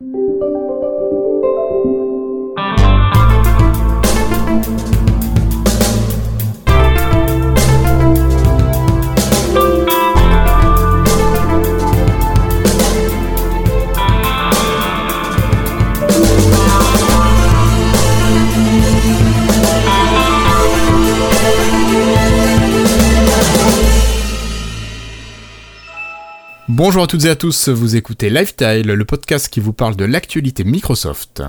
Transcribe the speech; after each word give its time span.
you 0.00 0.27
Bonjour 26.88 27.02
à 27.02 27.06
toutes 27.06 27.26
et 27.26 27.28
à 27.28 27.36
tous, 27.36 27.68
vous 27.68 27.96
écoutez 27.96 28.30
Lifetile, 28.30 28.86
le 28.86 29.04
podcast 29.04 29.50
qui 29.50 29.60
vous 29.60 29.74
parle 29.74 29.94
de 29.94 30.06
l'actualité 30.06 30.64
Microsoft. 30.64 31.42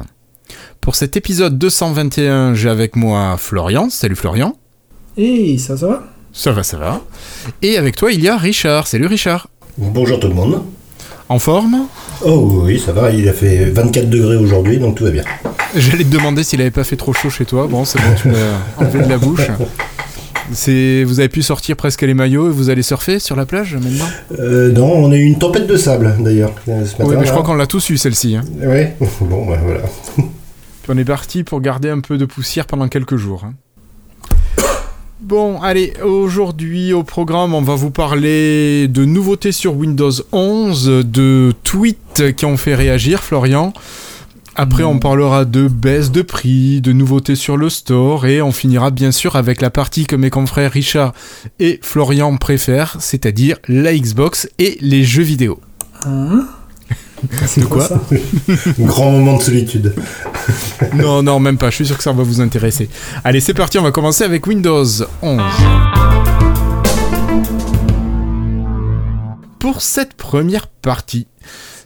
Pour 0.82 0.96
cet 0.96 1.16
épisode 1.16 1.58
221, 1.58 2.56
j'ai 2.56 2.68
avec 2.68 2.98
moi 2.98 3.38
Florian. 3.38 3.90
Salut 3.90 4.18
Florian. 4.18 4.58
Hey, 5.18 5.58
ça, 5.58 5.78
ça 5.78 5.88
va? 5.88 6.04
Ça 6.34 6.52
va, 6.52 6.64
ça 6.64 6.76
va. 6.76 7.02
Et 7.62 7.78
avec 7.78 7.96
toi, 7.96 8.12
il 8.12 8.22
y 8.22 8.28
a 8.28 8.36
Richard. 8.36 8.86
Salut 8.88 9.06
Richard. 9.06 9.48
Bonjour 9.78 10.20
tout 10.20 10.28
le 10.28 10.34
monde. 10.34 10.62
En 11.30 11.40
forme? 11.40 11.88
Oh 12.26 12.64
oui, 12.66 12.78
ça 12.78 12.92
va, 12.92 13.10
il 13.12 13.30
a 13.30 13.34
fait 13.34 13.70
24 13.70 14.10
degrés 14.10 14.36
aujourd'hui, 14.36 14.78
donc 14.78 14.96
tout 14.96 15.06
va 15.06 15.12
bien. 15.12 15.24
J'allais 15.74 16.04
te 16.04 16.10
demander 16.10 16.44
s'il 16.44 16.60
avait 16.60 16.70
pas 16.70 16.84
fait 16.84 16.98
trop 16.98 17.14
chaud 17.14 17.30
chez 17.30 17.46
toi. 17.46 17.66
Bon, 17.66 17.86
c'est 17.86 18.00
bon, 18.00 18.14
tu 18.22 18.28
m'as 18.28 18.58
enlevé 18.78 19.06
de 19.06 19.10
la 19.10 19.18
bouche. 19.18 19.48
C'est, 20.52 21.04
vous 21.04 21.20
avez 21.20 21.30
pu 21.30 21.42
sortir 21.42 21.76
presque 21.76 22.02
les 22.02 22.14
maillots 22.14 22.48
et 22.48 22.52
vous 22.52 22.70
allez 22.70 22.82
surfer 22.82 23.20
sur 23.20 23.36
la 23.36 23.46
plage 23.46 23.76
maintenant? 23.76 24.06
Euh, 24.40 24.72
Non, 24.72 24.92
on 24.94 25.12
a 25.12 25.16
eu 25.16 25.24
une 25.24 25.38
tempête 25.38 25.68
de 25.68 25.78
sable 25.78 26.16
d'ailleurs 26.20 26.54
ce 26.66 26.72
matin. 26.72 27.06
Oui, 27.06 27.16
mais 27.20 27.26
je 27.26 27.32
crois 27.32 27.44
qu'on 27.44 27.54
l'a 27.56 27.68
tous 27.68 27.90
eu 27.90 27.98
celle-ci. 27.98 28.36
Hein. 28.36 28.44
Oui, 28.62 28.86
bon, 29.22 29.46
bah, 29.46 29.60
voilà. 29.64 29.82
Puis 30.16 30.26
on 30.90 30.98
est 30.98 31.06
parti 31.06 31.44
pour 31.44 31.62
garder 31.62 31.90
un 31.90 32.00
peu 32.00 32.18
de 32.18 32.26
poussière 32.26 32.66
pendant 32.66 32.88
quelques 32.88 33.18
jours. 33.18 33.46
Hein. 33.46 33.54
Bon, 35.22 35.62
allez, 35.62 35.94
aujourd'hui 36.04 36.94
au 36.94 37.04
programme, 37.04 37.54
on 37.54 37.62
va 37.62 37.76
vous 37.76 37.92
parler 37.92 38.88
de 38.88 39.04
nouveautés 39.04 39.52
sur 39.52 39.76
Windows 39.76 40.12
11, 40.32 41.04
de 41.06 41.54
tweets 41.64 42.36
qui 42.38 42.46
ont 42.46 42.56
fait 42.56 42.74
réagir, 42.74 43.22
Florian. 43.22 43.74
Après, 44.62 44.84
on 44.84 45.00
parlera 45.00 45.46
de 45.46 45.70
baisse 45.70 46.12
de 46.12 46.22
prix, 46.22 46.82
de 46.82 46.92
nouveautés 46.92 47.38
sur 47.38 47.56
le 47.56 47.70
store 47.70 48.26
et 48.26 48.42
on 48.42 48.52
finira 48.52 48.92
bien 48.92 49.14
sûr 49.14 49.38
avec 49.38 49.62
la 49.62 49.70
partie 49.70 50.06
que 50.06 50.18
mes 50.18 50.30
confrères 50.30 50.74
Richard 50.74 51.14
et 51.60 51.80
Florian 51.82 52.36
préfèrent, 52.36 52.98
c'est-à-dire 53.00 53.56
la 53.70 53.96
Xbox 53.96 54.50
et 54.60 54.78
les 54.82 55.06
jeux 55.06 55.24
vidéo. 55.24 55.62
Hein 56.06 56.46
de 57.58 57.64
quoi, 57.64 57.88
Grand 58.80 59.12
moment 59.12 59.38
de 59.38 59.44
solitude. 59.44 59.96
non, 60.94 61.24
non, 61.24 61.40
même 61.40 61.58
pas. 61.58 61.70
Je 61.70 61.76
suis 61.76 61.86
sûr 61.86 61.96
que 61.96 62.04
ça 62.04 62.12
va 62.12 62.24
vous 62.24 62.42
intéresser. 62.42 62.90
Allez, 63.24 63.40
c'est 63.40 63.54
parti. 63.54 63.80
On 63.80 63.84
va 63.84 63.92
commencer 63.92 64.26
avec 64.26 64.46
Windows 64.46 64.84
11. 65.22 65.42
Pour 69.58 69.82
cette 69.82 70.16
première 70.16 70.68
partie, 70.68 71.28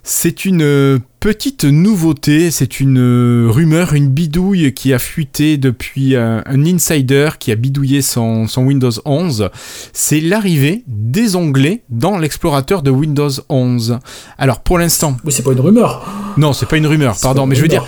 c'est 0.06 0.44
une 0.44 0.60
euh, 0.60 0.98
petite 1.18 1.64
nouveauté, 1.64 2.50
c'est 2.50 2.78
une 2.78 2.98
euh, 2.98 3.50
rumeur, 3.50 3.94
une 3.94 4.08
bidouille 4.08 4.74
qui 4.74 4.92
a 4.92 4.98
fuité 4.98 5.56
depuis 5.56 6.14
un, 6.14 6.42
insider 6.46 7.30
qui 7.40 7.50
a 7.50 7.54
bidouillé 7.54 8.02
son, 8.02 8.46
Windows 8.58 8.90
11. 9.06 9.48
C'est 9.94 10.20
l'arrivée 10.20 10.84
des 10.86 11.36
onglets 11.36 11.84
dans 11.88 12.18
l'explorateur 12.18 12.82
de 12.82 12.90
Windows 12.90 13.30
11. 13.48 13.98
Alors 14.36 14.60
pour 14.60 14.78
l'instant... 14.78 15.16
Oui, 15.24 15.32
c'est 15.32 15.42
pas 15.42 15.52
une 15.52 15.60
rumeur. 15.60 16.06
Non, 16.36 16.52
c'est 16.52 16.66
pas 16.66 16.76
une 16.76 16.86
rumeur, 16.86 17.16
pardon, 17.22 17.46
mais 17.46 17.56
je 17.56 17.62
veux 17.62 17.68
dire... 17.68 17.86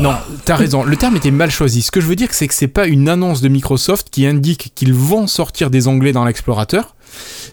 Non, 0.00 0.14
t'as 0.44 0.54
raison. 0.54 0.84
Le 0.84 0.96
terme 0.96 1.16
était 1.16 1.30
mal 1.30 1.50
choisi. 1.50 1.82
Ce 1.82 1.90
que 1.90 2.00
je 2.00 2.06
veux 2.06 2.16
dire, 2.16 2.28
c'est 2.32 2.46
que 2.46 2.54
c'est 2.54 2.68
pas 2.68 2.86
une 2.86 3.08
annonce 3.08 3.40
de 3.40 3.48
Microsoft 3.48 4.10
qui 4.10 4.26
indique 4.26 4.72
qu'ils 4.74 4.92
vont 4.92 5.26
sortir 5.26 5.70
des 5.70 5.88
onglets 5.88 6.12
dans 6.12 6.24
l'explorateur. 6.24 6.94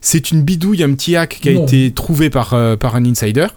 C'est 0.01 0.31
une 0.31 0.41
bidouille, 0.43 0.83
un 0.83 0.93
petit 0.93 1.15
hack 1.15 1.39
qui 1.41 1.49
a 1.49 1.51
été 1.53 1.91
trouvé 1.91 2.29
par, 2.29 2.53
euh, 2.53 2.75
par 2.75 2.95
un 2.95 3.05
insider. 3.05 3.47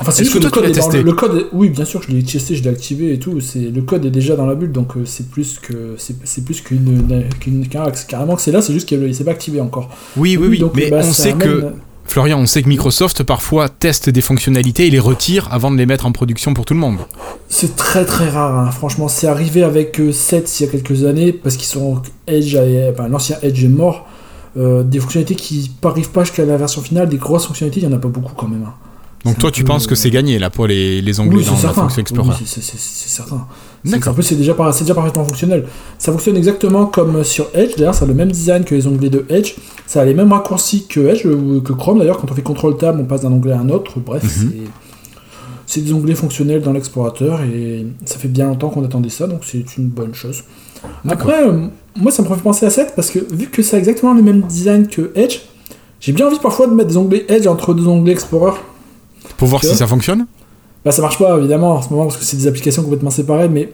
Enfin, 0.00 0.10
c'est 0.10 0.24
que, 0.24 0.38
le 0.38 0.50
code 0.50 0.64
est 0.64 0.72
testé 0.72 1.02
le, 1.02 1.12
code 1.12 1.46
Oui, 1.52 1.68
bien 1.68 1.84
sûr, 1.84 2.02
je 2.02 2.10
l'ai 2.10 2.22
testé, 2.22 2.56
je 2.56 2.64
l'ai 2.64 2.70
activé 2.70 3.12
et 3.12 3.18
tout. 3.18 3.40
C'est 3.40 3.60
le 3.60 3.82
code 3.82 4.04
est 4.04 4.10
déjà 4.10 4.34
dans 4.34 4.46
la 4.46 4.56
bulle, 4.56 4.72
donc 4.72 4.96
euh, 4.96 5.04
c'est 5.04 5.28
plus 5.28 5.60
que 5.60 5.94
c'est 5.96 6.44
plus 6.44 6.60
qu'une 6.60 7.28
qu'une 7.38 7.66
carrément 7.68 8.34
que 8.34 8.42
c'est 8.42 8.50
là. 8.50 8.60
C'est 8.60 8.72
juste 8.72 8.88
qu'il 8.88 9.14
s'est 9.14 9.24
pas 9.24 9.30
activé 9.30 9.60
encore. 9.60 9.90
Oui, 10.16 10.36
oui, 10.36 10.48
oui. 10.50 10.64
mais 10.74 10.90
bah, 10.90 11.00
on 11.04 11.12
sait 11.12 11.34
que 11.34 11.66
Florian, 12.06 12.38
on 12.38 12.46
sait 12.46 12.62
que 12.62 12.68
Microsoft 12.68 13.22
parfois 13.22 13.68
teste 13.68 14.10
des 14.10 14.20
fonctionnalités 14.20 14.86
et 14.86 14.90
les 14.90 14.98
retire 14.98 15.48
avant 15.52 15.70
de 15.70 15.76
les 15.76 15.86
mettre 15.86 16.06
en 16.06 16.12
production 16.12 16.54
pour 16.54 16.64
tout 16.64 16.74
le 16.74 16.80
monde. 16.80 16.98
C'est 17.48 17.76
très 17.76 18.04
très 18.04 18.28
rare, 18.28 18.58
hein. 18.58 18.70
franchement. 18.72 19.06
C'est 19.08 19.28
arrivé 19.28 19.62
avec 19.62 20.00
7 20.12 20.44
euh, 20.44 20.48
il 20.58 20.66
y 20.66 20.68
a 20.68 20.72
quelques 20.72 21.04
années 21.04 21.32
parce 21.32 21.56
qu'ils 21.56 21.68
sont 21.68 22.02
Edge, 22.26 22.56
enfin, 22.92 23.08
l'ancien 23.08 23.36
Edge 23.42 23.64
est 23.64 23.68
mort. 23.68 24.06
Euh, 24.56 24.84
des 24.84 25.00
fonctionnalités 25.00 25.34
qui 25.34 25.72
n'arrivent 25.82 26.10
pas 26.10 26.22
jusqu'à 26.22 26.44
la 26.44 26.56
version 26.56 26.80
finale, 26.80 27.08
des 27.08 27.16
grosses 27.16 27.46
fonctionnalités, 27.46 27.80
il 27.80 27.90
y 27.90 27.92
en 27.92 27.96
a 27.96 28.00
pas 28.00 28.08
beaucoup 28.08 28.34
quand 28.34 28.46
même. 28.46 28.64
Hein. 28.64 28.74
Donc 29.24 29.38
toi, 29.38 29.50
tu 29.50 29.64
penses 29.64 29.86
que 29.86 29.94
c'est 29.94 30.10
gagné 30.10 30.38
là 30.38 30.50
pour 30.50 30.66
les, 30.66 31.00
les 31.00 31.20
onglets 31.20 31.44
dans 31.44 31.52
la 31.52 31.72
fonction 31.72 32.00
Explorer 32.00 32.36
Oui, 32.40 32.46
c'est 32.46 32.60
certain. 32.62 33.46
D'accord. 33.84 34.14
C'est 34.20 34.34
déjà, 34.34 34.54
déjà 34.54 34.94
parfaitement 34.94 35.24
fonctionnel. 35.24 35.64
Ça 35.98 36.12
fonctionne 36.12 36.36
exactement 36.36 36.86
comme 36.86 37.22
sur 37.24 37.48
Edge. 37.54 37.76
D'ailleurs, 37.76 37.94
ça 37.94 38.04
a 38.04 38.08
le 38.08 38.14
même 38.14 38.30
design 38.30 38.64
que 38.64 38.74
les 38.74 38.86
onglets 38.86 39.10
de 39.10 39.24
Edge. 39.28 39.54
Ça 39.86 40.00
a 40.00 40.04
les 40.04 40.14
mêmes 40.14 40.32
raccourcis 40.32 40.86
que 40.86 41.00
Edge, 41.00 41.26
ou 41.26 41.60
que 41.60 41.72
Chrome. 41.72 41.98
D'ailleurs, 41.98 42.18
quand 42.18 42.30
on 42.30 42.34
fait 42.34 42.42
CTRL 42.42 42.76
Tab, 42.76 43.00
on 43.00 43.04
passe 43.04 43.22
d'un 43.22 43.32
onglet 43.32 43.52
à 43.52 43.60
un 43.60 43.68
autre. 43.68 43.98
Bref, 43.98 44.22
mhm. 44.22 44.52
c'est 45.66 45.80
des 45.80 45.92
onglets 45.92 46.14
fonctionnels 46.14 46.62
dans 46.62 46.72
l'explorateur 46.72 47.42
et 47.42 47.86
ça 48.04 48.18
fait 48.18 48.28
bien 48.28 48.46
longtemps 48.46 48.70
qu'on 48.70 48.84
attendait 48.84 49.10
ça, 49.10 49.26
donc 49.26 49.40
c'est 49.44 49.76
une 49.76 49.88
bonne 49.88 50.14
chose. 50.14 50.44
Après, 51.08 51.46
euh, 51.46 51.66
moi, 51.96 52.12
ça 52.12 52.22
me 52.22 52.28
fait 52.28 52.42
penser 52.42 52.66
à 52.66 52.70
7 52.70 52.92
parce 52.94 53.10
que 53.10 53.18
vu 53.34 53.46
que 53.46 53.62
ça 53.62 53.76
a 53.76 53.78
exactement 53.78 54.12
le 54.12 54.22
même 54.22 54.42
design 54.42 54.86
que 54.86 55.12
Edge, 55.14 55.40
j'ai 56.00 56.12
bien 56.12 56.26
envie 56.26 56.38
parfois 56.38 56.66
de 56.66 56.74
mettre 56.74 56.90
des 56.90 56.96
onglets 56.96 57.24
Edge 57.28 57.46
entre 57.46 57.72
deux 57.72 57.86
onglets 57.86 58.12
Explorer. 58.12 58.58
Pour 59.36 59.48
voir 59.48 59.62
si 59.62 59.74
ça 59.74 59.86
fonctionne 59.86 60.26
Bah 60.84 60.92
ça 60.92 61.02
marche 61.02 61.18
pas 61.18 61.36
évidemment 61.38 61.72
en 61.72 61.82
ce 61.82 61.90
moment 61.90 62.04
parce 62.04 62.16
que 62.16 62.24
c'est 62.24 62.36
des 62.36 62.46
applications 62.46 62.82
complètement 62.82 63.10
séparées, 63.10 63.48
mais 63.48 63.72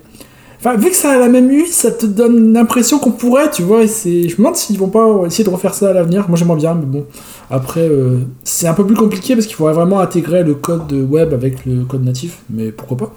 Enfin, 0.63 0.77
vu 0.77 0.91
que 0.91 0.97
ça 0.97 1.13
a 1.13 1.19
la 1.19 1.29
même 1.29 1.51
UI, 1.51 1.69
ça 1.69 1.91
te 1.91 2.05
donne 2.05 2.53
l'impression 2.53 2.99
qu'on 2.99 3.13
pourrait, 3.13 3.51
tu 3.51 3.63
vois. 3.63 3.85
Et 3.85 3.87
c'est... 3.87 4.29
Je 4.29 4.33
me 4.33 4.37
demande 4.39 4.57
s'ils 4.57 4.79
vont 4.79 4.89
pas 4.89 5.23
essayer 5.27 5.43
de 5.43 5.49
refaire 5.49 5.73
ça 5.73 5.89
à 5.89 5.93
l'avenir. 5.95 6.27
Moi, 6.29 6.37
j'aimerais 6.37 6.59
bien, 6.59 6.75
mais 6.75 6.85
bon. 6.85 7.07
Après, 7.49 7.81
euh, 7.81 8.19
c'est 8.45 8.69
un 8.69 8.75
peu 8.75 8.85
plus 8.85 8.95
compliqué 8.95 9.35
parce 9.35 9.47
qu'il 9.47 9.57
faudrait 9.57 9.73
vraiment 9.73 10.01
intégrer 10.01 10.45
le 10.45 10.55
code 10.55 10.93
web 10.93 11.33
avec 11.33 11.65
le 11.65 11.85
code 11.85 12.05
natif. 12.05 12.41
Mais 12.51 12.73
pourquoi 12.73 12.99
pas 12.99 13.15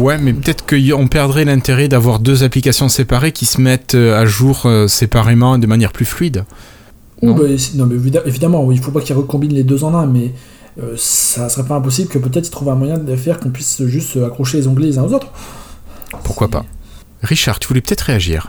Ouais, 0.00 0.18
mais 0.18 0.32
peut-être 0.32 0.64
qu'on 0.66 1.06
perdrait 1.06 1.44
l'intérêt 1.44 1.86
d'avoir 1.86 2.18
deux 2.18 2.42
applications 2.42 2.88
séparées 2.88 3.30
qui 3.30 3.46
se 3.46 3.60
mettent 3.60 3.94
euh, 3.94 4.20
à 4.20 4.26
jour 4.26 4.62
euh, 4.64 4.88
séparément 4.88 5.58
de 5.58 5.66
manière 5.68 5.92
plus 5.92 6.04
fluide. 6.04 6.44
Non, 7.22 7.34
bah, 7.34 7.44
non 7.76 7.86
mais 7.86 7.96
évidemment, 8.26 8.70
il 8.72 8.78
faut 8.80 8.90
pas 8.90 9.00
qu'ils 9.00 9.16
recombinent 9.16 9.54
les 9.54 9.62
deux 9.62 9.84
en 9.84 9.94
un, 9.94 10.06
mais 10.06 10.32
ça 10.96 11.48
serait 11.48 11.66
pas 11.66 11.76
impossible 11.76 12.08
que 12.08 12.18
peut-être 12.18 12.46
ils 12.46 12.50
trouvent 12.50 12.68
un 12.68 12.74
moyen 12.74 12.98
de 12.98 13.16
faire 13.16 13.40
qu'on 13.40 13.50
puisse 13.50 13.82
juste 13.86 14.16
accrocher 14.16 14.58
les 14.58 14.68
onglets 14.68 14.86
les 14.86 14.98
uns 14.98 15.04
aux 15.04 15.12
autres. 15.12 15.32
Pourquoi 16.22 16.48
pas 16.48 16.64
Richard, 17.22 17.58
tu 17.58 17.68
voulais 17.68 17.80
peut-être 17.80 18.02
réagir 18.02 18.48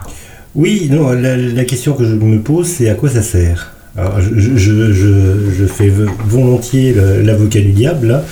Oui, 0.54 0.88
non, 0.90 1.12
la, 1.12 1.64
question 1.64 1.94
que 1.94 2.04
je 2.04 2.14
me 2.14 2.40
pose, 2.40 2.66
c'est 2.66 2.88
à 2.88 2.94
quoi 2.94 3.08
ça 3.08 3.22
sert? 3.22 3.72
Alors, 3.96 4.20
je, 4.20 4.56
je, 4.56 4.92
je, 4.92 5.64
fais 5.66 5.90
volontiers 6.24 6.94
l'avocat 7.24 7.60
du 7.60 7.72
diable, 7.72 8.22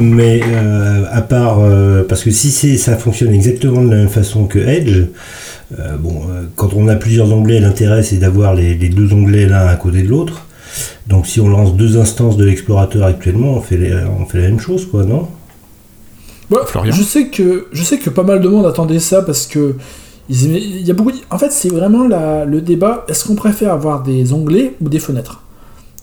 mais 0.00 0.40
euh, 0.42 1.04
à 1.10 1.20
part, 1.20 1.58
euh, 1.60 2.04
parce 2.08 2.22
que 2.22 2.30
si 2.30 2.78
ça 2.78 2.96
fonctionne 2.96 3.34
exactement 3.34 3.82
de 3.82 3.90
la 3.90 3.96
même 3.96 4.08
façon 4.08 4.46
que 4.46 4.58
Edge, 4.58 5.02
bon, 5.98 6.22
quand 6.56 6.72
on 6.74 6.88
a 6.88 6.94
plusieurs 6.94 7.30
onglets, 7.32 7.60
l'intérêt 7.60 8.02
c'est 8.02 8.16
d'avoir 8.16 8.54
les, 8.54 8.76
les, 8.76 8.88
deux 8.88 9.12
onglets 9.12 9.46
l'un 9.46 9.66
à 9.66 9.76
côté 9.76 10.02
de 10.02 10.08
l'autre. 10.08 10.46
Donc 11.06 11.26
si 11.26 11.40
on 11.40 11.48
lance 11.48 11.74
deux 11.74 11.98
instances 11.98 12.36
de 12.36 12.44
l'explorateur 12.44 13.04
actuellement, 13.04 13.54
on 13.54 13.60
fait, 13.60 13.92
on 14.20 14.26
fait 14.26 14.38
la 14.38 14.48
même 14.48 14.60
chose, 14.60 14.86
quoi, 14.86 15.04
non? 15.04 15.28
Je 16.84 17.02
sais 17.02 17.28
que 17.28 17.66
je 17.72 17.82
sais 17.82 17.98
que 17.98 18.10
pas 18.10 18.22
mal 18.22 18.40
de 18.40 18.48
monde 18.48 18.66
attendait 18.66 19.00
ça 19.00 19.22
parce 19.22 19.46
que 19.46 19.76
il 20.28 20.86
y 20.86 20.90
a 20.90 20.94
beaucoup. 20.94 21.12
En 21.30 21.38
fait, 21.38 21.52
c'est 21.52 21.68
vraiment 21.68 22.04
le 22.04 22.60
débat. 22.60 23.04
Est-ce 23.08 23.26
qu'on 23.26 23.34
préfère 23.34 23.72
avoir 23.72 24.02
des 24.02 24.32
onglets 24.32 24.74
ou 24.80 24.88
des 24.88 24.98
fenêtres? 24.98 25.42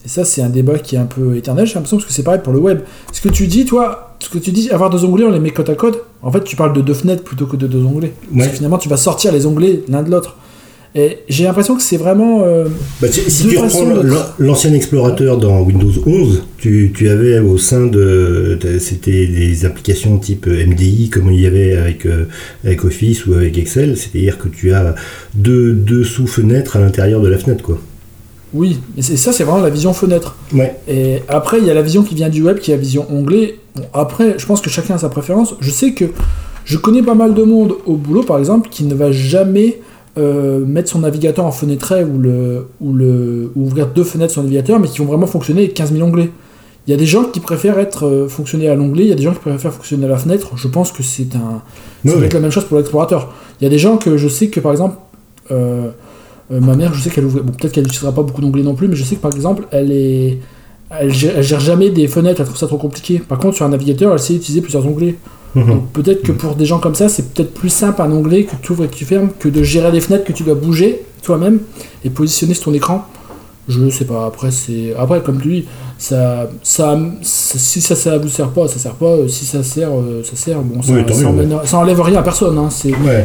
Et 0.03 0.07
ça, 0.07 0.25
c'est 0.25 0.41
un 0.41 0.49
débat 0.49 0.79
qui 0.79 0.95
est 0.95 0.99
un 0.99 1.05
peu 1.05 1.35
éternel. 1.35 1.67
J'ai 1.67 1.75
l'impression 1.75 1.97
parce 1.97 2.07
que 2.07 2.13
c'est 2.13 2.23
pareil 2.23 2.41
pour 2.43 2.53
le 2.53 2.59
web. 2.59 2.81
Ce 3.11 3.21
que 3.21 3.29
tu 3.29 3.45
dis, 3.45 3.65
toi, 3.65 4.15
ce 4.19 4.29
que 4.29 4.39
tu 4.39 4.51
dis, 4.51 4.71
avoir 4.71 4.89
deux 4.89 5.05
onglets, 5.05 5.25
on 5.25 5.31
les 5.31 5.39
met 5.39 5.51
côte 5.51 5.69
à 5.69 5.75
côte. 5.75 6.05
En 6.23 6.31
fait, 6.31 6.43
tu 6.43 6.55
parles 6.55 6.73
de 6.73 6.81
deux 6.81 6.95
fenêtres 6.95 7.23
plutôt 7.23 7.45
que 7.45 7.55
de 7.55 7.67
deux 7.67 7.83
onglets. 7.83 8.13
Parce 8.35 8.49
que 8.49 8.55
finalement, 8.55 8.79
tu 8.79 8.89
vas 8.89 8.97
sortir 8.97 9.31
les 9.31 9.45
onglets 9.45 9.83
l'un 9.89 10.01
de 10.01 10.09
l'autre. 10.09 10.37
Et 10.93 11.19
j'ai 11.29 11.45
l'impression 11.45 11.77
que 11.77 11.81
c'est 11.81 11.97
vraiment. 11.97 12.43
Euh, 12.43 12.65
bah, 13.01 13.07
si 13.09 13.47
tu 13.47 13.57
reprends 13.57 13.85
l'ancien 14.39 14.73
explorateur 14.73 15.37
dans 15.37 15.61
Windows 15.61 15.93
11, 16.05 16.43
tu, 16.57 16.91
tu, 16.93 17.07
avais 17.07 17.39
au 17.39 17.57
sein 17.57 17.85
de. 17.85 18.59
C'était 18.79 19.25
des 19.25 19.65
applications 19.65 20.17
type 20.17 20.47
MDI, 20.47 21.09
comme 21.09 21.31
il 21.31 21.39
y 21.39 21.47
avait 21.47 21.77
avec, 21.77 22.05
euh, 22.05 22.25
avec 22.65 22.83
Office 22.83 23.25
ou 23.25 23.33
avec 23.33 23.57
Excel, 23.57 23.95
c'est-à-dire 23.95 24.37
que 24.37 24.49
tu 24.49 24.73
as 24.73 24.95
deux, 25.33 25.71
deux 25.71 26.03
sous-fenêtres 26.03 26.75
à 26.75 26.79
l'intérieur 26.79 27.21
de 27.21 27.29
la 27.29 27.37
fenêtre, 27.37 27.63
quoi. 27.63 27.79
Oui, 28.53 28.79
et 28.97 29.01
ça, 29.01 29.31
c'est 29.31 29.45
vraiment 29.45 29.61
la 29.61 29.69
vision 29.69 29.93
fenêtre. 29.93 30.35
Ouais. 30.53 30.75
Et 30.89 31.19
après, 31.29 31.59
il 31.59 31.65
y 31.65 31.69
a 31.69 31.73
la 31.73 31.81
vision 31.81 32.03
qui 32.03 32.15
vient 32.15 32.27
du 32.27 32.43
web, 32.43 32.59
qui 32.59 32.71
est 32.71 32.75
la 32.75 32.81
vision 32.81 33.05
onglet. 33.09 33.59
après, 33.93 34.35
je 34.37 34.45
pense 34.45 34.59
que 34.59 34.69
chacun 34.69 34.95
a 34.95 34.97
sa 34.97 35.07
préférence. 35.07 35.55
Je 35.61 35.69
sais 35.69 35.93
que 35.93 36.05
je 36.65 36.77
connais 36.77 37.01
pas 37.01 37.15
mal 37.15 37.33
de 37.33 37.43
monde 37.43 37.75
au 37.85 37.95
boulot, 37.95 38.23
par 38.23 38.39
exemple, 38.39 38.67
qui 38.69 38.83
ne 38.83 38.93
va 38.93 39.13
jamais 39.13 39.79
euh, 40.17 40.65
mettre 40.65 40.89
son 40.89 40.99
navigateur 40.99 41.45
en 41.45 41.51
fenêtre 41.51 41.93
ou, 42.03 42.19
le, 42.19 42.67
ou, 42.81 42.93
le, 42.93 43.51
ouvrir 43.55 43.87
deux 43.87 44.03
fenêtres 44.03 44.33
sur 44.33 44.41
le 44.41 44.47
navigateur, 44.47 44.79
mais 44.79 44.87
qui 44.87 44.99
vont 44.99 45.05
vraiment 45.05 45.27
fonctionner 45.27 45.61
avec 45.61 45.73
15 45.73 45.93
000 45.93 46.05
onglets. 46.05 46.29
Il 46.85 46.91
y 46.91 46.93
a 46.93 46.97
des 46.97 47.05
gens 47.05 47.23
qui 47.23 47.39
préfèrent 47.39 47.79
être 47.79 48.05
euh, 48.05 48.27
fonctionner 48.27 48.67
à 48.67 48.75
l'onglet, 48.75 49.03
il 49.03 49.09
y 49.09 49.13
a 49.13 49.15
des 49.15 49.23
gens 49.23 49.33
qui 49.33 49.39
préfèrent 49.39 49.71
fonctionner 49.71 50.05
à 50.05 50.09
la 50.09 50.17
fenêtre. 50.17 50.51
Je 50.57 50.67
pense 50.67 50.91
que 50.91 51.03
c'est 51.03 51.35
un. 51.35 51.61
Ça 52.05 52.17
être 52.17 52.33
la 52.33 52.39
même 52.39 52.51
chose 52.51 52.65
pour 52.65 52.77
l'explorateur. 52.77 53.33
Il 53.59 53.63
y 53.63 53.67
a 53.67 53.69
des 53.69 53.77
gens 53.77 53.97
que 53.97 54.17
je 54.17 54.27
sais 54.27 54.49
que 54.49 54.59
par 54.59 54.71
exemple. 54.71 54.95
Euh, 55.51 55.91
ma 56.49 56.75
mère, 56.75 56.93
je 56.93 57.01
sais 57.01 57.09
qu'elle 57.09 57.23
ouvre. 57.23 57.39
Bon, 57.41 57.53
peut-être 57.53 57.71
qu'elle 57.71 57.83
n'utilisera 57.83 58.11
pas 58.11 58.23
beaucoup 58.23 58.41
d'onglets 58.41 58.63
non 58.63 58.75
plus, 58.75 58.89
mais 58.89 58.95
je 58.95 59.03
sais 59.03 59.15
que 59.15 59.21
par 59.21 59.33
exemple, 59.33 59.67
elle 59.71 59.91
est. 59.91 60.39
Elle 60.89 61.13
gère, 61.13 61.41
gère, 61.41 61.61
jamais 61.61 61.89
des 61.89 62.09
fenêtres, 62.09 62.41
elle 62.41 62.47
trouve 62.47 62.57
ça 62.57 62.67
trop 62.67 62.77
compliqué. 62.77 63.19
Par 63.19 63.39
contre, 63.39 63.55
sur 63.55 63.65
un 63.65 63.69
navigateur, 63.69 64.11
elle 64.11 64.19
sait 64.19 64.35
utiliser 64.35 64.59
plusieurs 64.59 64.85
onglets. 64.85 65.15
Mhm. 65.55 65.81
peut-être 65.93 66.23
que 66.23 66.31
pour 66.31 66.55
des 66.55 66.65
gens 66.65 66.79
comme 66.79 66.95
ça, 66.95 67.09
c'est 67.09 67.33
peut-être 67.33 67.53
plus 67.53 67.69
simple 67.69 68.01
un 68.01 68.11
onglet 68.11 68.43
que 68.45 68.55
tu 68.61 68.71
ouvres 68.71 68.85
et 68.85 68.87
que 68.87 68.95
tu 68.95 69.05
fermes 69.05 69.29
que 69.37 69.49
de 69.49 69.63
gérer 69.63 69.91
des 69.91 70.01
fenêtres 70.01 70.23
que 70.23 70.31
tu 70.31 70.43
dois 70.43 70.55
bouger 70.55 71.03
toi-même 71.23 71.59
et 72.05 72.09
positionner 72.09 72.53
sur 72.53 72.65
ton 72.65 72.73
écran. 72.73 73.05
Je 73.67 73.89
sais 73.89 74.05
pas, 74.05 74.25
après, 74.25 74.49
c'est 74.51 74.93
après 74.97 75.21
comme 75.21 75.39
tu 75.39 75.49
dis, 75.49 75.65
ça, 75.97 76.49
ça, 76.63 76.99
si 77.21 77.79
ça, 77.79 77.95
ça 77.95 78.17
vous 78.17 78.27
sert 78.27 78.49
pas, 78.49 78.67
ça 78.67 78.79
sert 78.79 78.95
pas, 78.95 79.15
si 79.27 79.45
ça 79.45 79.61
sert, 79.61 79.91
euh, 79.91 80.23
ça 80.23 80.35
sert, 80.35 80.61
bon, 80.61 80.81
ça, 80.81 80.93
ça, 81.63 81.77
enlève 81.77 82.01
rien 82.01 82.19
à 82.19 82.23
personne. 82.23 82.57
Hein, 82.57 82.69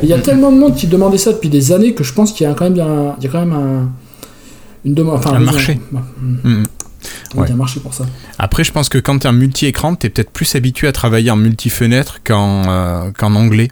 Il 0.02 0.08
y 0.08 0.12
a 0.12 0.18
tellement 0.18 0.52
de 0.52 0.58
monde 0.58 0.74
qui 0.74 0.86
demandait 0.86 1.18
ça 1.18 1.32
depuis 1.32 1.48
des 1.48 1.72
années 1.72 1.94
que 1.94 2.04
je 2.04 2.12
pense 2.12 2.32
qu'il 2.32 2.46
y 2.46 2.50
a 2.50 2.54
quand 2.54 2.68
même, 2.68 2.74
il 3.18 3.24
y 3.24 3.26
a 3.26 3.30
quand 3.30 3.40
même 3.40 3.54
un, 3.54 3.88
une 4.84 4.94
demande. 4.94 5.16
Enfin, 5.16 5.34
un 5.34 5.40
marché. 5.40 5.78
Ouais. 7.36 7.52
marché 7.52 7.80
pour 7.80 7.94
ça. 7.94 8.06
Après, 8.38 8.64
je 8.64 8.72
pense 8.72 8.88
que 8.88 8.98
quand 8.98 9.18
tu 9.18 9.26
es 9.26 9.30
un 9.30 9.32
multi-écran, 9.32 9.96
tu 9.96 10.06
es 10.06 10.10
peut-être 10.10 10.30
plus 10.30 10.54
habitué 10.54 10.88
à 10.88 10.92
travailler 10.92 11.30
en 11.30 11.36
multi-fenêtre 11.36 12.20
qu'en 12.24 12.62
euh, 12.68 13.10
qu'en 13.12 13.34
anglais. 13.34 13.68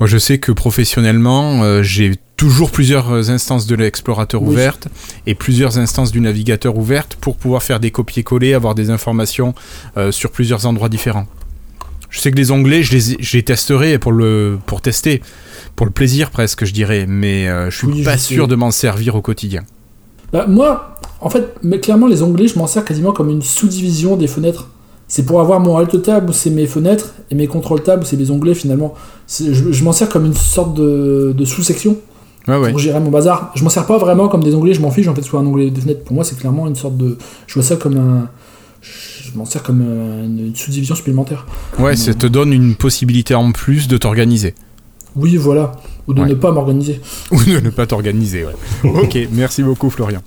Moi, 0.00 0.06
je 0.06 0.16
sais 0.16 0.38
que 0.38 0.52
professionnellement, 0.52 1.62
euh, 1.62 1.82
j'ai 1.82 2.12
toujours 2.36 2.70
plusieurs 2.70 3.30
instances 3.30 3.66
de 3.66 3.74
l'explorateur 3.74 4.42
ouvertes 4.42 4.86
et 5.26 5.34
plusieurs 5.34 5.78
instances 5.78 6.12
du 6.12 6.20
navigateur 6.20 6.76
ouvertes 6.76 7.16
pour 7.20 7.36
pouvoir 7.36 7.64
faire 7.64 7.80
des 7.80 7.90
copier-coller, 7.90 8.54
avoir 8.54 8.76
des 8.76 8.90
informations 8.90 9.54
euh, 9.96 10.12
sur 10.12 10.30
plusieurs 10.30 10.66
endroits 10.66 10.88
différents. 10.88 11.26
Je 12.10 12.20
sais 12.20 12.30
que 12.30 12.36
les 12.36 12.52
onglets, 12.52 12.82
je 12.84 12.92
les, 12.92 13.16
je 13.20 13.36
les 13.36 13.42
testerai 13.42 13.98
pour, 13.98 14.12
le, 14.12 14.58
pour 14.66 14.80
tester, 14.80 15.20
pour 15.74 15.84
le 15.84 15.92
plaisir 15.92 16.30
presque, 16.30 16.64
je 16.64 16.72
dirais, 16.72 17.06
mais 17.06 17.46
je 17.68 17.76
suis 17.76 18.02
pas 18.02 18.16
sûr 18.16 18.48
de 18.48 18.54
m'en 18.54 18.70
servir 18.70 19.14
au 19.14 19.20
quotidien. 19.20 19.64
Bah, 20.32 20.46
moi, 20.46 20.97
en 21.20 21.30
fait, 21.30 21.54
mais 21.62 21.80
clairement, 21.80 22.06
les 22.06 22.22
onglets, 22.22 22.48
je 22.48 22.58
m'en 22.58 22.66
sers 22.66 22.84
quasiment 22.84 23.12
comme 23.12 23.30
une 23.30 23.42
sous-division 23.42 24.16
des 24.16 24.28
fenêtres. 24.28 24.68
C'est 25.08 25.24
pour 25.24 25.40
avoir 25.40 25.58
mon 25.58 25.76
alt 25.78 26.02
tab 26.02 26.28
où 26.28 26.32
c'est 26.32 26.50
mes 26.50 26.66
fenêtres 26.66 27.14
et 27.30 27.34
mes 27.34 27.46
contrôle 27.46 27.82
tab 27.82 28.02
où 28.02 28.04
c'est 28.04 28.16
les 28.16 28.30
onglets 28.30 28.54
finalement. 28.54 28.94
Je, 29.28 29.82
m'en 29.82 29.92
sers 29.92 30.08
comme 30.08 30.26
une 30.26 30.34
sorte 30.34 30.74
de, 30.74 31.44
sous-section 31.44 31.96
pour 32.44 32.78
gérer 32.78 33.00
mon 33.00 33.10
bazar. 33.10 33.50
Je 33.54 33.64
m'en 33.64 33.70
sers 33.70 33.86
pas 33.86 33.98
vraiment 33.98 34.28
comme 34.28 34.44
des 34.44 34.54
onglets, 34.54 34.74
je 34.74 34.80
m'en 34.80 34.90
fiche 34.90 35.08
en 35.08 35.14
fait 35.14 35.22
soit 35.22 35.40
un 35.40 35.46
onglet 35.46 35.70
des 35.70 35.80
fenêtres. 35.80 36.04
Pour 36.04 36.14
moi, 36.14 36.24
c'est 36.24 36.38
clairement 36.38 36.66
une 36.66 36.76
sorte 36.76 36.96
de. 36.96 37.16
Je 37.46 37.54
vois 37.54 37.62
ça 37.62 37.76
comme 37.76 37.96
un. 37.96 38.28
Je 38.82 39.36
m'en 39.36 39.44
sers 39.44 39.62
comme 39.62 39.80
une 39.80 40.54
sous-division 40.54 40.94
supplémentaire. 40.94 41.46
Ouais, 41.78 41.96
ça 41.96 42.14
te 42.14 42.26
donne 42.26 42.52
une 42.52 42.74
possibilité 42.76 43.34
en 43.34 43.52
plus 43.52 43.88
de 43.88 43.96
t'organiser. 43.96 44.54
Oui, 45.16 45.36
voilà. 45.36 45.72
Ou 46.06 46.14
de 46.14 46.22
ne 46.22 46.34
pas 46.34 46.52
m'organiser. 46.52 47.00
Ou 47.30 47.42
de 47.42 47.60
ne 47.60 47.70
pas 47.70 47.86
t'organiser, 47.86 48.44
ouais. 48.44 48.54
ok, 49.02 49.18
merci 49.32 49.62
beaucoup 49.62 49.90
Florian. 49.90 50.22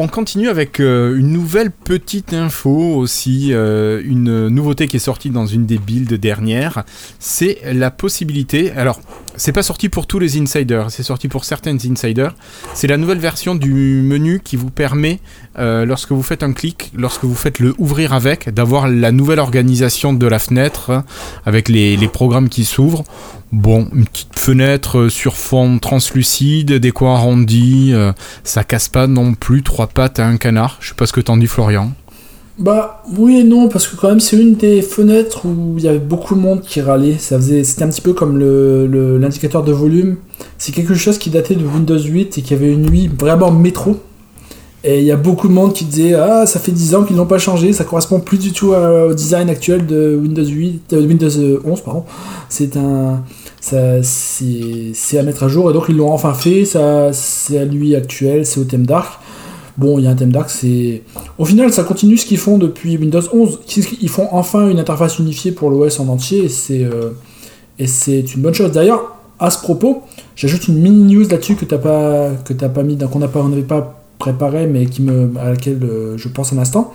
On 0.00 0.06
continue 0.06 0.48
avec 0.48 0.78
euh, 0.78 1.16
une 1.16 1.32
nouvelle 1.32 1.72
petite 1.72 2.32
info 2.32 2.70
aussi, 2.70 3.48
euh, 3.50 4.00
une 4.04 4.46
nouveauté 4.46 4.86
qui 4.86 4.94
est 4.94 5.00
sortie 5.00 5.28
dans 5.28 5.44
une 5.44 5.66
des 5.66 5.78
builds 5.78 6.14
dernières, 6.14 6.84
c'est 7.18 7.58
la 7.64 7.90
possibilité, 7.90 8.70
alors 8.70 9.00
c'est 9.34 9.50
pas 9.50 9.64
sorti 9.64 9.88
pour 9.88 10.06
tous 10.06 10.20
les 10.20 10.40
insiders, 10.40 10.92
c'est 10.92 11.02
sorti 11.02 11.26
pour 11.26 11.44
certains 11.44 11.74
insiders, 11.74 12.36
c'est 12.74 12.86
la 12.86 12.96
nouvelle 12.96 13.18
version 13.18 13.56
du 13.56 14.00
menu 14.04 14.38
qui 14.38 14.54
vous 14.54 14.70
permet, 14.70 15.18
euh, 15.58 15.84
lorsque 15.84 16.12
vous 16.12 16.22
faites 16.22 16.44
un 16.44 16.52
clic, 16.52 16.92
lorsque 16.94 17.24
vous 17.24 17.34
faites 17.34 17.58
le 17.58 17.74
ouvrir 17.78 18.12
avec, 18.12 18.54
d'avoir 18.54 18.86
la 18.86 19.10
nouvelle 19.10 19.40
organisation 19.40 20.12
de 20.12 20.28
la 20.28 20.38
fenêtre 20.38 20.90
hein, 20.90 21.04
avec 21.44 21.68
les 21.68 21.96
programmes 22.06 22.48
qui 22.48 22.64
s'ouvrent. 22.64 23.02
Bon, 23.50 23.88
une 23.94 24.04
petite 24.04 24.38
fenêtre 24.38 24.98
euh, 24.98 25.08
sur 25.08 25.36
fond 25.36 25.78
translucide, 25.78 26.74
des 26.74 26.90
coins 26.90 27.14
arrondis, 27.14 27.92
euh, 27.94 28.12
ça 28.44 28.62
casse 28.62 28.88
pas 28.88 29.06
non 29.06 29.32
plus 29.32 29.62
trois 29.62 29.86
pattes 29.86 30.20
à 30.20 30.26
un 30.26 30.36
canard. 30.36 30.76
Je 30.80 30.90
sais 30.90 30.94
pas 30.94 31.06
ce 31.06 31.14
que 31.14 31.20
t'en 31.20 31.38
dis, 31.38 31.46
Florian. 31.46 31.92
Bah 32.58 33.04
oui 33.16 33.38
et 33.38 33.44
non, 33.44 33.68
parce 33.68 33.86
que 33.86 33.94
quand 33.94 34.08
même 34.08 34.18
c'est 34.18 34.36
une 34.36 34.56
des 34.56 34.82
fenêtres 34.82 35.46
où 35.46 35.76
il 35.78 35.84
y 35.84 35.88
avait 35.88 36.00
beaucoup 36.00 36.34
de 36.34 36.40
monde 36.40 36.60
qui 36.60 36.80
râlait. 36.80 37.16
Ça 37.16 37.36
faisait, 37.36 37.62
c'était 37.62 37.84
un 37.84 37.88
petit 37.88 38.00
peu 38.00 38.12
comme 38.12 38.38
l'indicateur 38.38 39.62
le, 39.62 39.68
de 39.68 39.72
volume. 39.72 40.16
C'est 40.58 40.72
quelque 40.72 40.94
chose 40.94 41.18
qui 41.18 41.30
datait 41.30 41.54
de 41.54 41.64
Windows 41.64 41.98
8 41.98 42.36
et 42.36 42.42
qui 42.42 42.54
avait 42.54 42.72
une 42.72 42.90
nuit 42.90 43.08
vraiment 43.16 43.52
métro. 43.52 44.00
Et 44.84 45.00
il 45.00 45.04
y 45.04 45.10
a 45.10 45.16
beaucoup 45.16 45.48
de 45.48 45.52
monde 45.52 45.72
qui 45.72 45.84
disait 45.84 46.14
Ah, 46.14 46.46
ça 46.46 46.60
fait 46.60 46.70
10 46.72 46.94
ans 46.94 47.04
qu'ils 47.04 47.16
n'ont 47.16 47.26
pas 47.26 47.38
changé, 47.38 47.72
ça 47.72 47.84
correspond 47.84 48.20
plus 48.20 48.38
du 48.38 48.52
tout 48.52 48.74
au 48.74 49.12
design 49.12 49.50
actuel 49.50 49.86
de 49.86 50.16
Windows 50.20 50.44
8, 50.44 50.92
euh, 50.92 51.06
Windows 51.06 51.60
11, 51.64 51.80
pardon. 51.80 52.04
C'est 52.48 52.76
un. 52.76 53.22
C'est 53.60 55.18
à 55.18 55.22
mettre 55.24 55.42
à 55.42 55.48
jour, 55.48 55.70
et 55.70 55.74
donc 55.74 55.86
ils 55.88 55.96
l'ont 55.96 56.12
enfin 56.12 56.32
fait, 56.32 56.64
c'est 56.64 57.58
à 57.58 57.64
lui 57.64 57.96
actuel, 57.96 58.46
c'est 58.46 58.60
au 58.60 58.64
thème 58.64 58.86
dark. 58.86 59.20
Bon, 59.76 59.98
il 59.98 60.04
y 60.04 60.08
a 60.08 60.10
un 60.10 60.14
thème 60.14 60.32
dark, 60.32 60.48
c'est. 60.48 61.02
Au 61.38 61.44
final, 61.44 61.72
ça 61.72 61.82
continue 61.82 62.16
ce 62.16 62.24
qu'ils 62.24 62.38
font 62.38 62.56
depuis 62.56 62.96
Windows 62.96 63.22
11. 63.32 63.60
Ils 64.00 64.08
font 64.08 64.28
enfin 64.30 64.70
une 64.70 64.78
interface 64.78 65.18
unifiée 65.18 65.52
pour 65.52 65.70
l'OS 65.70 65.98
en 66.00 66.08
entier, 66.08 66.44
et 66.44 66.48
c'est 66.48 66.84
euh, 66.84 67.10
et 67.78 67.86
c'est 67.86 68.34
une 68.34 68.42
bonne 68.42 68.54
chose. 68.54 68.72
D'ailleurs, 68.72 69.16
à 69.38 69.50
ce 69.50 69.58
propos, 69.58 70.02
j'ajoute 70.34 70.68
une 70.68 70.78
mini 70.78 71.14
news 71.14 71.28
là-dessus 71.28 71.54
que 71.54 71.64
t'as 71.64 71.78
pas 71.78 72.30
pas 72.68 72.82
mis, 72.82 72.96
qu'on 72.96 73.18
n'avait 73.20 73.62
pas 73.62 73.97
préparé, 74.18 74.66
mais 74.66 74.86
qui 74.86 75.02
me, 75.02 75.30
à 75.38 75.50
laquelle 75.50 75.80
euh, 75.82 76.16
je 76.16 76.28
pense 76.28 76.52
un 76.52 76.58
instant. 76.58 76.92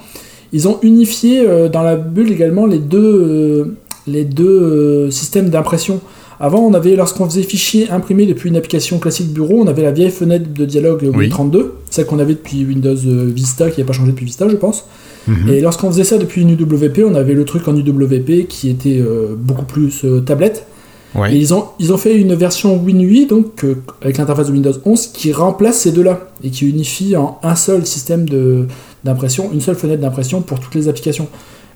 Ils 0.52 0.68
ont 0.68 0.78
unifié 0.84 1.48
euh, 1.48 1.70
dans 1.70 1.82
la 1.82 1.96
bulle 1.96 2.32
également 2.32 2.66
les 2.66 2.80
deux, 2.80 3.00
euh, 3.00 3.78
les 4.08 4.24
deux 4.24 5.10
systèmes 5.10 5.50
d'impression. 5.50 6.02
Avant, 6.40 6.60
on 6.60 6.74
avait, 6.74 6.96
lorsqu'on 6.96 7.26
faisait 7.26 7.44
fichier 7.44 7.90
imprimé 7.90 8.26
depuis 8.26 8.50
une 8.50 8.58
application 8.58 9.00
classique 9.00 9.32
bureau, 9.32 9.62
on 9.62 9.68
avait 9.68 9.84
la 9.84 9.92
vieille 9.92 10.12
fenêtre 10.12 10.46
de 10.54 10.66
dialogue 10.66 11.10
Win 11.16 11.30
32, 11.30 11.76
celle 11.90 12.06
qu'on 12.06 12.20
avait 12.20 12.34
depuis 12.34 12.66
Windows 12.66 12.96
Vista, 12.96 13.70
qui 13.70 13.80
n'a 13.80 13.88
pas 13.88 13.94
changé 13.94 14.12
depuis 14.12 14.26
Vista, 14.26 14.50
je 14.50 14.56
pense. 14.56 14.86
Mhm. 15.28 15.50
Et 15.50 15.62
lorsqu'on 15.62 15.90
faisait 15.90 16.04
ça 16.04 16.18
depuis 16.18 16.42
une 16.42 16.50
UWP, 16.50 17.06
on 17.08 17.16
avait 17.16 17.34
le 17.34 17.46
truc 17.46 17.68
en 17.68 17.76
UWP 17.78 18.48
qui 18.50 18.70
était 18.70 19.02
beaucoup 19.38 19.64
plus 19.64 20.04
tablette 20.26 20.66
ils, 21.32 21.54
ont, 21.54 21.66
ils 21.80 21.94
ont 21.94 21.98
fait 21.98 22.16
une 22.16 22.34
version 22.34 22.76
WinUI, 22.78 23.28
donc 23.28 23.64
euh, 23.64 23.82
avec 24.02 24.18
l'interface 24.18 24.48
de 24.48 24.54
Windows 24.54 24.74
11, 24.84 25.08
qui 25.08 25.32
remplace 25.32 25.80
ces 25.80 25.92
deux-là 25.92 26.28
et 26.44 26.50
qui 26.50 26.68
unifie 26.68 27.16
en 27.16 27.40
un 27.44 27.56
seul 27.56 27.86
système 27.86 28.26
d'impression, 29.04 29.52
une 29.54 29.62
seule 29.62 29.76
fenêtre 29.76 30.02
d'impression 30.02 30.42
pour 30.42 30.60
toutes 30.60 30.76
les 30.76 30.88
applications. 30.88 31.28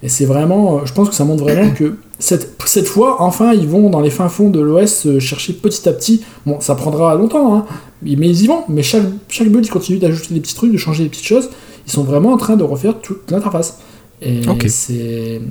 Et 0.04 0.10
c'est 0.10 0.26
vraiment, 0.26 0.78
euh, 0.78 0.80
je 0.86 0.94
pense 0.94 1.10
que 1.10 1.16
ça 1.16 1.24
montre 1.24 1.44
vraiment 1.44 1.72
que 1.72 1.98
cette, 2.20 2.56
cette 2.66 2.88
fois, 2.88 3.22
enfin, 3.22 3.54
ils 3.54 3.68
vont 3.68 3.90
dans 3.90 4.02
les 4.02 4.10
fins 4.10 4.30
fonds 4.30 4.50
de 4.50 4.60
l'OS 4.60 5.06
euh, 5.06 5.20
chercher 5.20 5.54
petit 5.54 5.88
à 5.88 5.94
petit. 5.94 6.24
Bon, 6.46 6.60
ça 6.60 6.76
prendra 6.76 7.16
longtemps, 7.16 7.56
hein, 7.56 7.66
mais 8.02 8.28
ils 8.28 8.44
y 8.44 8.48
vont. 8.48 8.64
Mais 8.70 8.84
chaque, 8.84 9.04
chaque 9.30 9.50
build, 9.50 9.66
ils 9.66 9.70
continuent 9.70 10.00
d'ajouter 10.00 10.34
des 10.34 10.40
petits 10.40 10.56
trucs, 10.56 10.72
de 10.72 10.78
changer 10.78 11.04
des 11.04 11.10
petites 11.10 11.26
choses. 11.26 11.50
Ils 11.86 11.92
sont 11.92 12.04
vraiment 12.04 12.34
en 12.34 12.38
train 12.38 12.58
de 12.58 12.64
refaire 12.64 13.00
toute 13.00 13.30
l'interface. 13.32 13.80
Et 14.22 14.42
c'est. 14.68 15.42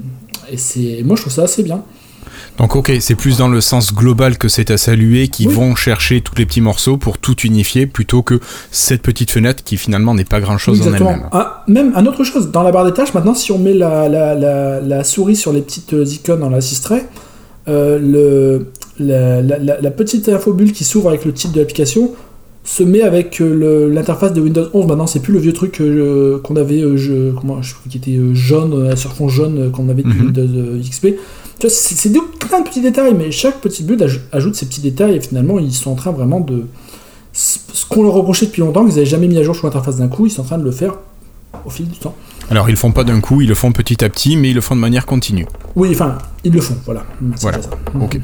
Et 0.51 0.57
c'est. 0.57 1.03
Moi, 1.05 1.17
je 1.17 1.23
trouve 1.23 1.33
ça 1.33 1.43
assez 1.43 1.63
bien. 1.63 1.83
Donc 2.59 2.75
ok, 2.75 2.93
c'est 3.01 3.15
plus 3.15 3.39
dans 3.39 3.49
le 3.49 3.61
sens 3.61 3.95
global 3.95 4.39
que 4.39 4.49
c'est 4.49 4.71
à 4.71 4.79
saluer, 4.79 5.29
qui 5.29 5.47
vont 5.47 5.75
chercher 5.75 6.23
tous 6.23 6.35
les 6.37 6.47
petits 6.47 6.63
morceaux 6.63 6.97
pour 6.97 7.19
tout 7.19 7.37
unifier, 7.41 7.87
plutôt 7.87 8.23
que 8.23 8.41
cette 8.71 9.03
petite 9.03 9.31
fenêtre 9.31 9.63
qui 9.63 9.77
finalement 9.77 10.15
n'est 10.15 10.25
pas 10.25 10.41
grand-chose 10.41 10.87
en 10.87 10.95
elle-même. 10.95 11.29
Ah, 11.33 11.65
même 11.69 11.93
un 11.95 12.07
autre 12.07 12.25
chose, 12.25 12.51
dans 12.51 12.63
la 12.63 12.73
barre 12.73 12.87
des 12.87 12.95
tâches, 12.95 13.13
maintenant 13.13 13.35
si 13.35 13.53
on 13.53 13.59
met 13.59 13.75
la, 13.75 14.09
la, 14.09 14.81
la, 14.81 15.05
souris 15.05 15.37
sur 15.37 15.53
les 15.53 15.61
petites 15.61 15.93
euh, 15.93 16.05
icônes 16.05 16.41
dans 16.41 16.49
l'assistrait, 16.49 17.07
euh, 17.69 17.99
le, 17.99 18.69
la, 18.99 19.91
petite 19.91 20.29
infobulle 20.29 20.73
qui 20.73 20.85
s'ouvre 20.85 21.11
avec 21.11 21.25
le 21.25 21.33
titre 21.33 21.53
de 21.53 21.61
l'application 21.61 22.13
se 22.65 22.83
met 22.83 23.03
avec 23.03 23.41
euh, 23.41 23.93
l'interface 23.93 24.33
de 24.33 24.41
Windows 24.41 24.69
11. 24.73 24.87
Maintenant, 24.87 25.07
c'est 25.07 25.21
plus 25.21 25.33
le 25.33 25.39
vieux 25.39 25.53
truc 25.53 25.81
qu'on 26.43 26.57
avait, 26.57 26.81
je, 26.97 27.33
comment, 27.33 27.61
je, 27.61 27.75
qui 27.89 27.99
était 27.99 28.19
jaune, 28.33 28.97
sur 28.97 29.13
fond 29.13 29.29
jaune 29.29 29.71
qu'on 29.71 29.89
avait 29.89 30.03
depuis 30.03 30.19
mhm. 30.19 30.27
Windows 30.27 30.81
XP 30.81 31.09
c'est 31.61 32.13
plein 32.39 32.61
de 32.61 32.69
petits 32.69 32.81
détails, 32.81 33.15
mais 33.15 33.31
chaque 33.31 33.61
petit 33.61 33.83
but 33.83 34.03
ajoute 34.33 34.55
ces 34.55 34.67
petits 34.67 34.81
détails 34.81 35.17
et 35.17 35.21
finalement 35.21 35.59
ils 35.59 35.73
sont 35.73 35.91
en 35.91 35.95
train 35.95 36.11
vraiment 36.11 36.41
de. 36.41 36.67
Ce 37.33 37.85
qu'on 37.89 38.03
leur 38.03 38.15
reprochait 38.15 38.47
depuis 38.47 38.61
longtemps, 38.61 38.85
qu'ils 38.85 38.95
n'avaient 38.95 39.05
jamais 39.05 39.29
mis 39.29 39.39
à 39.39 39.43
jour 39.43 39.55
sur 39.55 39.67
l'interface 39.67 39.97
d'un 39.97 40.09
coup, 40.09 40.27
ils 40.27 40.31
sont 40.31 40.41
en 40.41 40.47
train 40.47 40.59
de 40.59 40.65
le 40.65 40.71
faire 40.71 40.95
au 41.67 41.71
fil 41.71 41.87
du 41.87 41.99
temps. 41.99 42.15
Alors 42.51 42.69
ils 42.69 42.73
le 42.73 42.79
font 42.79 42.93
pas 42.93 43.05
d'un 43.05 43.21
coup, 43.21 43.43
ils 43.43 43.49
le 43.49 43.55
font 43.55 43.73
petit 43.73 44.03
à 44.05 44.09
petit, 44.09 44.37
mais 44.37 44.51
ils 44.51 44.55
le 44.55 44.61
font 44.61 44.75
de 44.75 44.81
manière 44.81 45.05
continue. 45.05 45.47
Oui, 45.75 45.91
enfin, 45.93 46.17
ils 46.45 46.53
le 46.53 46.61
font, 46.61 46.77
voilà. 46.87 47.05
voilà. 47.41 47.59
Ok. 48.01 48.19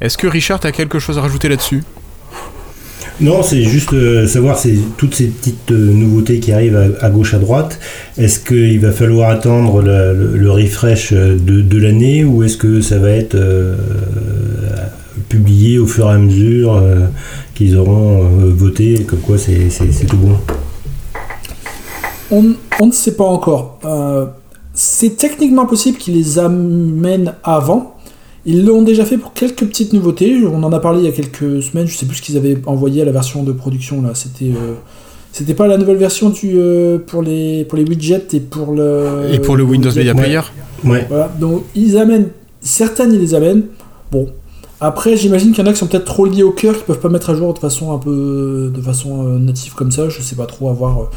Est-ce 0.00 0.16
que 0.16 0.26
Richard 0.26 0.60
a 0.64 0.72
quelque 0.72 0.98
chose 0.98 1.18
à 1.18 1.22
rajouter 1.22 1.48
là-dessus? 1.48 1.82
Non, 3.20 3.42
c'est 3.42 3.62
juste 3.62 3.94
savoir 4.28 4.58
c'est 4.58 4.76
toutes 4.96 5.14
ces 5.14 5.26
petites 5.26 5.72
nouveautés 5.72 6.38
qui 6.38 6.52
arrivent 6.52 6.96
à, 7.00 7.10
gauche 7.10 7.34
à 7.34 7.38
droite. 7.38 7.80
Est-ce 8.16 8.38
qu'il 8.38 8.78
va 8.78 8.92
falloir 8.92 9.30
attendre 9.30 9.82
le, 9.82 10.50
refresh 10.50 11.12
de, 11.12 11.78
l'année 11.78 12.24
ou 12.24 12.44
est-ce 12.44 12.56
que 12.56 12.80
ça 12.80 12.98
va 12.98 13.10
être 13.10 13.36
publié 15.28 15.80
au 15.80 15.86
fur 15.86 16.08
et 16.08 16.14
à 16.14 16.18
mesure 16.18 16.80
qu'ils 17.56 17.76
auront 17.76 18.22
voté 18.50 19.02
comme 19.02 19.20
quoi 19.20 19.36
c'est 19.36 20.06
tout 20.06 20.16
bon? 20.16 20.36
On, 22.30 22.54
on, 22.80 22.86
ne 22.86 22.92
sait 22.92 23.16
pas 23.16 23.24
encore. 23.24 23.80
c'est 24.74 25.16
techniquement 25.16 25.66
possible 25.66 25.98
qu'ils 25.98 26.14
les 26.14 26.38
amènent 26.38 27.34
avant. 27.42 27.97
Ils 28.46 28.64
l'ont 28.64 28.82
déjà 28.82 29.04
fait 29.04 29.18
pour 29.18 29.32
quelques 29.32 29.66
petites 29.66 29.92
nouveautés. 29.92 30.40
On 30.46 30.62
en 30.62 30.72
a 30.72 30.80
parlé 30.80 31.00
il 31.00 31.04
y 31.04 31.08
a 31.08 31.12
quelques 31.12 31.62
semaines. 31.62 31.86
Je 31.86 31.96
sais 31.96 32.06
plus 32.06 32.16
ce 32.16 32.22
qu'ils 32.22 32.36
avaient 32.36 32.56
envoyé 32.66 33.02
à 33.02 33.04
la 33.04 33.12
version 33.12 33.42
de 33.42 33.52
production 33.52 34.02
là. 34.02 34.10
C'était 34.14 34.46
euh, 34.46 34.74
c'était 35.32 35.54
pas 35.54 35.66
la 35.66 35.76
nouvelle 35.76 35.96
version 35.96 36.30
du 36.30 36.54
euh, 36.56 36.98
pour 36.98 37.22
les 37.22 37.64
pour 37.64 37.78
les 37.78 37.84
widgets 37.84 38.28
et 38.32 38.40
pour 38.40 38.72
le 38.72 39.28
et 39.32 39.38
pour 39.38 39.56
le 39.56 39.64
Windows 39.64 39.90
Media 39.94 40.14
Player. 40.14 40.40
Ouais. 40.84 41.06
Voilà. 41.08 41.30
Donc 41.38 41.64
ils 41.74 41.98
amènent 41.98 42.28
certaines 42.60 43.12
ils 43.12 43.20
les 43.20 43.34
amènent. 43.34 43.64
Bon. 44.10 44.28
Après, 44.80 45.16
j'imagine 45.16 45.50
qu'il 45.50 45.64
y 45.64 45.66
en 45.66 45.70
a 45.70 45.72
qui 45.72 45.80
sont 45.80 45.88
peut-être 45.88 46.04
trop 46.04 46.24
liés 46.24 46.44
au 46.44 46.52
cœur, 46.52 46.78
qui 46.78 46.84
peuvent 46.84 47.00
pas 47.00 47.08
mettre 47.08 47.30
à 47.30 47.34
jour 47.34 47.52
de 47.52 47.58
façon 47.58 47.92
un 47.92 47.98
peu 47.98 48.70
de 48.72 48.80
façon 48.80 49.26
euh, 49.26 49.38
native 49.40 49.74
comme 49.74 49.90
ça. 49.90 50.08
Je 50.08 50.22
sais 50.22 50.36
pas 50.36 50.46
trop 50.46 50.68
à 50.68 50.72
voir. 50.72 51.10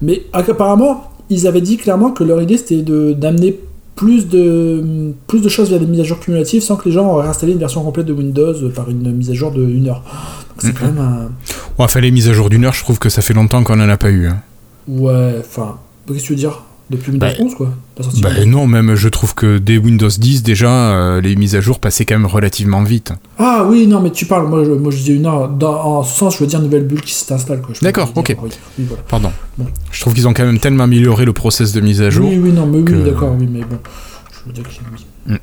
Mais 0.00 0.22
apparemment, 0.32 1.10
ils 1.28 1.48
avaient 1.48 1.60
dit 1.60 1.78
clairement 1.78 2.12
que 2.12 2.22
leur 2.22 2.40
idée 2.40 2.56
c'était 2.56 2.82
d'amener 2.82 3.58
plus 3.98 4.28
de, 4.28 5.12
plus 5.26 5.40
de 5.40 5.48
choses 5.48 5.70
via 5.70 5.78
des 5.78 5.86
mises 5.86 6.00
à 6.00 6.04
jour 6.04 6.20
cumulatives 6.20 6.62
sans 6.62 6.76
que 6.76 6.88
les 6.88 6.94
gens 6.94 7.20
aient 7.20 7.26
installé 7.26 7.52
une 7.52 7.58
version 7.58 7.82
complète 7.82 8.06
de 8.06 8.12
Windows 8.12 8.54
par 8.70 8.88
une 8.88 9.12
mise 9.12 9.28
à 9.32 9.34
jour 9.34 9.50
de 9.50 9.60
1 9.60 9.86
heure. 9.88 10.04
c'est 10.58 10.72
quand 10.72 10.86
même 10.86 11.00
un... 11.00 11.22
Ouais, 11.78 11.84
enfin, 11.84 11.98
les 11.98 12.12
mises 12.12 12.28
à 12.28 12.32
jour 12.32 12.48
d'une 12.48 12.64
heure, 12.64 12.74
je 12.74 12.84
trouve 12.84 13.00
que 13.00 13.08
ça 13.08 13.22
fait 13.22 13.34
longtemps 13.34 13.64
qu'on 13.64 13.80
en 13.80 13.88
a 13.88 13.96
pas 13.96 14.10
eu. 14.10 14.28
Hein. 14.28 14.38
Ouais, 14.86 15.34
enfin, 15.40 15.78
qu'est-ce 16.06 16.20
que 16.20 16.24
tu 16.26 16.32
veux 16.34 16.38
dire? 16.38 16.62
Depuis 16.90 17.12
Windows 17.12 17.26
11, 17.38 17.50
bah, 17.50 17.56
quoi 17.56 17.74
bah 18.22 18.30
non, 18.46 18.66
même 18.66 18.94
je 18.94 19.08
trouve 19.08 19.34
que 19.34 19.58
dès 19.58 19.76
Windows 19.76 20.08
10, 20.08 20.42
déjà, 20.42 20.70
euh, 20.70 21.20
les 21.20 21.36
mises 21.36 21.56
à 21.56 21.60
jour 21.60 21.80
passaient 21.80 22.04
quand 22.04 22.16
même 22.16 22.26
relativement 22.26 22.82
vite. 22.82 23.12
Ah 23.38 23.66
oui, 23.68 23.86
non, 23.86 24.00
mais 24.00 24.10
tu 24.10 24.26
parles, 24.26 24.48
moi 24.48 24.64
je, 24.64 24.70
moi, 24.70 24.90
je 24.92 24.98
disais 24.98 25.14
une 25.14 25.26
heure, 25.26 25.48
dans, 25.48 25.74
en 25.74 26.02
ce 26.02 26.16
sens, 26.16 26.36
je 26.36 26.40
veux 26.40 26.46
dire 26.46 26.60
nouvelle 26.60 26.86
bulle 26.86 27.00
qui 27.02 27.12
s'installe. 27.12 27.60
D'accord, 27.82 28.12
ok. 28.14 28.36
Pardon. 29.08 29.32
Je 29.90 30.00
trouve 30.00 30.14
qu'ils 30.14 30.28
ont 30.28 30.32
quand 30.32 30.44
même 30.44 30.60
tellement 30.60 30.84
amélioré 30.84 31.24
le 31.24 31.32
process 31.32 31.72
de 31.72 31.80
mise 31.80 32.00
à 32.02 32.10
jour. 32.10 32.28
Oui, 32.28 32.38
oui, 32.38 32.52
non, 32.52 32.66
mais 32.66 32.78
oui, 32.78 33.04
d'accord, 33.04 33.34
oui, 33.38 33.48
mais 33.50 33.60
bon. 33.60 33.78
Je 34.32 34.46
veux 34.46 34.52
dire 34.52 34.64
que. 34.64 35.32
Mm. 35.32 35.38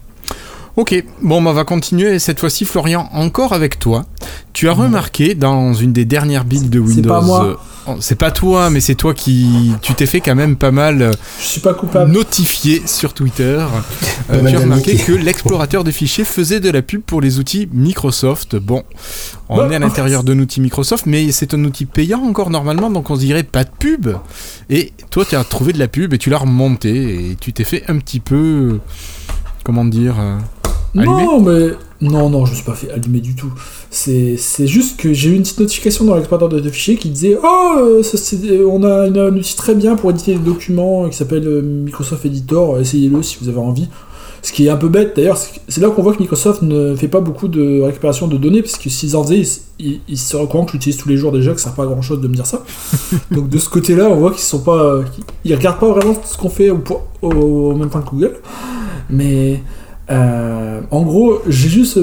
Ok, 0.77 1.05
bon, 1.21 1.41
bah, 1.41 1.51
on 1.51 1.53
va 1.53 1.63
continuer. 1.63 2.19
cette 2.19 2.39
fois-ci, 2.39 2.65
Florian, 2.65 3.09
encore 3.13 3.53
avec 3.53 3.79
toi. 3.79 4.05
Tu 4.51 4.67
as 4.67 4.73
remarqué 4.73 5.33
dans 5.33 5.73
une 5.73 5.93
des 5.93 6.03
dernières 6.03 6.43
builds 6.43 6.69
de 6.69 6.79
Windows. 6.79 7.01
C'est 7.01 7.07
pas 7.07 7.21
moi. 7.21 7.45
Euh, 7.45 7.55
oh, 7.87 7.95
c'est 8.01 8.17
pas 8.17 8.31
toi, 8.31 8.69
mais 8.69 8.81
c'est 8.81 8.95
toi 8.95 9.13
qui. 9.13 9.71
Tu 9.81 9.93
t'es 9.93 10.05
fait 10.05 10.19
quand 10.19 10.35
même 10.35 10.57
pas 10.57 10.71
mal. 10.71 11.01
Euh, 11.01 11.11
Je 11.39 11.45
suis 11.45 11.61
pas 11.61 11.73
coupable. 11.73 12.11
Notifié 12.11 12.85
sur 12.87 13.13
Twitter. 13.13 13.65
Euh, 14.29 14.41
tu 14.49 14.55
as 14.55 14.59
remarqué 14.59 14.97
que 14.97 15.13
l'explorateur 15.13 15.85
de 15.85 15.91
fichiers 15.91 16.25
faisait 16.25 16.59
de 16.59 16.69
la 16.69 16.81
pub 16.81 17.01
pour 17.01 17.21
les 17.21 17.39
outils 17.39 17.69
Microsoft. 17.71 18.57
Bon, 18.57 18.83
on 19.47 19.57
bah, 19.57 19.69
est 19.71 19.75
à 19.75 19.79
l'intérieur 19.79 20.25
d'un 20.25 20.39
outil 20.39 20.59
Microsoft, 20.59 21.05
mais 21.05 21.31
c'est 21.31 21.53
un 21.53 21.63
outil 21.63 21.85
payant 21.85 22.21
encore 22.21 22.49
normalement, 22.49 22.89
donc 22.89 23.09
on 23.09 23.15
se 23.15 23.21
dirait 23.21 23.43
pas 23.43 23.63
de 23.63 23.71
pub. 23.79 24.09
Et 24.69 24.91
toi, 25.09 25.23
tu 25.23 25.35
as 25.35 25.43
trouvé 25.45 25.71
de 25.71 25.79
la 25.79 25.87
pub 25.87 26.13
et 26.13 26.17
tu 26.17 26.29
l'as 26.29 26.39
remonté 26.39 27.31
et 27.31 27.37
tu 27.39 27.53
t'es 27.53 27.63
fait 27.63 27.83
un 27.87 27.97
petit 27.97 28.19
peu. 28.19 28.79
Comment 29.63 29.85
dire 29.85 30.15
non, 30.95 31.41
mais. 31.41 31.71
Non, 32.01 32.29
non, 32.29 32.45
je 32.45 32.51
me 32.51 32.55
suis 32.55 32.65
pas 32.65 32.73
fait 32.73 32.91
allumer 32.91 33.19
du 33.19 33.35
tout. 33.35 33.51
C'est 33.89 34.37
juste 34.67 34.99
que 34.99 35.13
j'ai 35.13 35.29
eu 35.29 35.35
une 35.35 35.43
petite 35.43 35.59
notification 35.59 36.05
dans 36.05 36.15
l'explorateur 36.15 36.49
de, 36.49 36.69
fichiers 36.69 36.97
qui 36.97 37.09
disait 37.09 37.37
Oh, 37.41 37.75
euh, 37.77 38.01
euh, 38.03 38.65
on 38.69 38.83
a 38.83 39.09
un 39.09 39.35
outil 39.35 39.55
très 39.55 39.75
bien 39.75 39.95
pour 39.95 40.09
éditer 40.11 40.33
des 40.33 40.39
documents 40.39 41.07
qui 41.07 41.15
s'appelle 41.15 41.47
euh, 41.47 41.61
Microsoft 41.61 42.25
Editor, 42.25 42.79
essayez-le 42.79 43.23
si 43.23 43.37
vous 43.41 43.49
avez 43.49 43.59
envie. 43.59 43.87
Ce 44.41 44.51
qui 44.51 44.67
est 44.67 44.69
un 44.69 44.75
peu 44.75 44.89
bête 44.89 45.15
d'ailleurs, 45.15 45.37
c'est 45.37 45.81
là 45.81 45.89
qu'on 45.89 46.03
voit 46.03 46.13
que 46.13 46.19
Microsoft 46.19 46.61
ne 46.61 46.95
fait 46.95 47.07
pas 47.07 47.19
beaucoup 47.19 47.47
de 47.47 47.81
récupération 47.81 48.27
de 48.27 48.37
données, 48.37 48.61
parce 48.61 48.77
que 48.77 48.91
s'ils 48.91 49.15
en 49.15 49.23
faisaient, 49.23 49.41
ils, 49.79 50.01
ils, 50.07 50.17
seraient 50.19 50.45
que 50.45 50.71
j'utilise 50.71 50.97
tous 50.97 51.09
les 51.09 51.17
jours 51.17 51.31
déjà, 51.31 51.51
que 51.53 51.59
ça 51.59 51.69
sert 51.69 51.73
pas 51.73 51.83
à 51.83 51.87
grand 51.87 52.03
chose 52.03 52.21
de 52.21 52.27
me 52.27 52.35
dire 52.35 52.45
ça. 52.45 52.63
Donc 53.31 53.49
de 53.49 53.57
ce 53.57 53.69
côté-là, 53.69 54.07
on 54.07 54.17
voit 54.17 54.31
qu'ils 54.31 54.41
sont 54.41 54.59
pas. 54.59 54.99
Ils 55.45 55.55
regardent 55.55 55.79
pas 55.79 55.89
vraiment 55.89 56.15
ce 56.23 56.37
qu'on 56.37 56.49
fait 56.49 56.69
au, 56.69 56.79
au, 57.23 57.73
même 57.73 57.89
point 57.89 58.01
que 58.01 58.09
Google. 58.11 58.35
Mais 59.09 59.63
euh, 60.09 60.81
en 60.91 61.01
gros, 61.03 61.41
j'ai 61.47 61.69
juste 61.69 61.99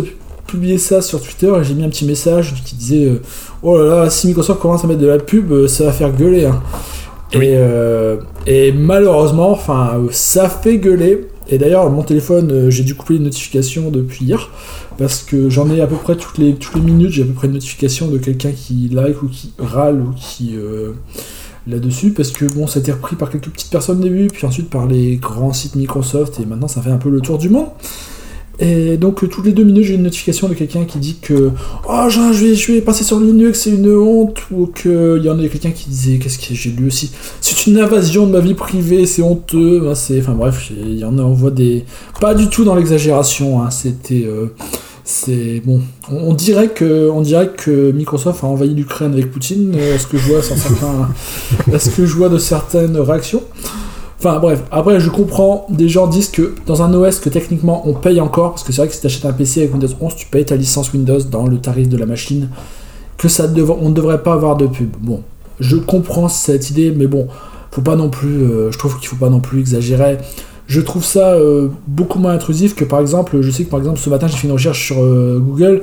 publié 0.46 0.78
ça 0.78 1.00
sur 1.02 1.20
Twitter 1.22 1.52
et 1.60 1.64
j'ai 1.64 1.74
mis 1.74 1.84
un 1.84 1.88
petit 1.88 2.04
message 2.04 2.54
qui 2.64 2.74
disait 2.74 3.06
euh, 3.06 3.22
Oh 3.62 3.78
là 3.78 4.02
là, 4.02 4.10
si 4.10 4.26
Microsoft 4.26 4.60
commence 4.60 4.84
à 4.84 4.86
mettre 4.86 5.00
de 5.00 5.06
la 5.06 5.18
pub, 5.18 5.52
euh, 5.52 5.68
ça 5.68 5.84
va 5.84 5.92
faire 5.92 6.12
gueuler. 6.12 6.46
Hein. 6.46 6.62
Et, 8.46 8.72
malheureusement, 8.72 9.50
enfin, 9.50 10.02
ça 10.10 10.48
fait 10.48 10.78
gueuler. 10.78 11.28
Et 11.48 11.58
d'ailleurs, 11.58 11.88
mon 11.90 12.02
téléphone, 12.02 12.70
j'ai 12.70 12.84
dû 12.84 12.94
couper 12.94 13.14
les 13.14 13.20
notifications 13.20 13.90
depuis 13.90 14.26
hier 14.26 14.50
parce 14.98 15.22
que 15.22 15.48
j'en 15.48 15.70
ai 15.70 15.80
à 15.80 15.86
peu 15.86 15.96
près 15.96 16.16
toutes 16.16 16.38
les, 16.38 16.54
toutes 16.54 16.74
les 16.74 16.82
minutes, 16.82 17.10
j'ai 17.10 17.22
à 17.22 17.24
peu 17.24 17.32
près 17.32 17.46
une 17.46 17.54
notification 17.54 18.08
de 18.08 18.18
quelqu'un 18.18 18.52
qui 18.52 18.88
like 18.92 19.22
ou 19.22 19.28
qui 19.28 19.52
râle 19.58 20.00
ou 20.00 20.12
qui 20.14 20.54
là-dessus 21.66 22.10
parce 22.10 22.30
que 22.30 22.44
bon, 22.44 22.66
ça 22.66 22.78
a 22.78 22.82
été 22.82 22.92
repris 22.92 23.16
par 23.16 23.30
quelques 23.30 23.48
petites 23.48 23.70
personnes 23.70 23.98
au 24.00 24.02
début, 24.02 24.26
puis 24.28 24.46
ensuite 24.46 24.70
par 24.70 24.86
les 24.86 25.16
grands 25.16 25.52
sites 25.52 25.76
Microsoft, 25.76 26.40
et 26.40 26.46
maintenant 26.46 26.68
ça 26.68 26.82
fait 26.82 26.90
un 26.90 26.98
peu 26.98 27.10
le 27.10 27.20
tour 27.20 27.38
du 27.38 27.48
monde. 27.48 27.68
Et 28.58 28.98
donc 28.98 29.28
toutes 29.28 29.46
les 29.46 29.52
deux 29.52 29.64
minutes 29.64 29.84
j'ai 29.84 29.94
une 29.94 30.02
notification 30.02 30.46
de 30.46 30.54
quelqu'un 30.54 30.84
qui 30.84 30.98
dit 30.98 31.16
que 31.20 31.50
oh 31.88 32.06
je 32.10 32.44
vais, 32.44 32.54
je 32.54 32.72
vais 32.72 32.80
passer 32.82 33.02
sur 33.02 33.18
Linux 33.18 33.62
c'est 33.62 33.70
une 33.70 33.90
honte 33.96 34.42
ou 34.50 34.66
qu'il 34.66 35.22
y 35.24 35.30
en 35.30 35.38
a 35.38 35.48
quelqu'un 35.48 35.70
qui 35.70 35.88
disait 35.88 36.18
qu'est-ce 36.18 36.38
que 36.38 36.54
j'ai 36.54 36.70
lu 36.70 36.86
aussi? 36.86 37.10
C'est 37.40 37.66
une 37.66 37.78
invasion 37.78 38.26
de 38.26 38.32
ma 38.32 38.40
vie 38.40 38.52
privée 38.52 39.06
c'est 39.06 39.22
honteux 39.22 39.90
c'est 39.94 40.20
enfin 40.20 40.34
bref 40.34 40.70
il 40.70 40.98
y 40.98 41.04
en 41.04 41.18
a 41.18 41.22
on 41.22 41.32
voit 41.32 41.50
des 41.50 41.86
pas 42.20 42.34
du 42.34 42.48
tout 42.48 42.64
dans 42.64 42.74
l'exagération 42.74 43.62
hein. 43.62 43.70
c'était 43.70 44.24
euh, 44.26 44.54
c'est 45.04 45.60
bon. 45.64 45.80
On, 46.10 46.32
dirait 46.32 46.68
que, 46.68 47.10
on 47.10 47.22
dirait 47.22 47.48
que 47.48 47.90
Microsoft 47.90 48.44
a 48.44 48.46
envahi 48.46 48.74
l'Ukraine 48.74 49.12
avec 49.12 49.30
Poutine. 49.30 49.74
Euh, 49.76 49.96
est-ce 49.96 50.06
que 50.06 50.16
je 50.16 50.30
vois 50.30 50.42
certains, 50.42 51.10
est-ce 51.72 51.90
que 51.90 52.06
je 52.06 52.14
vois 52.14 52.28
de 52.28 52.38
certaines 52.38 52.96
réactions? 52.96 53.42
Enfin 54.18 54.38
bref, 54.38 54.62
après 54.70 55.00
je 55.00 55.10
comprends, 55.10 55.66
des 55.68 55.88
gens 55.88 56.06
disent 56.06 56.30
que 56.30 56.54
dans 56.66 56.82
un 56.82 56.94
OS 56.94 57.18
que 57.18 57.28
techniquement 57.28 57.82
on 57.88 57.94
paye 57.94 58.20
encore, 58.20 58.50
parce 58.50 58.62
que 58.62 58.72
c'est 58.72 58.80
vrai 58.80 58.86
que 58.86 58.94
si 58.94 59.00
tu 59.00 59.06
achètes 59.06 59.24
un 59.24 59.32
PC 59.32 59.62
avec 59.62 59.72
Windows 59.72 59.88
11, 60.00 60.14
tu 60.14 60.26
payes 60.26 60.44
ta 60.44 60.54
licence 60.54 60.92
Windows 60.92 61.18
dans 61.28 61.48
le 61.48 61.58
tarif 61.58 61.88
de 61.88 61.96
la 61.96 62.06
machine, 62.06 62.48
que 63.18 63.26
ça 63.26 63.46
on 63.80 63.88
ne 63.88 63.94
devrait 63.94 64.22
pas 64.22 64.34
avoir 64.34 64.56
de 64.56 64.68
pub. 64.68 64.90
Bon, 65.00 65.22
je 65.58 65.74
comprends 65.76 66.28
cette 66.28 66.70
idée, 66.70 66.92
mais 66.96 67.08
bon, 67.08 67.26
faut 67.72 67.80
pas 67.80 67.96
non 67.96 68.10
plus, 68.10 68.44
euh, 68.44 68.70
je 68.70 68.78
trouve 68.78 68.96
qu'il 69.00 69.08
faut 69.08 69.16
pas 69.16 69.28
non 69.28 69.40
plus 69.40 69.58
exagérer 69.58 70.18
je 70.66 70.80
trouve 70.80 71.04
ça 71.04 71.32
euh, 71.32 71.68
beaucoup 71.86 72.18
moins 72.18 72.32
intrusif 72.32 72.74
que 72.74 72.84
par 72.84 73.00
exemple, 73.00 73.40
je 73.40 73.50
sais 73.50 73.64
que 73.64 73.70
par 73.70 73.80
exemple 73.80 73.98
ce 73.98 74.10
matin 74.10 74.26
j'ai 74.26 74.36
fait 74.36 74.46
une 74.46 74.54
recherche 74.54 74.86
sur 74.86 75.02
euh, 75.02 75.38
Google, 75.38 75.82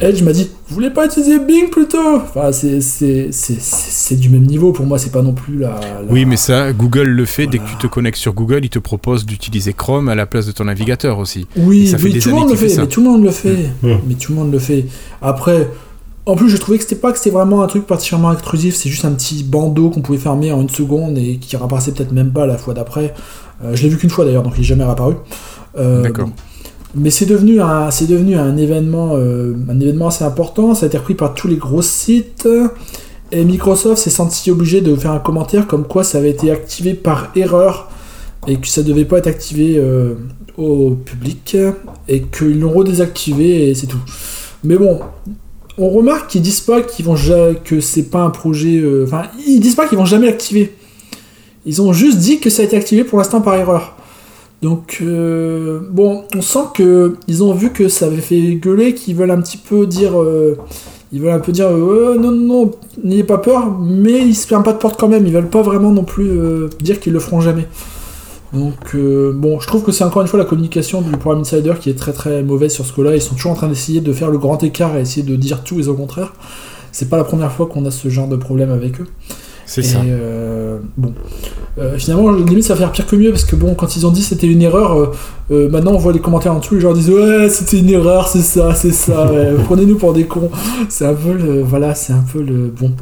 Edge 0.00 0.22
m'a 0.22 0.32
dit 0.32 0.50
Vous 0.68 0.74
voulez 0.74 0.90
pas 0.90 1.06
utiliser 1.06 1.38
Bing 1.38 1.70
plutôt? 1.70 2.16
Enfin, 2.16 2.52
c'est 2.52 4.16
du 4.16 4.28
même 4.28 4.44
niveau 4.44 4.72
pour 4.72 4.86
moi, 4.86 4.98
c'est 4.98 5.12
pas 5.12 5.22
non 5.22 5.32
plus 5.32 5.58
la, 5.58 5.80
Oui, 6.08 6.24
mais 6.24 6.36
ça, 6.36 6.72
Google 6.72 7.08
le 7.08 7.24
fait, 7.24 7.46
dès 7.46 7.58
que 7.58 7.68
tu 7.68 7.76
te 7.76 7.86
connectes 7.86 8.18
sur 8.18 8.34
Google, 8.34 8.60
il 8.62 8.70
te 8.70 8.78
propose 8.78 9.24
d'utiliser 9.24 9.72
Chrome 9.72 10.08
à 10.08 10.14
la 10.14 10.26
place 10.26 10.46
de 10.46 10.52
ton 10.52 10.64
navigateur 10.64 11.18
aussi. 11.18 11.46
Oui, 11.56 11.86
ça 11.88 11.98
fait 11.98 12.10
tout 12.10 12.28
le 12.28 12.34
monde 12.34 12.50
le 12.50 12.56
fait, 12.56 12.76
mais 12.76 12.86
tout 12.86 13.00
le 13.00 13.08
monde 13.08 13.24
le 13.24 13.30
fait. 13.30 13.70
Mmh. 13.82 13.92
Mais 14.06 14.14
tout 14.14 14.32
le 14.32 14.38
monde 14.38 14.52
le 14.52 14.58
fait. 14.58 14.86
Après. 15.22 15.68
En 16.28 16.34
plus, 16.34 16.50
je 16.50 16.56
trouvais 16.56 16.76
que 16.76 16.82
c'était 16.82 16.96
pas 16.96 17.12
que 17.12 17.18
c'était 17.18 17.30
vraiment 17.30 17.62
un 17.62 17.68
truc 17.68 17.86
particulièrement 17.86 18.30
intrusif, 18.30 18.74
c'est 18.74 18.88
juste 18.88 19.04
un 19.04 19.12
petit 19.12 19.44
bandeau 19.44 19.90
qu'on 19.90 20.00
pouvait 20.00 20.18
fermer 20.18 20.50
en 20.50 20.60
une 20.60 20.68
seconde 20.68 21.16
et 21.18 21.36
qui 21.36 21.56
rapparaissait 21.56 21.92
peut-être 21.92 22.10
même 22.10 22.32
pas 22.32 22.46
la 22.46 22.58
fois 22.58 22.74
d'après. 22.74 23.14
Euh, 23.64 23.74
je 23.74 23.82
l'ai 23.82 23.88
vu 23.88 23.96
qu'une 23.96 24.10
fois 24.10 24.24
d'ailleurs, 24.24 24.42
donc 24.42 24.54
il 24.56 24.60
n'est 24.60 24.66
jamais 24.66 24.84
réapparu. 24.84 25.14
Euh, 25.78 26.02
D'accord. 26.02 26.28
Mais 26.94 27.10
c'est 27.10 27.26
devenu 27.26 27.60
un, 27.60 27.90
c'est 27.90 28.06
devenu 28.06 28.36
un 28.36 28.56
événement, 28.56 29.10
euh, 29.14 29.54
un 29.68 29.80
événement 29.80 30.08
assez 30.08 30.24
important. 30.24 30.74
Ça 30.74 30.86
a 30.86 30.88
été 30.88 30.96
repris 30.96 31.14
par 31.14 31.34
tous 31.34 31.48
les 31.48 31.56
gros 31.56 31.82
sites. 31.82 32.48
Et 33.32 33.44
Microsoft 33.44 34.00
s'est 34.00 34.10
senti 34.10 34.50
obligé 34.50 34.80
de 34.80 34.94
faire 34.94 35.10
un 35.10 35.18
commentaire 35.18 35.66
comme 35.66 35.84
quoi 35.84 36.04
ça 36.04 36.18
avait 36.18 36.30
été 36.30 36.50
activé 36.50 36.94
par 36.94 37.32
erreur 37.34 37.90
et 38.46 38.56
que 38.58 38.68
ça 38.68 38.82
devait 38.84 39.04
pas 39.04 39.18
être 39.18 39.26
activé 39.26 39.82
au 40.56 40.90
public 40.92 41.56
et 42.06 42.22
qu'ils 42.22 42.60
l'ont 42.60 42.70
redésactivé 42.70 43.68
et 43.68 43.74
c'est 43.74 43.88
tout. 43.88 43.98
Mais 44.62 44.76
bon, 44.76 45.00
on 45.76 45.90
remarque 45.90 46.30
qu'ils 46.30 46.42
disent 46.42 46.60
pas 46.60 46.82
qu'ils 46.82 47.04
vont 47.04 47.16
que 47.64 47.80
c'est 47.80 48.04
pas 48.04 48.20
un 48.20 48.30
projet. 48.30 48.80
Enfin, 49.02 49.24
ils 49.44 49.58
disent 49.58 49.74
pas 49.74 49.88
qu'ils 49.88 49.98
vont 49.98 50.06
jamais 50.06 50.26
l'activer. 50.26 50.72
Ils 51.66 51.82
ont 51.82 51.92
juste 51.92 52.18
dit 52.18 52.38
que 52.38 52.48
ça 52.48 52.62
a 52.62 52.64
été 52.64 52.76
activé 52.76 53.04
pour 53.04 53.18
l'instant 53.18 53.40
par 53.40 53.56
erreur. 53.56 53.96
Donc, 54.62 54.98
euh, 55.02 55.80
bon, 55.90 56.24
on 56.34 56.40
sent 56.40 56.66
que 56.74 57.16
ils 57.28 57.42
ont 57.42 57.52
vu 57.52 57.72
que 57.72 57.88
ça 57.88 58.06
avait 58.06 58.22
fait 58.22 58.54
gueuler, 58.54 58.94
qu'ils 58.94 59.16
veulent 59.16 59.32
un 59.32 59.40
petit 59.40 59.58
peu 59.58 59.86
dire. 59.86 60.20
Euh, 60.20 60.56
ils 61.12 61.20
veulent 61.20 61.32
un 61.32 61.40
peu 61.40 61.52
dire 61.52 61.68
euh, 61.68 62.16
non, 62.18 62.30
non, 62.30 62.64
non, 62.64 62.70
n'ayez 63.04 63.24
pas 63.24 63.38
peur, 63.38 63.70
mais 63.78 64.18
ils 64.26 64.34
se 64.34 64.46
ferment 64.46 64.64
pas 64.64 64.72
de 64.72 64.78
porte 64.78 64.98
quand 64.98 65.08
même. 65.08 65.26
Ils 65.26 65.32
veulent 65.32 65.50
pas 65.50 65.62
vraiment 65.62 65.90
non 65.90 66.04
plus 66.04 66.30
dire 66.80 67.00
qu'ils 67.00 67.12
le 67.12 67.20
feront 67.20 67.40
jamais. 67.40 67.66
Donc, 68.52 68.96
bon, 68.96 69.60
je 69.60 69.66
trouve 69.66 69.82
que 69.82 69.92
c'est 69.92 70.04
encore 70.04 70.22
une 70.22 70.28
fois 70.28 70.38
la 70.38 70.44
communication 70.44 71.02
du 71.02 71.10
programme 71.10 71.42
Insider 71.42 71.74
qui 71.80 71.90
est 71.90 71.98
très 71.98 72.12
très 72.12 72.42
mauvaise 72.42 72.72
sur 72.72 72.86
ce 72.86 72.92
coup-là. 72.92 73.14
Ils 73.14 73.20
sont 73.20 73.34
toujours 73.34 73.52
en 73.52 73.56
train 73.56 73.68
d'essayer 73.68 74.00
de 74.00 74.12
faire 74.12 74.30
le 74.30 74.38
grand 74.38 74.62
écart 74.62 74.96
et 74.96 75.00
essayer 75.00 75.26
de 75.26 75.36
dire 75.36 75.62
tout 75.62 75.80
et 75.80 75.88
au 75.88 75.94
contraire. 75.94 76.32
c'est 76.92 77.10
pas 77.10 77.18
la 77.18 77.24
première 77.24 77.52
fois 77.52 77.66
qu'on 77.66 77.84
a 77.86 77.90
ce 77.90 78.08
genre 78.08 78.28
de 78.28 78.36
problème 78.36 78.70
avec 78.70 79.00
eux. 79.00 79.06
C'est 79.66 79.82
ça. 79.82 79.98
Euh, 79.98 80.78
bon, 80.96 81.12
euh, 81.78 81.98
finalement, 81.98 82.30
limite, 82.30 82.64
ça 82.64 82.74
va 82.74 82.80
faire 82.80 82.92
pire 82.92 83.06
que 83.06 83.16
mieux 83.16 83.30
parce 83.30 83.44
que 83.44 83.56
bon, 83.56 83.74
quand 83.74 83.96
ils 83.96 84.06
ont 84.06 84.12
dit 84.12 84.22
c'était 84.22 84.46
une 84.46 84.62
erreur, 84.62 85.12
euh, 85.50 85.68
maintenant 85.68 85.92
on 85.92 85.98
voit 85.98 86.12
les 86.12 86.20
commentaires 86.20 86.54
en 86.54 86.60
dessous, 86.60 86.76
les 86.76 86.80
gens 86.80 86.92
disent 86.92 87.10
ouais, 87.10 87.48
c'était 87.50 87.78
une 87.78 87.90
erreur, 87.90 88.28
c'est 88.28 88.42
ça, 88.42 88.74
c'est 88.74 88.92
ça, 88.92 89.28
prenez-nous 89.64 89.96
pour 89.96 90.12
des 90.12 90.24
cons. 90.24 90.50
C'est 90.88 91.06
un 91.06 91.14
peu 91.14 91.32
le, 91.32 91.62
voilà, 91.62 91.94
c'est 91.94 92.12
un 92.12 92.24
peu 92.32 92.40
le 92.40 92.68
bon. 92.68 92.92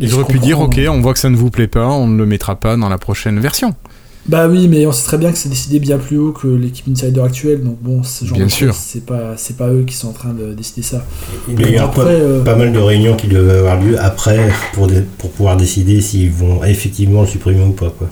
Ils 0.00 0.14
auraient 0.14 0.24
pu 0.24 0.38
dire 0.38 0.60
ok, 0.60 0.80
on 0.88 1.00
voit 1.00 1.12
que 1.12 1.20
ça 1.20 1.30
ne 1.30 1.36
vous 1.36 1.50
plaît 1.50 1.68
pas, 1.68 1.86
on 1.86 2.08
ne 2.08 2.18
le 2.18 2.26
mettra 2.26 2.56
pas 2.56 2.76
dans 2.76 2.88
la 2.88 2.98
prochaine 2.98 3.38
version. 3.38 3.74
Bah 4.26 4.48
oui, 4.48 4.68
mais 4.68 4.86
on 4.86 4.92
sait 4.92 5.04
très 5.04 5.18
bien 5.18 5.32
que 5.32 5.38
c'est 5.38 5.48
décidé 5.48 5.78
bien 5.78 5.98
plus 5.98 6.18
haut 6.18 6.32
que 6.32 6.46
l'équipe 6.46 6.86
Insider 6.88 7.22
actuelle, 7.22 7.64
donc 7.64 7.78
bon, 7.80 8.02
ce 8.02 8.26
genre 8.26 8.36
bien 8.36 8.46
de 8.46 8.50
sûr. 8.50 8.74
c'est 8.74 9.04
pas, 9.04 9.34
c'est 9.36 9.56
pas 9.56 9.68
eux 9.68 9.84
qui 9.86 9.94
sont 9.94 10.08
en 10.08 10.12
train 10.12 10.34
de 10.34 10.52
décider 10.52 10.82
ça. 10.82 11.04
Il 11.48 11.70
y 11.70 11.78
a 11.78 11.88
pas, 11.88 12.02
euh, 12.02 12.44
pas, 12.44 12.54
mal 12.54 12.70
de 12.70 12.78
réunions 12.78 13.16
qui 13.16 13.28
devaient 13.28 13.58
avoir 13.58 13.80
lieu 13.80 13.98
après 13.98 14.50
pour, 14.74 14.88
pour 15.16 15.30
pouvoir 15.30 15.56
décider 15.56 16.00
s'ils 16.02 16.30
vont 16.30 16.62
effectivement 16.64 17.22
le 17.22 17.26
supprimer 17.26 17.64
ou 17.64 17.72
pas, 17.72 17.90
quoi. 17.90 18.08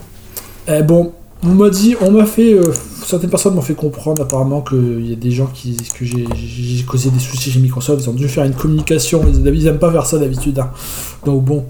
Eh 0.67 0.81
bon, 0.81 1.13
on 1.43 1.49
m'a 1.49 1.69
dit, 1.69 1.95
on 2.01 2.11
m'a 2.11 2.25
fait, 2.25 2.53
euh, 2.53 2.73
certaines 3.05 3.29
personnes 3.29 3.53
m'ont 3.53 3.61
fait 3.61 3.75
comprendre 3.75 4.23
apparemment 4.23 4.61
qu'il 4.61 5.07
y 5.07 5.13
a 5.13 5.15
des 5.15 5.31
gens 5.31 5.47
qui, 5.47 5.77
que 5.77 6.05
j'ai, 6.05 6.25
causé 6.87 7.11
des 7.11 7.19
soucis 7.19 7.51
chez 7.51 7.59
Microsoft, 7.59 8.03
ils 8.03 8.09
ont 8.09 8.13
dû 8.13 8.27
faire 8.27 8.45
une 8.45 8.53
communication, 8.53 9.21
ils, 9.27 9.45
ils 9.45 9.67
aiment 9.67 9.79
pas 9.79 9.91
faire 9.91 10.07
ça 10.07 10.17
d'habitude, 10.17 10.57
hein. 10.57 10.71
donc 11.23 11.45
bon. 11.45 11.65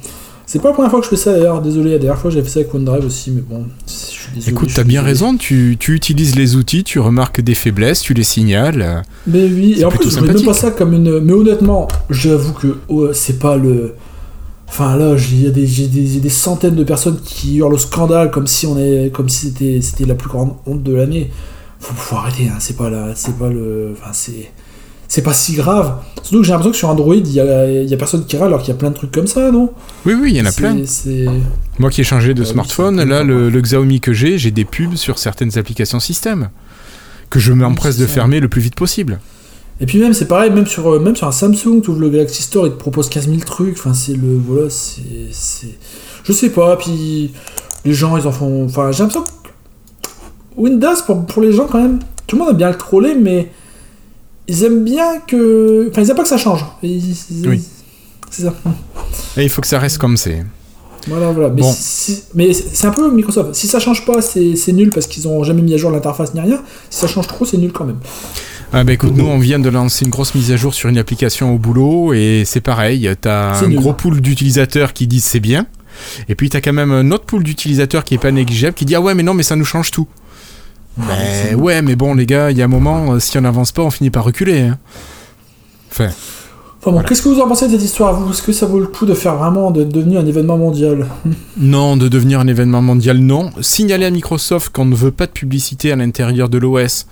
C'est 0.51 0.57
pas 0.57 0.69
la 0.69 0.73
première 0.73 0.89
fois 0.89 0.99
que 0.99 1.05
je 1.05 1.11
fais 1.11 1.15
ça 1.15 1.31
d'ailleurs, 1.31 1.61
désolé, 1.61 1.91
la 1.91 1.99
dernière 1.99 2.19
fois 2.19 2.31
j'avais 2.31 2.43
fait 2.43 2.49
ça 2.49 2.59
avec 2.61 2.73
OneDrive 2.73 3.05
aussi, 3.05 3.29
mais 3.29 3.41
bon, 3.41 3.67
je 3.85 3.91
suis 3.91 4.31
désolé. 4.33 4.51
Écoute, 4.51 4.71
t'as 4.73 4.83
bien 4.83 5.03
raison, 5.03 5.37
tu, 5.37 5.77
tu, 5.79 5.93
utilises 5.93 6.35
les 6.35 6.55
outils, 6.55 6.83
tu 6.83 6.99
remarques 6.99 7.39
des 7.39 7.53
faiblesses, 7.53 8.01
tu 8.01 8.15
les 8.15 8.23
signales. 8.23 9.03
Mais 9.27 9.43
oui, 9.43 9.75
et 9.77 9.85
en 9.85 9.91
plus, 9.91 10.09
je 10.09 10.19
même 10.19 10.43
pas 10.43 10.53
ça 10.53 10.71
comme 10.71 10.93
une. 10.93 11.19
Mais 11.19 11.33
honnêtement, 11.33 11.87
j'avoue 12.09 12.53
que 12.53 12.79
oh, 12.87 13.13
c'est 13.13 13.37
pas 13.37 13.57
le. 13.57 13.93
Enfin 14.67 14.95
là, 14.95 15.15
il 15.19 15.43
y 15.43 15.45
a 15.45 15.51
des, 15.51 15.67
des, 15.67 16.19
des, 16.19 16.29
centaines 16.29 16.75
de 16.75 16.83
personnes 16.83 17.19
qui 17.23 17.57
hurlent 17.57 17.75
au 17.75 17.77
scandale 17.77 18.31
comme 18.31 18.47
si 18.47 18.65
on 18.65 18.75
est, 18.79 19.11
comme 19.13 19.29
si 19.29 19.49
c'était, 19.49 19.81
c'était 19.83 20.05
la 20.05 20.15
plus 20.15 20.29
grande 20.29 20.55
honte 20.65 20.81
de 20.81 20.95
l'année. 20.95 21.29
Faut, 21.79 21.93
faut 21.93 22.15
arrêter, 22.15 22.47
hein, 22.49 22.57
c'est 22.57 22.75
pas 22.75 22.89
c'est 23.13 23.37
pas 23.37 23.49
le, 23.49 23.93
enfin 23.93 24.13
c'est, 24.13 24.51
c'est 25.09 25.23
pas 25.23 25.33
si 25.33 25.55
grave. 25.55 25.95
Surtout 26.21 26.41
que 26.41 26.43
j'ai 26.45 26.51
l'impression 26.51 26.71
que 26.71 26.77
sur 26.77 26.89
Android, 26.89 27.15
il 27.15 27.31
y 27.31 27.41
a, 27.41 27.97
personne 27.97 28.25
qui 28.25 28.37
râle 28.37 28.49
alors 28.49 28.61
qu'il 28.61 28.69
y 28.69 28.77
a 28.77 28.79
plein 28.79 28.91
de 28.91 28.95
trucs 28.95 29.11
comme 29.11 29.27
ça, 29.27 29.51
non? 29.51 29.73
Oui, 30.05 30.13
oui, 30.13 30.31
il 30.31 30.37
y 30.37 30.41
en 30.41 30.45
a 30.45 30.51
plein. 30.51 30.77
Moi 31.79 31.89
qui 31.89 32.01
ai 32.01 32.03
changé 32.03 32.35
de 32.35 32.43
ah 32.43 32.45
smartphone, 32.45 33.03
là, 33.03 33.23
le, 33.23 33.49
Xiaomi 33.59 33.99
que 33.99 34.13
j'ai, 34.13 34.37
j'ai 34.37 34.51
des 34.51 34.65
pubs 34.65 34.95
sur 34.95 35.17
certaines 35.17 35.57
applications 35.57 35.99
système 35.99 36.49
que 37.31 37.39
je 37.39 37.51
m'empresse 37.51 37.97
de 37.97 38.05
fermer 38.05 38.39
le 38.39 38.47
plus 38.49 38.61
vite 38.61 38.75
possible. 38.75 39.19
Et 39.81 39.85
puis 39.85 39.99
même, 39.99 40.13
c'est 40.13 40.27
pareil, 40.27 40.51
même 40.51 40.67
sur, 40.67 40.93
euh, 40.93 40.99
même 40.99 41.15
sur 41.15 41.27
un 41.27 41.31
Samsung, 41.31 41.81
tu 41.81 41.89
ouvres 41.89 42.01
le 42.01 42.09
Galaxy 42.09 42.43
Store, 42.43 42.67
il 42.67 42.73
te 42.73 42.77
propose 42.77 43.09
15 43.09 43.29
000 43.29 43.39
trucs. 43.39 43.77
Enfin, 43.77 43.93
c'est 43.93 44.13
le. 44.13 44.37
Voilà, 44.37 44.69
c'est. 44.69 45.69
Je 46.23 46.31
sais 46.33 46.49
pas, 46.49 46.75
puis 46.75 47.31
les 47.85 47.93
gens, 47.93 48.17
ils 48.17 48.27
en 48.27 48.31
font. 48.31 48.65
Enfin, 48.65 48.91
j'ai 48.91 49.03
l'impression 49.03 49.23
que 49.23 49.49
Windows, 50.57 50.95
pour, 51.05 51.25
pour 51.25 51.41
les 51.41 51.53
gens, 51.53 51.67
quand 51.67 51.81
même, 51.81 51.99
tout 52.27 52.35
le 52.35 52.43
monde 52.43 52.49
a 52.51 52.53
bien 52.53 52.69
le 52.69 52.77
troller, 52.77 53.15
mais 53.15 53.51
ils 54.49 54.63
aiment 54.63 54.83
bien 54.83 55.19
que. 55.25 55.87
Enfin, 55.89 56.01
ils 56.01 56.09
aiment 56.09 56.17
pas 56.17 56.23
que 56.23 56.29
ça 56.29 56.37
change. 56.37 56.65
oui. 56.83 57.63
C'est 58.31 58.43
ça. 58.43 58.53
Et 59.37 59.43
il 59.43 59.49
faut 59.49 59.61
que 59.61 59.67
ça 59.67 59.79
reste 59.79 59.97
comme 59.97 60.17
c'est. 60.17 60.45
Voilà, 61.07 61.31
voilà. 61.31 61.49
Mais, 61.49 61.63
mais 62.35 62.53
c'est 62.53 62.85
un 62.85 62.91
peu 62.91 63.11
Microsoft. 63.11 63.55
Si 63.55 63.67
ça 63.67 63.79
change 63.79 64.05
pas, 64.05 64.21
c'est 64.21 64.71
nul 64.73 64.89
parce 64.89 65.07
qu'ils 65.07 65.27
ont 65.27 65.43
jamais 65.43 65.61
mis 65.61 65.73
à 65.73 65.77
jour 65.77 65.91
l'interface 65.91 66.33
ni 66.33 66.41
rien. 66.41 66.61
Si 66.89 66.99
ça 66.99 67.07
change 67.07 67.27
trop, 67.27 67.45
c'est 67.45 67.57
nul 67.57 67.71
quand 67.71 67.85
même. 67.85 67.99
Ah 68.71 68.83
bah 68.83 68.93
écoute, 68.93 69.13
nous 69.15 69.25
on 69.25 69.39
vient 69.39 69.57
de 69.57 69.69
lancer 69.69 70.05
une 70.05 70.11
grosse 70.11 70.35
mise 70.35 70.51
à 70.51 70.55
jour 70.55 70.75
sur 70.75 70.89
une 70.89 70.99
application 70.99 71.55
au 71.55 71.57
boulot 71.57 72.13
et 72.13 72.43
c'est 72.45 72.61
pareil, 72.61 73.09
t'as 73.19 73.59
un 73.63 73.69
gros 73.71 73.93
pool 73.93 74.21
d'utilisateurs 74.21 74.93
qui 74.93 75.07
disent 75.07 75.23
c'est 75.23 75.39
bien, 75.39 75.65
et 76.27 76.35
puis 76.35 76.51
t'as 76.51 76.61
quand 76.61 76.73
même 76.73 76.91
un 76.91 77.09
autre 77.09 77.25
pool 77.25 77.41
d'utilisateurs 77.41 78.03
qui 78.03 78.13
est 78.13 78.19
pas 78.19 78.29
négligeable 78.29 78.75
qui 78.75 78.85
dit 78.85 78.93
ah 78.93 79.01
ouais 79.01 79.15
mais 79.15 79.23
non 79.23 79.33
mais 79.33 79.41
ça 79.41 79.55
nous 79.55 79.65
change 79.65 79.89
tout. 79.89 80.07
Mais 81.07 81.55
ouais, 81.55 81.81
mais 81.81 81.95
bon, 81.95 82.13
les 82.13 82.25
gars, 82.25 82.51
il 82.51 82.57
y 82.57 82.61
a 82.61 82.65
un 82.65 82.69
moment, 82.69 83.13
euh, 83.13 83.19
si 83.19 83.37
on 83.37 83.41
n'avance 83.41 83.71
pas, 83.71 83.81
on 83.81 83.89
finit 83.89 84.09
par 84.09 84.23
reculer. 84.23 84.61
Hein. 84.61 84.77
Enfin. 85.91 86.09
Enfin 86.81 86.91
bon, 86.91 87.01
qu'est-ce 87.03 87.21
que 87.21 87.29
vous 87.29 87.41
en 87.41 87.47
pensez 87.47 87.67
de 87.67 87.73
cette 87.73 87.83
histoire, 87.83 88.17
vous? 88.17 88.31
Est-ce 88.31 88.41
que 88.41 88.53
ça 88.53 88.65
vaut 88.65 88.79
le 88.79 88.87
coup 88.87 89.05
de 89.05 89.13
faire 89.13 89.35
vraiment, 89.35 89.71
de 89.71 89.83
devenir 89.83 90.21
un 90.21 90.25
événement 90.25 90.57
mondial? 90.57 91.07
Non, 91.57 91.97
de 91.97 92.07
devenir 92.07 92.39
un 92.39 92.47
événement 92.47 92.81
mondial, 92.81 93.17
non. 93.17 93.49
Signaler 93.59 94.05
à 94.05 94.11
Microsoft 94.11 94.73
qu'on 94.73 94.85
ne 94.85 94.95
veut 94.95 95.11
pas 95.11 95.25
de 95.25 95.31
publicité 95.31 95.91
à 95.91 95.97
l'intérieur 95.97 96.47
de 96.47 96.57
l'OS, 96.57 97.05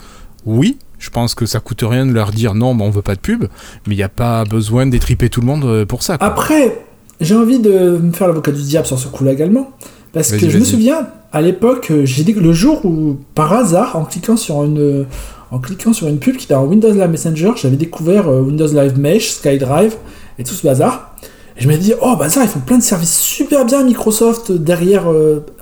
oui. 0.45 0.78
Je 1.00 1.10
pense 1.12 1.36
que 1.36 1.45
ça 1.45 1.60
coûte 1.60 1.84
rien 1.84 2.06
de 2.06 2.12
leur 2.12 2.32
dire 2.32 2.56
non, 2.56 2.76
on 2.80 2.89
veut 2.89 3.04
pas 3.04 3.13
de 3.13 3.19
pub, 3.19 3.45
mais 3.86 3.93
il 3.93 3.97
n'y 3.97 4.04
a 4.04 4.10
pas 4.10 4.45
besoin 4.45 4.88
d'étriper 4.88 5.30
tout 5.30 5.41
le 5.41 5.45
monde 5.45 5.65
euh, 5.65 5.86
pour 5.86 6.02
ça. 6.02 6.17
Après, 6.19 6.80
j'ai 7.21 7.36
envie 7.36 7.60
de 7.60 8.00
me 8.02 8.12
faire 8.13 8.28
l'avocat 8.28 8.52
du 8.52 8.63
diable 8.63 8.88
sur 8.88 8.97
ce 8.97 9.08
coup-là 9.08 9.34
également. 9.34 9.71
Parce 10.13 10.32
que 10.32 10.50
je 10.50 10.58
me 10.58 10.63
souviens, 10.63 11.08
à 11.38 11.41
l'époque, 11.41 11.91
euh, 11.91 12.04
j'ai 12.04 12.23
dit 12.23 12.34
que 12.34 12.39
le 12.39 12.52
jour 12.52 12.84
où, 12.84 13.17
par 13.36 13.54
hasard, 13.54 13.95
en 13.95 14.06
cliquant 14.06 14.36
sur 14.36 14.63
une, 14.63 14.80
euh, 14.80 15.04
en 15.52 15.60
cliquant 15.60 15.93
sur 15.93 16.08
une 16.08 16.17
pub 16.17 16.36
qui 16.36 16.45
était 16.45 16.56
en 16.56 16.65
Windows 16.65 16.91
Live 16.91 17.10
Messenger, 17.10 17.52
j'avais 17.56 17.76
découvert 17.76 18.28
euh, 18.28 18.41
Windows 18.41 18.67
Live 18.67 18.97
Mesh, 18.97 19.34
SkyDrive 19.34 19.95
et 20.39 20.43
tout 20.43 20.56
ce 20.56 20.65
bazar. 20.65 21.15
Et 21.56 21.62
je 21.62 21.67
me 21.67 21.78
dit, 21.78 21.93
oh 22.02 22.15
bazar, 22.15 22.43
ils 22.43 22.50
font 22.50 22.60
plein 22.60 22.80
de 22.80 22.84
services 22.84 23.19
super 23.19 23.65
bien 23.65 23.84
Microsoft 23.84 24.52
derrière, 24.52 25.06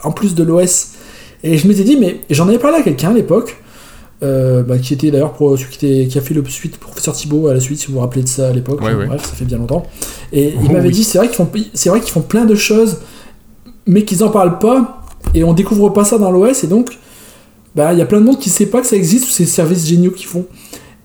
en 0.03 0.11
plus 0.11 0.33
de 0.35 0.43
l'OS. 0.43 0.91
Et 1.43 1.57
je 1.57 1.67
m'étais 1.67 1.83
dit, 1.83 1.97
mais 1.97 2.21
j'en 2.29 2.47
avais 2.47 2.57
parlé 2.57 2.77
à 2.77 2.81
quelqu'un 2.81 3.11
à 3.11 3.13
l'époque, 3.13 3.57
bah, 4.21 4.77
qui 4.81 4.93
était 4.93 5.09
d'ailleurs 5.09 5.31
pour 5.31 5.57
celui 5.57 5.71
qui, 5.71 6.07
qui, 6.09 6.17
a 6.17 6.21
fait 6.21 6.33
le 6.33 6.43
suite 6.45 6.77
professeur 6.79 7.13
Thibault 7.13 7.47
à 7.47 7.53
la 7.53 7.61
suite, 7.61 7.79
si 7.79 7.87
vous 7.87 7.93
vous 7.93 7.99
rappelez 7.99 8.23
de 8.23 8.27
ça 8.27 8.49
à 8.49 8.51
l'époque. 8.51 8.81
Bref, 8.81 9.23
ça 9.23 9.35
fait 9.35 9.45
bien 9.45 9.57
longtemps. 9.57 9.83
Et 10.33 10.49
il 10.49 10.67
oh 10.69 10.73
m'avait 10.73 10.89
dit, 10.89 11.05
c'est 11.05 11.17
vrai 11.17 11.27
qu'ils 11.27 11.37
font, 11.37 11.45
qu'ils 11.45 12.11
font 12.11 12.21
plein 12.21 12.43
de 12.43 12.55
choses, 12.55 12.97
mais 13.85 14.03
qu'ils 14.03 14.21
en 14.21 14.29
parlent 14.29 14.59
pas 14.59 15.04
et 15.33 15.43
on 15.43 15.53
découvre 15.53 15.89
pas 15.89 16.05
ça 16.05 16.17
dans 16.17 16.31
l'OS 16.31 16.63
et 16.63 16.67
donc 16.67 16.97
bah 17.75 17.93
il 17.93 17.99
y 17.99 18.01
a 18.01 18.05
plein 18.05 18.21
de 18.21 18.25
monde 18.25 18.39
qui 18.39 18.49
sait 18.49 18.67
pas 18.67 18.81
que 18.81 18.87
ça 18.87 18.95
existe 18.95 19.27
ou 19.27 19.29
ces 19.29 19.45
services 19.45 19.85
géniaux 19.85 20.11
qu'ils 20.11 20.27
font. 20.27 20.45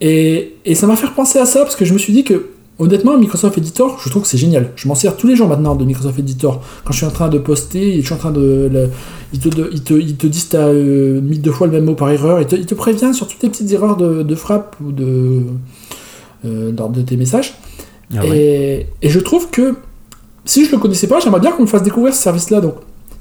Et, 0.01 0.55
et 0.65 0.75
ça 0.75 0.87
m'a 0.87 0.97
fait 0.97 1.09
penser 1.09 1.39
à 1.39 1.45
ça 1.47 1.61
parce 1.61 1.77
que 1.77 1.85
je 1.85 1.93
me 1.93 1.99
suis 1.99 2.13
dit 2.13 2.25
que 2.25 2.51
honnêtement 2.79 3.19
Microsoft 3.19 3.59
Editor 3.59 4.01
je 4.03 4.09
trouve 4.09 4.23
que 4.23 4.29
c'est 4.29 4.39
génial. 4.39 4.71
Je 4.77 4.89
m'en 4.89 4.95
sers 4.95 5.17
tous 5.17 5.27
les 5.27 5.37
jours 5.37 5.49
maintenant 5.49 5.75
de 5.75 5.85
Microsoft 5.85 6.19
Editor. 6.19 6.63
Quand 6.85 6.93
je 6.93 6.99
suis 6.99 7.07
en 7.07 7.11
train 7.11 7.29
de 7.29 7.39
poster 7.39 8.01
je 8.01 8.07
suis 8.07 8.15
en 8.15 8.19
train 8.19 8.31
de, 8.31 8.89
ils, 9.33 9.41
te, 9.41 9.49
ils, 9.73 9.83
te, 9.83 9.95
ils 9.95 10.17
te 10.17 10.27
disent 10.27 10.49
t'as 10.49 10.69
euh, 10.69 11.21
mis 11.21 11.39
deux 11.39 11.53
fois 11.53 11.67
le 11.67 11.73
même 11.73 11.85
mot 11.85 11.95
par 11.95 12.11
erreur 12.11 12.39
et 12.41 12.47
te, 12.47 12.55
il 12.55 12.67
te 12.67 12.75
prévient 12.75 13.13
sur 13.13 13.27
toutes 13.27 13.43
les 13.43 13.49
petites 13.49 13.71
erreurs 13.73 13.97
de, 13.97 14.23
de 14.23 14.35
frappe 14.35 14.77
ou 14.85 14.93
de 14.93 15.43
euh, 16.45 16.73
de 16.73 17.03
tes 17.03 17.17
messages. 17.17 17.55
Ah 18.17 18.25
et, 18.27 18.87
et 19.03 19.11
je 19.11 19.21
trouve 19.21 19.51
que 19.51 19.75
si 20.45 20.65
je 20.65 20.73
le 20.73 20.79
connaissais 20.79 21.07
pas 21.07 21.21
j'aimerais 21.21 21.41
bien 21.41 21.53
qu'on 21.53 21.63
me 21.63 21.69
fasse 21.69 21.83
découvrir 21.83 22.15
ce 22.15 22.23
service 22.23 22.51
là 22.51 22.61
donc 22.61 22.75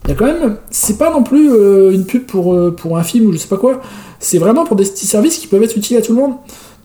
il 0.09 0.13
y 0.13 0.15
a 0.15 0.17
quand 0.17 0.25
même. 0.25 0.57
C'est 0.71 0.97
pas 0.97 1.11
non 1.11 1.21
plus 1.21 1.51
euh, 1.51 1.91
une 1.91 2.05
pub 2.05 2.25
pour, 2.25 2.55
euh, 2.55 2.75
pour 2.75 2.97
un 2.97 3.03
film 3.03 3.27
ou 3.27 3.33
je 3.33 3.37
sais 3.37 3.47
pas 3.47 3.57
quoi. 3.57 3.79
C'est 4.19 4.39
vraiment 4.39 4.65
pour 4.65 4.75
des 4.75 4.83
petits 4.83 5.05
services 5.05 5.37
qui 5.37 5.45
peuvent 5.45 5.61
être 5.61 5.77
utiles 5.77 5.97
à 5.97 6.01
tout 6.01 6.13
le 6.13 6.19
monde. 6.19 6.33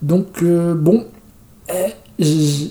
Donc, 0.02 0.42
euh, 0.42 0.74
bon. 0.74 1.06
Eh, 1.70 1.92
je, 2.18 2.66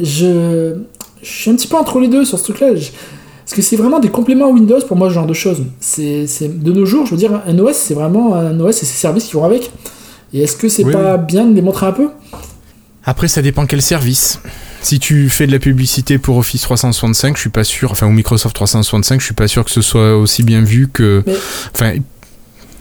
je, 0.00 0.74
suis 1.22 1.50
un 1.50 1.54
petit 1.54 1.68
peu 1.68 1.76
entre 1.76 2.00
les 2.00 2.08
deux 2.08 2.24
sur 2.24 2.38
ce 2.40 2.44
truc-là. 2.44 2.70
Parce 2.72 3.54
que 3.54 3.62
c'est 3.62 3.76
vraiment 3.76 4.00
des 4.00 4.08
compléments 4.08 4.50
Windows 4.50 4.80
pour 4.80 4.96
moi, 4.96 5.08
ce 5.10 5.14
genre 5.14 5.26
de 5.26 5.34
choses. 5.34 5.62
C'est, 5.78 6.26
de 6.42 6.72
nos 6.72 6.86
jours, 6.86 7.06
je 7.06 7.12
veux 7.12 7.16
dire, 7.16 7.42
un 7.46 7.58
OS, 7.60 7.76
c'est 7.76 7.94
vraiment 7.94 8.34
un 8.34 8.58
OS 8.58 8.82
et 8.82 8.86
ses 8.86 8.96
services 8.96 9.26
qui 9.26 9.34
vont 9.34 9.44
avec. 9.44 9.70
Et 10.32 10.42
est-ce 10.42 10.56
que 10.56 10.68
c'est 10.68 10.84
pas 10.84 11.18
bien 11.18 11.44
de 11.44 11.54
les 11.54 11.62
montrer 11.62 11.86
un 11.86 11.92
peu? 11.92 12.08
Après, 13.04 13.28
ça 13.28 13.42
dépend 13.42 13.66
quel 13.66 13.82
service. 13.82 14.40
Si 14.84 14.98
tu 14.98 15.30
fais 15.30 15.46
de 15.46 15.52
la 15.52 15.58
publicité 15.58 16.18
pour 16.18 16.36
Office 16.36 16.60
365, 16.60 17.36
je 17.36 17.40
suis 17.40 17.48
pas 17.48 17.64
sûr, 17.64 17.90
enfin 17.90 18.06
ou 18.06 18.10
Microsoft 18.10 18.54
365, 18.54 19.18
je 19.18 19.24
suis 19.24 19.34
pas 19.34 19.48
sûr 19.48 19.64
que 19.64 19.70
ce 19.70 19.80
soit 19.80 20.14
aussi 20.14 20.42
bien 20.42 20.60
vu 20.60 20.88
que. 20.88 21.24
Enfin. 21.74 21.94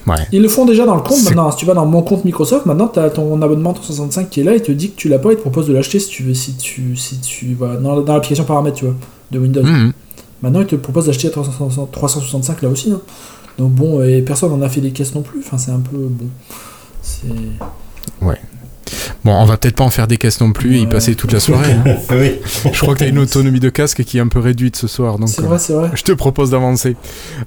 Ouais. 0.06 0.28
Ils 0.34 0.42
le 0.42 0.50
font 0.50 0.66
déjà 0.66 0.86
dans 0.86 0.96
le 0.96 1.02
compte 1.02 1.24
maintenant. 1.24 1.50
Si 1.52 1.56
tu 1.56 1.66
vas 1.66 1.74
dans 1.74 1.86
mon 1.86 2.02
compte 2.02 2.26
Microsoft, 2.26 2.66
maintenant 2.66 2.90
tu 2.90 3.00
as 3.00 3.10
ton 3.10 3.42
abonnement 3.42 3.72
365 3.72 4.30
qui 4.30 4.42
est 4.42 4.44
là, 4.44 4.54
il 4.54 4.62
te 4.62 4.74
dit 4.74 4.92
que 4.92 4.98
tu 4.98 5.08
l'as 5.08 5.18
pas, 5.18 5.32
il 5.32 5.38
te 5.38 5.42
propose 5.42 5.66
de 5.66 5.74
l'acheter 5.74 5.98
si 5.98 6.10
tu 6.10 6.24
veux, 6.24 6.34
si 6.34 6.56
tu, 6.56 6.98
si 6.98 7.20
tu 7.22 7.56
dans, 7.56 8.04
l'application 8.04 8.44
paramètres, 8.44 8.76
tu 8.76 8.86
vois, 8.86 8.96
de 9.32 9.40
Windows. 9.40 9.64
Mhm. 9.64 9.94
Maintenant, 10.42 10.60
il 10.60 10.68
te 10.68 10.76
propose 10.76 11.06
d'acheter 11.06 11.32
365 11.32 12.64
là 12.64 12.68
aussi. 12.68 12.92
Hein. 12.92 13.00
Donc 13.58 13.72
bon, 13.72 14.04
et 14.04 14.22
personne 14.24 14.50
n'en 14.50 14.62
a 14.62 14.68
fait 14.68 14.82
des 14.82 14.92
caisses 14.92 15.16
non 15.16 15.22
plus. 15.22 15.40
Enfin, 15.40 15.58
c'est 15.58 15.72
un 15.72 15.80
peu 15.80 15.96
bon. 15.96 16.28
C'est. 17.02 17.30
Ouais. 18.22 18.42
Bon, 19.24 19.32
on 19.32 19.46
va 19.46 19.58
peut-être 19.58 19.76
pas 19.76 19.84
en 19.84 19.90
faire 19.90 20.08
des 20.08 20.18
caisses 20.18 20.42
non 20.42 20.52
plus 20.52 20.78
et 20.78 20.82
y 20.82 20.88
passer 20.88 21.16
toute 21.16 21.32
la 21.32 21.40
soirée. 21.42 21.72
Hein. 21.72 21.96
oui. 22.12 22.34
Je 22.72 22.80
crois 22.80 22.94
que 22.94 23.00
tu 23.00 23.06
as 23.06 23.08
une 23.08 23.20
autonomie 23.20 23.60
de 23.60 23.70
casque 23.70 24.04
qui 24.04 24.18
est 24.18 24.22
un 24.22 24.28
peu 24.28 24.40
réduite 24.40 24.76
ce 24.76 24.88
soir. 24.88 25.18
C'est 25.26 25.42
vrai, 25.42 25.60
c'est 25.60 25.74
vrai. 25.74 25.92
Je 25.96 26.04
te 26.04 26.12
propose 26.12 26.52
d'avancer. 26.52 26.96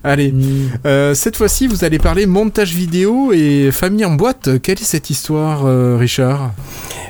Allez, 0.04 0.32
mm. 0.32 0.70
euh, 0.86 1.14
cette 1.14 1.36
fois-ci, 1.36 1.66
vous 1.66 1.84
allez 1.84 1.98
parler 1.98 2.26
montage 2.26 2.74
vidéo 2.74 3.32
et 3.32 3.70
famille 3.72 4.04
en 4.04 4.14
boîte. 4.14 4.60
Quelle 4.62 4.78
est 4.80 4.84
cette 4.84 5.10
histoire, 5.10 5.66
euh, 5.66 5.96
Richard? 5.98 6.52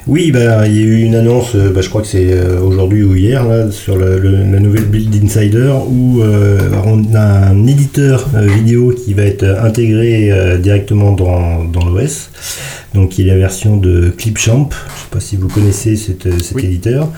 Oui, 0.09 0.31
bah, 0.31 0.69
il 0.69 0.77
y 0.77 0.79
a 0.79 0.83
eu 0.85 1.03
une 1.03 1.17
annonce, 1.17 1.57
euh, 1.57 1.73
bah, 1.73 1.81
je 1.81 1.89
crois 1.89 2.01
que 2.01 2.07
c'est 2.07 2.31
euh, 2.31 2.61
aujourd'hui 2.61 3.03
ou 3.03 3.17
hier, 3.17 3.45
là, 3.45 3.73
sur 3.73 3.99
la 3.99 4.61
nouvelle 4.61 4.85
Build 4.85 5.25
Insider, 5.25 5.75
où 5.89 6.23
euh, 6.23 6.61
on 6.85 7.13
a 7.13 7.49
un 7.49 7.67
éditeur 7.67 8.29
vidéo 8.37 8.95
qui 8.97 9.15
va 9.15 9.25
être 9.25 9.45
intégré 9.61 10.31
directement 10.61 11.11
dans, 11.11 11.65
dans 11.65 11.85
l'OS, 11.87 12.31
donc 12.97 13.19
il 13.19 13.29
est 13.29 13.31
la 13.31 13.37
version 13.37 13.77
de 13.77 14.13
Clipchamp. 14.17 14.71
Je 14.71 14.77
ne 14.77 14.99
sais 14.99 15.09
pas 15.11 15.21
si 15.21 15.37
vous 15.37 15.49
connaissez 15.49 15.97
cet, 15.97 16.27
éditeur. 16.59 17.11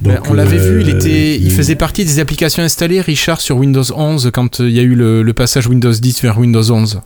Ben, 0.00 0.20
on 0.30 0.34
l'avait 0.34 0.56
vu, 0.56 0.80
il, 0.80 0.88
était, 0.88 1.36
il, 1.36 1.50
faisait 1.50 1.74
partie 1.74 2.04
des 2.04 2.20
applications 2.20 2.62
installées, 2.62 3.00
Richard, 3.00 3.40
sur 3.40 3.56
Windows 3.56 3.84
11, 3.94 4.30
quand 4.32 4.60
il 4.60 4.70
y 4.70 4.78
a 4.78 4.82
eu 4.82 4.94
le, 4.94 5.32
passage 5.32 5.66
Windows 5.66 5.92
10 5.92 6.22
vers 6.22 6.38
Windows 6.38 6.70
11. 6.70 7.00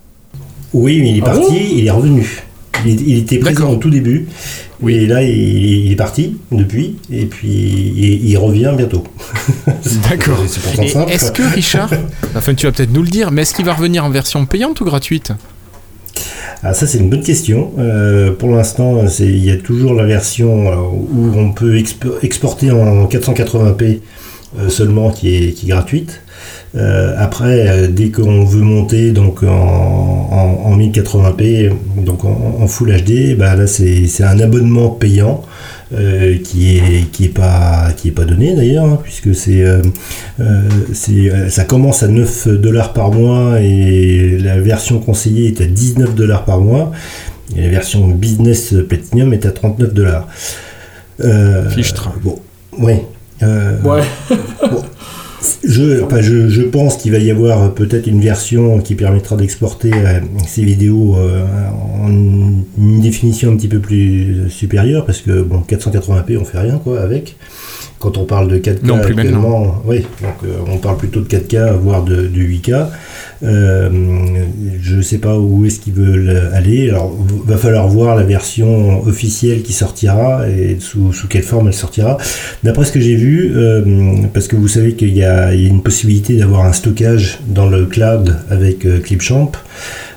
Oui, 0.73 1.01
mais 1.01 1.09
il 1.09 1.17
est 1.17 1.21
ah 1.23 1.31
parti, 1.31 1.77
il 1.77 1.85
est 1.85 1.91
revenu. 1.91 2.43
Il, 2.85 3.17
était 3.17 3.39
présent 3.39 3.71
au 3.71 3.75
tout 3.75 3.89
début. 3.89 4.27
Oui. 4.81 4.93
Et 4.95 5.07
là, 5.07 5.21
il, 5.23 5.91
est 5.91 5.95
parti 5.95 6.37
depuis. 6.51 6.97
Et 7.11 7.25
puis, 7.25 7.49
il, 7.49 8.37
revient 8.37 8.73
bientôt. 8.77 9.03
D'accord. 10.09 10.43
Est-ce 11.09 11.31
que, 11.31 11.53
Richard, 11.53 11.91
enfin, 12.35 12.53
tu 12.53 12.67
vas 12.67 12.71
peut-être 12.71 12.93
nous 12.93 13.03
le 13.03 13.09
dire, 13.09 13.31
mais 13.31 13.41
est-ce 13.41 13.53
qu'il 13.53 13.65
va 13.65 13.73
revenir 13.73 14.05
en 14.05 14.09
version 14.09 14.45
payante 14.45 14.79
ou 14.81 14.85
gratuite? 14.85 15.33
Ah, 16.63 16.73
ça 16.73 16.87
c'est 16.87 16.99
une 16.99 17.09
bonne 17.09 17.23
question. 17.23 17.71
Euh, 17.79 18.31
pour 18.31 18.49
l'instant, 18.49 19.03
il 19.19 19.43
y 19.43 19.51
a 19.51 19.57
toujours 19.57 19.93
la 19.93 20.05
version 20.05 20.71
euh, 20.71 20.75
où 20.75 21.33
on 21.35 21.51
peut 21.51 21.81
exporter 22.21 22.71
en 22.71 23.07
480p 23.07 23.99
euh, 24.59 24.67
seulement 24.67 25.11
qui 25.11 25.33
est, 25.33 25.65
gratuite. 25.65 26.21
Euh, 26.75 27.15
après, 27.17 27.69
euh, 27.69 27.87
dès 27.87 28.09
qu'on 28.09 28.43
veut 28.43 28.61
monter 28.61 29.11
donc 29.11 29.43
en, 29.43 30.75
1080p, 30.77 31.71
donc 31.97 32.25
en, 32.25 32.67
Full 32.67 32.91
HD, 32.91 33.37
bah 33.37 33.55
là 33.55 33.65
c'est 33.65 34.23
un 34.23 34.39
abonnement 34.39 34.89
payant. 34.89 35.41
Euh, 35.93 36.37
qui 36.37 36.77
est 36.77 37.11
qui 37.11 37.25
est 37.25 37.29
pas 37.29 37.91
qui 37.97 38.07
est 38.07 38.11
pas 38.11 38.23
donné 38.23 38.55
d'ailleurs 38.55 38.85
hein, 38.85 38.99
puisque 39.03 39.35
c'est 39.35 39.61
ça 41.49 41.63
commence 41.65 42.01
à 42.01 42.07
9 42.07 42.47
dollars 42.47 42.93
par 42.93 43.11
mois 43.11 43.59
et 43.59 44.37
la 44.37 44.57
version 44.61 44.99
conseillée 44.99 45.49
est 45.49 45.59
à 45.59 45.65
19 45.65 46.15
dollars 46.15 46.45
par 46.45 46.61
mois 46.61 46.93
et 47.57 47.63
la 47.63 47.67
version 47.67 48.07
business 48.07 48.73
platinum 48.87 49.33
est 49.33 49.45
à 49.45 49.51
39 49.51 49.93
dollars. 49.93 50.27
Fichtre. 51.71 52.09
Bon, 52.23 52.39
ouais. 52.79 53.05
ouais. 53.41 54.03
Je, 55.63 56.49
je, 56.49 56.61
pense 56.61 56.97
qu'il 56.97 57.11
va 57.11 57.17
y 57.17 57.31
avoir 57.31 57.73
peut-être 57.73 58.07
une 58.07 58.21
version 58.21 58.79
qui 58.79 58.95
permettra 58.95 59.35
d'exporter 59.35 59.91
euh, 59.93 60.19
ces 60.47 60.63
vidéos 60.63 61.15
euh, 61.17 61.43
en 61.99 62.09
une 62.09 63.01
définition 63.01 63.51
un 63.51 63.55
petit 63.55 63.67
peu 63.67 63.79
plus 63.79 64.49
supérieure 64.49 65.05
parce 65.05 65.21
que 65.21 65.41
bon 65.41 65.63
480p 65.67 66.37
on 66.37 66.45
fait 66.45 66.59
rien 66.59 66.77
quoi 66.77 67.01
avec. 67.01 67.37
Quand 67.99 68.17
on 68.17 68.25
parle 68.25 68.47
de 68.47 68.57
4K 68.57 68.83
non, 68.83 68.99
plus 68.99 69.13
oui, 69.85 70.05
donc 70.21 70.35
euh, 70.43 70.57
on 70.67 70.77
parle 70.77 70.97
plutôt 70.97 71.21
de 71.21 71.27
4K 71.27 71.75
voire 71.75 72.03
de, 72.03 72.27
de 72.27 72.41
8K. 72.41 72.87
Euh, 73.43 73.89
je 74.81 74.97
ne 74.97 75.01
sais 75.01 75.17
pas 75.17 75.37
où 75.39 75.65
est-ce 75.65 75.79
qu'ils 75.79 75.93
veulent 75.93 76.51
aller. 76.53 76.89
Alors, 76.89 77.15
va 77.45 77.57
falloir 77.57 77.87
voir 77.87 78.15
la 78.15 78.23
version 78.23 79.03
officielle 79.03 79.63
qui 79.63 79.73
sortira 79.73 80.47
et 80.47 80.77
sous, 80.79 81.11
quelle 81.29 81.43
forme 81.43 81.67
elle 81.67 81.73
sortira. 81.73 82.17
D'après 82.63 82.85
ce 82.85 82.91
que 82.91 82.99
j'ai 82.99 83.15
vu, 83.15 83.53
euh, 83.55 83.81
parce 84.33 84.47
que 84.47 84.55
vous 84.55 84.67
savez 84.67 84.93
qu'il 84.93 85.15
y, 85.15 85.23
a 85.23 85.53
une 85.53 85.81
possibilité 85.81 86.37
d'avoir 86.37 86.65
un 86.65 86.73
stockage 86.73 87.39
dans 87.47 87.67
le 87.67 87.85
cloud 87.85 88.37
avec 88.49 88.85
euh, 88.85 88.99
Clipchamp, 88.99 89.51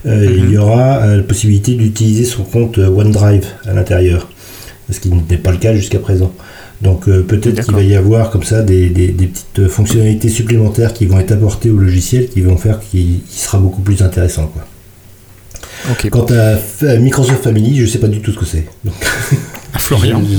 il 0.06 0.50
y 0.50 0.56
mhm. 0.56 0.58
aura 0.58 1.16
la 1.16 1.22
possibilité 1.22 1.72
d'utiliser 1.74 2.24
son 2.24 2.42
compte 2.42 2.76
OneDrive 2.76 3.46
à 3.66 3.72
l'intérieur, 3.72 4.28
ce 4.90 5.00
qui 5.00 5.08
n'était 5.08 5.38
pas 5.38 5.50
le 5.50 5.56
cas 5.56 5.74
jusqu'à 5.74 5.98
présent. 5.98 6.30
Donc 6.84 7.08
euh, 7.08 7.22
peut-être 7.22 7.64
qu'il 7.64 7.74
va 7.74 7.82
y 7.82 7.96
avoir 7.96 8.30
comme 8.30 8.44
ça 8.44 8.62
des, 8.62 8.90
petites 8.90 9.68
fonctionnalités 9.68 10.28
supplémentaires 10.28 10.92
qui 10.92 11.06
vont 11.06 11.18
être 11.18 11.32
apportées 11.32 11.70
au 11.70 11.78
logiciel 11.78 12.28
qui 12.28 12.42
vont 12.42 12.58
faire 12.58 12.78
qu'il 12.78 13.20
sera 13.28 13.58
beaucoup 13.58 13.80
plus 13.80 14.02
intéressant. 14.02 14.52
Quoi. 14.52 14.64
Quant 16.10 16.26
à, 16.30 16.96
Microsoft 16.98 17.42
Family, 17.42 17.76
je 17.76 17.82
ne 17.82 17.86
sais 17.86 17.98
pas 17.98 18.08
du 18.08 18.20
tout 18.20 18.32
ce 18.32 18.38
que 18.38 18.44
c'est. 18.44 18.66
Florian. 19.78 20.22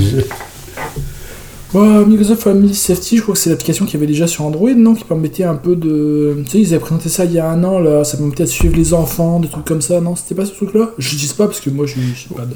Microsoft 1.74 2.42
Family 2.42 2.74
Safety, 2.74 3.18
je 3.18 3.22
crois 3.22 3.34
que 3.34 3.40
c'est 3.40 3.50
l'application 3.50 3.84
qu'il 3.84 3.94
y 3.94 3.96
avait 3.98 4.06
déjà 4.06 4.26
sur 4.26 4.44
Android, 4.44 4.72
non 4.74 4.94
Qui 4.94 5.04
permettait 5.04 5.44
un 5.44 5.56
peu 5.56 5.76
de. 5.76 6.42
Tu 6.44 6.50
sais, 6.50 6.58
ils 6.60 6.68
avaient 6.68 6.78
présenté 6.78 7.08
ça 7.08 7.24
il 7.26 7.32
y 7.32 7.38
a 7.38 7.50
un 7.50 7.62
an, 7.64 7.80
là, 7.80 8.02
ça 8.04 8.16
permettait 8.16 8.44
de 8.44 8.48
suivre 8.48 8.74
les 8.76 8.94
enfants, 8.94 9.40
des 9.40 9.48
trucs 9.48 9.64
comme 9.66 9.82
ça, 9.82 10.00
non 10.00 10.16
C'était 10.16 10.34
pas 10.34 10.46
ce 10.46 10.52
truc-là? 10.52 10.92
Je 10.96 11.16
dis 11.16 11.30
pas 11.36 11.46
parce 11.46 11.60
que 11.60 11.68
moi 11.68 11.84
je 11.86 11.94
suis 12.14 12.34
pas 12.34 12.46
de. 12.46 12.54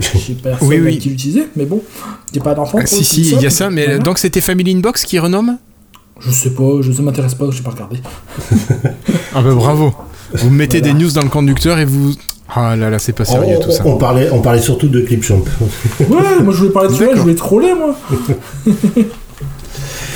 J'ai 0.00 0.34
personne 0.34 0.68
oui, 0.68 0.80
oui. 0.80 0.98
qui 0.98 1.10
l'utilisait, 1.10 1.48
mais 1.56 1.64
bon, 1.64 1.82
j'ai 2.32 2.40
pas 2.40 2.54
d'enfant. 2.54 2.78
Ah, 2.80 2.86
si, 2.86 3.04
si, 3.04 3.32
il 3.32 3.40
y 3.40 3.46
a 3.46 3.50
ça, 3.50 3.70
mais 3.70 3.98
donc 3.98 4.18
c'était 4.18 4.40
Family 4.40 4.72
Inbox 4.72 5.04
qui 5.04 5.18
renomme 5.18 5.58
Je 6.20 6.30
sais 6.30 6.50
pas, 6.50 6.80
je, 6.80 6.92
ça 6.92 7.02
m'intéresse 7.02 7.34
pas, 7.34 7.46
j'ai 7.50 7.62
pas 7.62 7.70
regardé. 7.70 7.98
ah 9.34 9.42
bah 9.42 9.54
bravo 9.54 9.92
Vous 10.34 10.50
mettez 10.50 10.80
des 10.80 10.94
news 10.94 11.10
dans 11.10 11.22
le 11.22 11.28
conducteur 11.28 11.78
et 11.78 11.84
vous. 11.84 12.12
Ah 12.54 12.76
là 12.76 12.88
là, 12.88 12.98
c'est 12.98 13.12
pas 13.12 13.26
sérieux 13.26 13.56
oh, 13.58 13.62
tout 13.62 13.70
ça. 13.70 13.82
On 13.84 13.98
parlait, 13.98 14.30
on 14.32 14.40
parlait 14.40 14.62
surtout 14.62 14.88
de 14.88 15.00
Clipchamp. 15.00 15.42
ouais, 16.00 16.06
moi 16.42 16.52
je 16.52 16.58
voulais 16.58 16.70
parler 16.70 16.88
de 16.88 16.94
celui-là, 16.94 17.12
je 17.14 17.20
voulais 17.20 17.34
troller 17.34 17.74
moi 17.74 17.94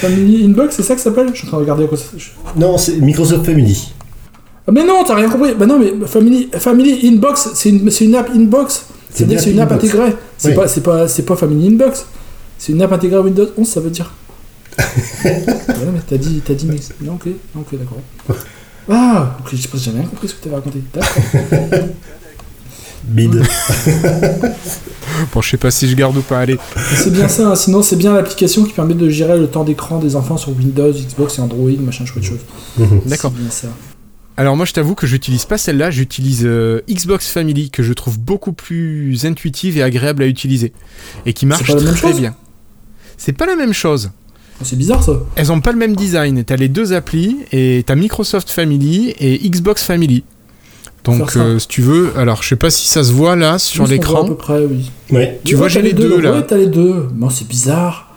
Family 0.01 0.45
Inbox, 0.47 0.77
c'est 0.77 0.83
ça 0.83 0.95
que 0.95 1.01
ça 1.01 1.11
s'appelle? 1.11 1.29
Je 1.33 1.39
suis 1.39 1.47
en 1.47 1.51
train 1.51 1.59
de 1.59 1.63
regarder 1.63 1.85
à 1.85 1.87
quoi 1.87 1.99
ça. 1.99 2.07
Non, 2.57 2.77
c'est 2.79 2.97
Microsoft 2.97 3.45
Family. 3.47 3.93
Ah, 4.67 4.73
mais 4.73 4.85
non, 4.85 5.05
t'as 5.07 5.15
rien 5.15 5.29
compris. 5.29 5.55
Bah 5.55 5.67
non, 5.67 5.79
mais 5.79 5.93
Family, 6.07 6.49
Family 6.53 7.09
Inbox, 7.09 7.51
c'est 7.55 7.69
une, 7.69 7.89
une 8.01 8.15
app 8.15 8.31
Inbox. 8.35 8.87
C'est-à-dire 9.13 9.39
que 9.39 9.45
c'est 9.45 9.51
une 9.51 9.61
app 9.61 9.73
intégrée. 9.73 10.17
C'est 10.39 10.55
pas, 10.55 10.69
c'est 10.69 10.81
pas, 10.81 11.09
c'est 11.09 11.25
pas 11.25 11.37
Family 11.37 11.69
Inbox. 11.69 12.07
C'est 12.59 12.73
une 12.73 12.83
app 12.83 12.93
intégrée 12.93 13.17
à 13.17 13.21
Windows 13.21 13.49
11, 13.57 13.67
ça 13.67 13.81
veut 13.81 13.91
dire. 13.91 14.13
ouais, 15.25 15.45
mais 15.93 16.01
t'as 16.07 16.17
dit, 16.17 16.41
t'as 16.45 16.55
dit, 16.55 16.67
mais... 16.67 16.77
Non, 17.03 17.15
ok, 17.15 17.29
ok, 17.57 17.79
d'accord. 17.79 17.99
Ah, 18.89 19.37
ok, 19.41 19.51
je 19.53 19.57
sais 19.57 19.69
pas, 19.69 19.79
j'ai 19.79 19.91
rien 19.91 20.05
compris 20.05 20.29
ce 20.29 20.35
que 20.35 20.43
t'avais 20.43 20.57
raconté. 20.57 20.83
D'accord. 20.95 21.89
Bide. 23.05 23.43
bon, 25.35 25.41
je 25.41 25.51
sais 25.51 25.57
pas 25.57 25.71
si 25.71 25.89
je 25.89 25.97
garde 25.97 26.17
ou 26.17 26.23
pas, 26.23 26.39
allez. 26.39 26.59
C'est 26.95 27.13
bien 27.13 27.29
ça, 27.29 27.49
hein. 27.49 27.55
sinon 27.57 27.83
c'est 27.83 27.97
bien 27.97 28.15
l'application 28.15 28.65
qui 28.65 28.73
permet 28.73 28.95
de 28.95 29.09
gérer 29.09 29.37
le 29.37 29.49
temps 29.49 29.65
d'écran 29.65 29.99
des 29.99 30.15
enfants 30.15 30.37
sur 30.37 30.57
Windows, 30.57 30.93
Xbox 30.93 31.39
et 31.39 31.43
Android, 31.43 31.71
machin 31.81 32.07
chouette 32.07 32.25
chose. 32.25 32.41
D'accord. 33.07 33.33
C'est 33.35 33.43
bien 33.43 33.51
ça. 33.51 33.69
Alors 34.37 34.57
moi 34.57 34.65
je 34.65 34.73
t'avoue 34.73 34.95
que 34.95 35.07
j'utilise 35.07 35.45
pas 35.45 35.59
celle-là, 35.59 35.91
j'utilise 35.91 36.43
euh, 36.45 36.81
Xbox 36.91 37.29
Family 37.31 37.71
que 37.71 37.83
je 37.83 37.93
trouve 37.93 38.19
beaucoup 38.19 38.53
plus 38.53 39.27
intuitive 39.27 39.77
et 39.77 39.83
agréable 39.83 40.23
à 40.23 40.27
utiliser 40.27 40.73
et 41.27 41.33
qui 41.33 41.45
marche 41.47 41.71
très 41.97 42.15
bien. 42.15 42.35
C'est 43.19 43.35
pas 43.35 43.47
la 43.47 43.57
même 43.57 43.75
chose. 43.75 44.11
Oh, 44.61 44.65
c'est 44.65 44.77
bizarre 44.77 45.03
ça. 45.03 45.21
Elles 45.37 45.53
ont 45.53 45.61
pas 45.61 45.73
le 45.73 45.79
même 45.79 45.95
design. 45.95 46.45
T'as 46.45 46.57
les 46.57 46.69
deux 46.69 46.93
applis 46.93 47.37
et 47.53 47.85
t'as 47.87 47.95
Microsoft 47.95 48.51
Family 48.51 49.15
et 49.19 49.39
Xbox 49.49 49.85
Family. 49.85 50.25
Donc 51.05 51.37
euh, 51.37 51.59
si 51.59 51.69
tu 51.69 51.83
veux, 51.83 52.13
alors 52.17 52.43
je 52.43 52.49
sais 52.49 52.57
pas 52.57 52.71
si 52.71 52.87
ça 52.87 53.03
se 53.03 53.13
voit 53.13 53.37
là 53.37 53.59
sur 53.59 53.87
l'écran. 53.87 54.25
À 54.25 54.29
peu 54.29 54.37
près, 54.37 54.65
oui. 54.65 54.91
Ouais. 55.11 55.41
Tu 55.45 55.57
vois, 55.57 55.69
j'ai 55.69 55.83
les 55.83 55.93
deux, 55.93 56.21
là. 56.21 56.33
Ouais, 56.33 56.47
t'as 56.47 56.57
les 56.57 56.69
deux. 56.69 57.09
Bon, 57.13 57.29
c'est 57.29 57.47
bizarre. 57.47 58.15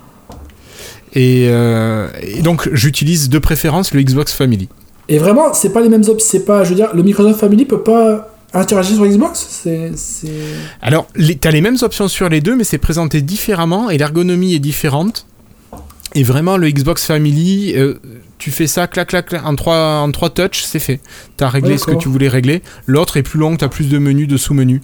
et 1.13 1.47
euh, 1.49 2.07
donc 2.41 2.69
j'utilise 2.73 3.29
de 3.29 3.39
préférence 3.39 3.93
le 3.93 4.01
Xbox 4.03 4.33
Family. 4.33 4.69
Et 5.07 5.17
vraiment, 5.17 5.53
c'est 5.53 5.71
pas 5.71 5.81
les 5.81 5.89
mêmes 5.89 6.01
options. 6.01 6.19
C'est 6.19 6.45
pas, 6.45 6.63
je 6.63 6.69
veux 6.69 6.75
dire, 6.75 6.89
le 6.95 7.03
Microsoft 7.03 7.39
Family 7.39 7.65
peut 7.65 7.81
pas 7.81 8.29
interagir 8.53 8.95
sur 8.95 9.05
Xbox 9.05 9.45
c'est, 9.49 9.91
Alors, 10.81 11.07
tu 11.15 11.47
as 11.47 11.51
les 11.51 11.61
mêmes 11.61 11.77
options 11.81 12.07
sur 12.07 12.29
les 12.29 12.41
deux, 12.41 12.55
mais 12.55 12.63
c'est 12.63 12.77
présenté 12.77 13.21
différemment 13.21 13.89
et 13.89 13.97
l'ergonomie 13.97 14.53
est 14.53 14.59
différente. 14.59 15.25
Et 16.13 16.23
vraiment, 16.23 16.55
le 16.55 16.69
Xbox 16.69 17.05
Family, 17.05 17.73
euh, 17.75 17.95
tu 18.37 18.49
fais 18.49 18.67
ça, 18.67 18.87
clac, 18.87 19.09
clac, 19.09 19.27
clac, 19.27 19.45
en 19.45 19.55
trois, 19.55 19.99
en 19.99 20.11
trois 20.11 20.29
touches, 20.29 20.63
c'est 20.63 20.79
fait. 20.79 21.01
Tu 21.37 21.43
as 21.43 21.49
réglé 21.49 21.77
ce 21.77 21.85
que 21.85 21.95
tu 21.95 22.07
voulais 22.07 22.29
régler. 22.29 22.61
L'autre 22.85 23.17
est 23.17 23.23
plus 23.23 23.39
long, 23.39 23.57
tu 23.57 23.65
as 23.65 23.69
plus 23.69 23.89
de 23.89 23.97
menus, 23.97 24.27
de 24.27 24.37
sous-menus. 24.37 24.81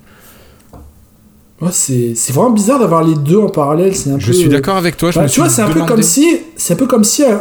Ouais, 1.62 1.70
c'est, 1.72 2.16
vraiment 2.32 2.50
bizarre 2.50 2.80
d'avoir 2.80 3.04
les 3.04 3.14
deux 3.14 3.38
en 3.38 3.50
parallèle. 3.50 3.96
C'est 3.96 4.10
un 4.10 4.18
je 4.18 4.34
suis 4.34 4.50
d'accord 4.50 4.78
avec 4.78 4.98
toi. 4.98 5.12
Je 5.12 5.20
bah, 5.20 5.28
tu 5.28 5.40
vois, 5.40 5.50
c'est 5.50 5.62
un 5.62 5.70
peu 5.70 5.86
comme 5.86 6.02
si, 6.02 6.40
c'est 6.58 6.74
un 6.74 6.78
peu 6.78 6.88
comme 6.88 7.04
si 7.04 7.24
euh, 7.24 7.38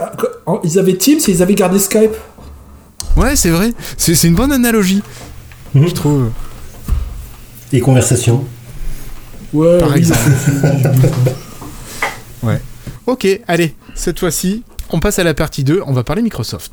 ils 0.62 0.78
avaient 0.78 0.96
Teams 0.96 1.18
et 1.26 1.30
ils 1.30 1.42
avaient 1.42 1.54
gardé 1.54 1.78
Skype. 1.78 2.14
Ouais, 3.16 3.36
c'est 3.36 3.50
vrai. 3.50 3.72
C'est 3.96 4.22
une 4.24 4.34
bonne 4.34 4.52
analogie, 4.52 5.02
mhm. 5.74 5.88
je 5.88 5.94
trouve. 5.94 6.30
Et 7.72 7.80
conversation. 7.80 8.44
Ouais, 9.52 9.78
par 9.78 9.94
exemple. 9.94 10.20
ouais. 12.42 12.60
Ok, 13.06 13.26
allez, 13.48 13.74
cette 13.94 14.20
fois-ci, 14.20 14.62
on 14.90 15.00
passe 15.00 15.18
à 15.18 15.24
la 15.24 15.34
partie 15.34 15.64
2, 15.64 15.82
on 15.86 15.92
va 15.92 16.04
parler 16.04 16.22
Microsoft. 16.22 16.72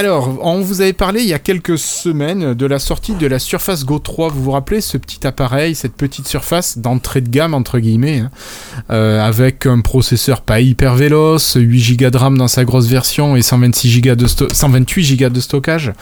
Alors, 0.00 0.38
on 0.40 0.62
vous 0.62 0.80
avait 0.80 0.94
parlé 0.94 1.20
il 1.20 1.28
y 1.28 1.34
a 1.34 1.38
quelques 1.38 1.76
semaines 1.76 2.54
de 2.54 2.64
la 2.64 2.78
sortie 2.78 3.12
de 3.12 3.26
la 3.26 3.38
Surface 3.38 3.84
Go 3.84 3.98
3. 3.98 4.30
Vous 4.30 4.44
vous 4.44 4.50
rappelez 4.52 4.80
ce 4.80 4.96
petit 4.96 5.26
appareil, 5.26 5.74
cette 5.74 5.92
petite 5.92 6.26
surface 6.26 6.78
d'entrée 6.78 7.20
de 7.20 7.28
gamme, 7.28 7.52
entre 7.52 7.78
guillemets, 7.78 8.20
hein, 8.20 8.30
euh, 8.88 9.22
avec 9.22 9.66
un 9.66 9.82
processeur 9.82 10.40
pas 10.40 10.62
hyper 10.62 10.94
véloce, 10.94 11.58
8 11.60 11.98
Go 11.98 12.08
de 12.08 12.16
RAM 12.16 12.38
dans 12.38 12.48
sa 12.48 12.64
grosse 12.64 12.86
version 12.86 13.36
et 13.36 13.42
126 13.42 14.00
Go 14.00 14.14
de 14.14 14.26
128 14.26 15.16
Go 15.18 15.28
de 15.28 15.40
stockage. 15.40 15.92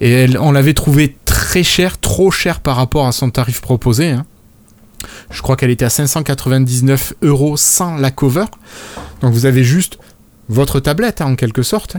Et 0.00 0.10
elle, 0.10 0.38
on 0.38 0.50
l'avait 0.50 0.72
trouvé 0.72 1.14
très 1.26 1.62
cher, 1.62 1.98
trop 1.98 2.30
cher 2.30 2.60
par 2.60 2.76
rapport 2.76 3.06
à 3.06 3.12
son 3.12 3.28
tarif 3.28 3.60
proposé. 3.60 4.12
Hein. 4.12 4.24
Je 5.30 5.42
crois 5.42 5.56
qu'elle 5.56 5.68
était 5.68 5.84
à 5.84 5.90
599 5.90 7.12
euros 7.20 7.58
sans 7.58 7.98
la 7.98 8.10
cover. 8.10 8.46
Donc 9.20 9.34
vous 9.34 9.44
avez 9.44 9.62
juste 9.62 9.98
votre 10.48 10.80
tablette 10.80 11.20
hein, 11.20 11.26
en 11.26 11.36
quelque 11.36 11.62
sorte. 11.62 11.98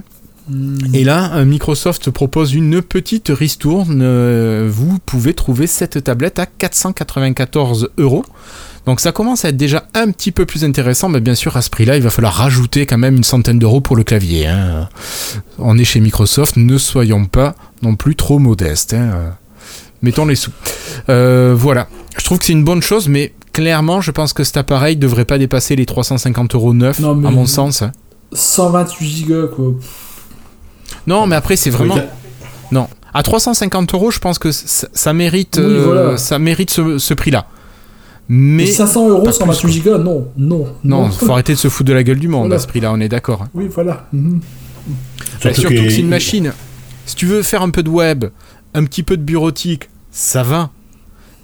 Hmm. 0.50 0.78
Et 0.94 1.04
là, 1.04 1.36
euh, 1.36 1.46
Microsoft 1.46 2.10
propose 2.12 2.54
une 2.54 2.82
petite 2.82 3.30
ristourne. 3.30 4.02
Euh, 4.02 4.70
vous 4.72 4.98
pouvez 5.06 5.34
trouver 5.34 5.68
cette 5.68 6.04
tablette 6.04 6.40
à 6.40 6.46
494 6.46 7.90
euros. 7.98 8.24
Donc 8.86 9.02
ça 9.02 9.12
commence 9.12 9.44
à 9.44 9.50
être 9.50 9.58
déjà 9.58 9.86
un 9.94 10.12
petit 10.12 10.32
peu 10.32 10.46
plus 10.46 10.64
intéressant, 10.64 11.10
mais 11.10 11.20
bien 11.20 11.36
sûr 11.36 11.58
à 11.58 11.62
ce 11.62 11.70
prix-là, 11.70 11.98
il 11.98 12.02
va 12.02 12.10
falloir 12.10 12.34
rajouter 12.34 12.86
quand 12.86 12.98
même 12.98 13.18
une 13.18 13.24
centaine 13.26 13.60
d'euros 13.60 13.82
pour 13.82 13.98
le 13.98 14.06
clavier. 14.06 14.48
Hein. 14.48 14.88
On 15.60 15.78
est 15.78 15.84
chez 15.84 16.00
Microsoft, 16.00 16.56
ne 16.56 16.78
soyons 16.78 17.26
pas 17.26 17.56
non 17.82 17.96
plus 17.96 18.16
trop 18.16 18.40
modestes. 18.40 18.94
Hein. 18.94 19.34
Mettons 20.02 20.26
les 20.26 20.36
sous. 20.36 20.52
Euh, 21.10 21.54
voilà, 21.58 21.88
je 22.18 22.24
trouve 22.24 22.40
que 22.40 22.46
c'est 22.46 22.54
une 22.54 22.64
bonne 22.64 22.82
chose, 22.82 23.10
mais 23.10 23.34
clairement, 23.52 24.00
je 24.00 24.12
pense 24.12 24.32
que 24.32 24.46
cet 24.46 24.56
appareil 24.56 24.96
devrait 24.96 25.26
pas 25.26 25.38
dépasser 25.38 25.76
les 25.76 25.86
350 25.86 26.56
euros 26.56 26.74
neufs, 26.74 27.04
à 27.04 27.14
mon 27.14 27.46
sens. 27.46 27.84
128 28.32 29.28
Go 29.28 29.48
quoi. 29.54 29.74
Non, 31.08 31.26
mais 31.26 31.36
après, 31.36 31.56
c'est 31.56 31.70
vraiment. 31.70 31.98
Non. 32.72 32.88
À 33.14 33.24
350 33.24 33.94
euros, 33.94 34.12
je 34.12 34.20
pense 34.20 34.38
que 34.38 34.52
ça, 34.52 35.14
mérite, 35.14 35.58
euh, 35.58 36.18
ça 36.18 36.38
mérite 36.38 36.70
ce, 36.70 37.14
prix-là. 37.14 37.48
Mais, 38.30 38.66
500 38.66 39.10
euros 39.10 39.32
128 39.32 39.80
Go, 39.84 39.98
non, 39.98 40.28
non. 40.38 40.66
Non, 40.84 41.10
faut 41.10 41.32
arrêter 41.32 41.54
de 41.54 41.58
se 41.58 41.70
foutre 41.70 41.88
de 41.88 41.94
la 41.94 42.04
gueule 42.04 42.20
du 42.20 42.28
monde 42.28 42.52
à 42.54 42.60
ce 42.60 42.68
prix-là, 42.68 42.92
on 42.92 43.00
est 43.00 43.08
d'accord. 43.08 43.46
Oui, 43.54 43.70
voilà. 43.74 44.08
Mhm. 44.12 44.42
Bah, 45.44 45.54
surtout, 45.54 45.70
que, 45.70 45.90
c'est 45.90 46.00
une 46.00 46.10
machine. 46.10 46.54
Si 47.06 47.16
tu 47.16 47.26
veux 47.26 47.42
faire 47.42 47.62
un 47.62 47.70
peu 47.70 47.84
de 47.84 47.90
web, 47.90 48.26
un 48.74 48.84
petit 48.84 49.04
peu 49.04 49.16
de 49.16 49.24
bureautique, 49.24 49.90
ça 50.12 50.44
va 50.44 50.72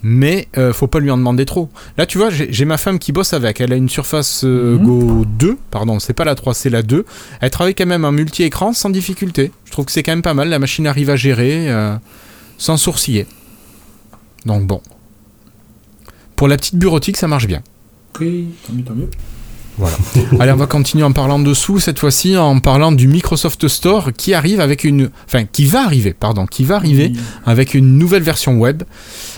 mais 0.04 0.50
euh, 0.58 0.74
faut 0.74 0.88
pas 0.88 1.00
lui 1.00 1.10
en 1.10 1.18
demander 1.18 1.46
trop. 1.46 1.70
Là, 1.98 2.06
tu 2.06 2.18
vois, 2.18 2.30
j'ai 2.30 2.66
ma 2.66 2.78
femme 2.78 3.00
qui 3.00 3.14
bosse 3.14 3.34
avec. 3.34 3.62
Elle 3.62 3.72
a 3.72 3.78
une 3.78 3.88
Surface 3.88 4.44
euh, 4.44 4.78
mhm. 4.78 4.86
Go 4.86 5.26
2, 5.26 5.58
pardon, 5.72 6.00
c'est 6.00 6.14
pas 6.14 6.26
la 6.26 6.36
3, 6.36 6.54
c'est 6.54 6.70
la 6.70 6.84
2. 6.84 7.06
Elle 7.40 7.50
travaille 7.50 7.74
quand 7.74 7.86
même 7.86 8.04
en 8.04 8.12
multi-écran 8.12 8.74
sans 8.74 8.90
difficulté. 8.90 9.52
Je 9.64 9.72
trouve 9.72 9.86
que 9.86 9.92
c'est 9.94 10.04
quand 10.04 10.12
même 10.12 10.22
pas 10.22 10.34
mal. 10.34 10.50
La 10.50 10.60
machine 10.60 10.86
arrive 10.86 11.10
à 11.10 11.16
gérer 11.16 11.72
euh, 11.72 11.96
sans 12.58 12.76
sourciller. 12.76 13.26
Donc 14.46 14.68
bon. 14.68 14.82
Pour 16.36 16.50
la 16.50 16.58
petite 16.58 16.76
bureautique, 16.76 17.16
ça 17.16 17.30
marche 17.30 17.48
bien. 17.48 17.64
Ok, 18.14 18.26
tant 18.68 18.74
mieux, 18.74 18.84
tant 18.84 18.94
mieux. 18.94 19.10
Voilà. 19.78 19.98
Allez, 20.40 20.52
on 20.52 20.58
va 20.58 20.68
continuer 20.68 21.04
en 21.04 21.12
parlant 21.12 21.40
dessous, 21.40 21.80
cette 21.80 22.00
fois-ci 22.00 22.38
en 22.38 22.60
parlant 22.60 22.92
du 22.92 23.08
Microsoft 23.08 23.68
Store 23.68 24.12
qui 24.14 24.34
arrive 24.34 24.60
avec 24.60 24.84
une. 24.84 25.10
Enfin, 25.26 25.46
qui 25.46 25.66
va 25.66 25.84
arriver, 25.84 26.14
pardon, 26.14 26.46
qui 26.46 26.64
va 26.64 26.76
arriver 26.76 27.12
avec 27.46 27.74
une 27.74 27.98
nouvelle 27.98 28.24
version 28.24 28.58
web. 28.58 28.84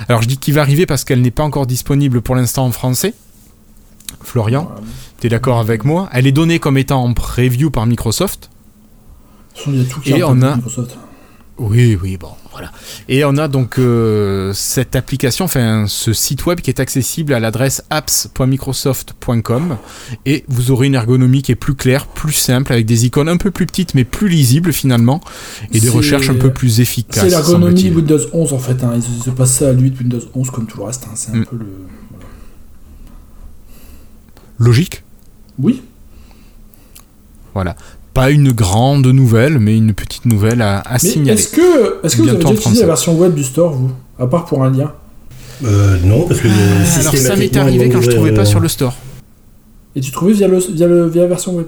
Alors, 0.10 0.22
je 0.22 0.28
dis 0.28 0.38
qui 0.38 0.52
va 0.52 0.62
arriver 0.62 0.86
parce 0.86 1.04
qu'elle 1.04 1.22
n'est 1.22 1.32
pas 1.32 1.44
encore 1.44 1.68
disponible 1.68 2.22
pour 2.22 2.36
l'instant 2.36 2.66
en 2.66 2.72
français. 2.72 3.14
Florian, 4.22 4.70
tu 5.22 5.28
es 5.28 5.30
d'accord 5.30 5.60
avec 5.60 5.86
moi? 5.86 6.10
Elle 6.12 6.28
est 6.28 6.32
donnée 6.32 6.60
comme 6.60 6.78
étant 6.78 7.04
en 7.04 7.14
preview 7.14 7.70
par 7.70 7.86
Microsoft. 7.86 8.50
Il 9.68 9.78
y 9.78 9.82
a 9.82 9.86
tout 9.86 10.02
qui 10.02 10.12
Et 10.12 10.24
on 10.24 10.42
a. 10.42 10.56
Microsoft. 10.56 10.98
Oui, 11.58 11.98
oui, 12.02 12.18
bon, 12.18 12.32
voilà. 12.52 12.70
Et 13.08 13.24
on 13.24 13.38
a 13.38 13.48
donc 13.48 13.80
euh, 13.80 14.52
cette 14.54 14.96
application, 14.98 15.46
enfin 15.46 15.86
ce 15.88 16.12
site 16.12 16.46
web 16.46 16.60
qui 16.60 16.70
est 16.70 16.82
accessible 16.82 17.34
à 17.34 17.40
l'adresse 17.40 17.82
apps.microsoft.com 17.90 19.78
et 20.26 20.44
vous 20.50 20.72
aurez 20.72 20.88
une 20.88 20.96
ergonomie 20.96 21.44
qui 21.44 21.54
est 21.54 21.56
plus 21.56 21.76
claire, 21.76 22.08
plus 22.08 22.34
simple, 22.34 22.74
avec 22.74 22.86
des 22.86 23.06
icônes 23.06 23.30
un 23.30 23.38
peu 23.38 23.52
plus 23.52 23.66
petites 23.66 23.96
mais 23.96 24.04
plus 24.04 24.28
lisibles 24.28 24.74
finalement 24.74 25.22
et 25.72 25.80
des 25.80 25.90
recherches 25.90 26.30
un 26.30 26.36
peu 26.36 26.52
plus 26.52 26.82
efficaces. 26.82 27.24
C'est 27.24 27.30
l'ergonomie 27.30 27.90
Windows 27.90 28.20
11 28.34 28.52
en 28.52 28.60
fait, 28.60 28.84
hein. 28.84 28.92
ils 28.98 29.24
se 29.24 29.30
passent 29.30 29.62
à 29.62 29.72
lui 29.72 29.92
de 29.92 29.98
Windows 29.98 30.22
11 30.34 30.50
comme 30.50 30.68
tout 30.68 30.78
le 30.80 30.84
reste, 30.84 31.06
hein. 31.06 31.14
c'est 31.16 31.32
un 31.32 31.36
mm. 31.36 31.46
peu 31.46 31.56
le... 31.56 31.68
Logique? 34.60 35.04
Oui. 35.58 35.82
Voilà 37.54 37.78
pas 38.16 38.32
une 38.32 38.54
grande 38.54 39.06
nouvelle, 39.08 39.60
mais 39.60 39.78
une 39.78 39.94
petite 39.94 40.26
nouvelle 40.26 40.62
à, 40.62 40.82
signaler. 40.98 41.34
Est-ce 41.34 41.50
que, 41.50 42.04
est-ce 42.04 42.16
que 42.16 42.22
vous 42.22 42.30
avez 42.30 42.38
déjà 42.38 42.54
utilisé 42.54 42.82
la 42.82 42.88
version 42.88 43.18
web 43.18 43.36
du 43.36 43.44
store, 43.44 43.74
vous 43.74 43.92
À 44.18 44.26
part 44.26 44.46
pour 44.46 44.64
un 44.64 44.72
lien? 44.72 44.94
Euh, 45.66 46.00
Non, 46.00 46.26
parce 46.26 46.40
que 46.40 46.48
ah, 46.48 47.00
Alors 47.02 47.16
ça 47.16 47.36
m'est 47.36 47.56
arrivé 47.58 47.90
quand 47.90 48.02
je 48.02 48.10
trouvais 48.10 48.34
pas 48.34 48.46
sur 48.46 48.62
le 48.62 48.70
store. 48.70 48.96
Et 49.98 50.02
tu 50.02 50.12
trouvais 50.12 50.32
via, 50.32 50.48
le, 50.48 50.60
via, 50.60 50.88
le, 50.88 51.08
via 51.08 51.24
la 51.24 51.28
version 51.28 51.56
web? 51.56 51.68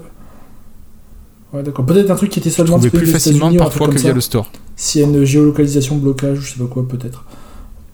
Ouais, 1.52 1.62
d'accord. 1.62 1.84
Peut-être 1.84 2.10
un 2.10 2.16
truc 2.16 2.30
qui 2.30 2.38
était 2.38 2.50
seulement 2.50 2.78
disponible 2.78 3.04
plus 3.04 3.12
facilement 3.12 3.54
parfois 3.54 3.88
que 3.88 3.98
via 3.98 4.14
le 4.14 4.20
store. 4.20 4.50
S'il 4.74 5.02
y 5.02 5.04
a 5.04 5.06
une 5.06 5.24
géolocalisation 5.24 5.96
blocage, 5.96 6.38
je 6.40 6.52
sais 6.54 6.58
pas 6.58 6.66
quoi, 6.66 6.88
peut-être. 6.88 7.26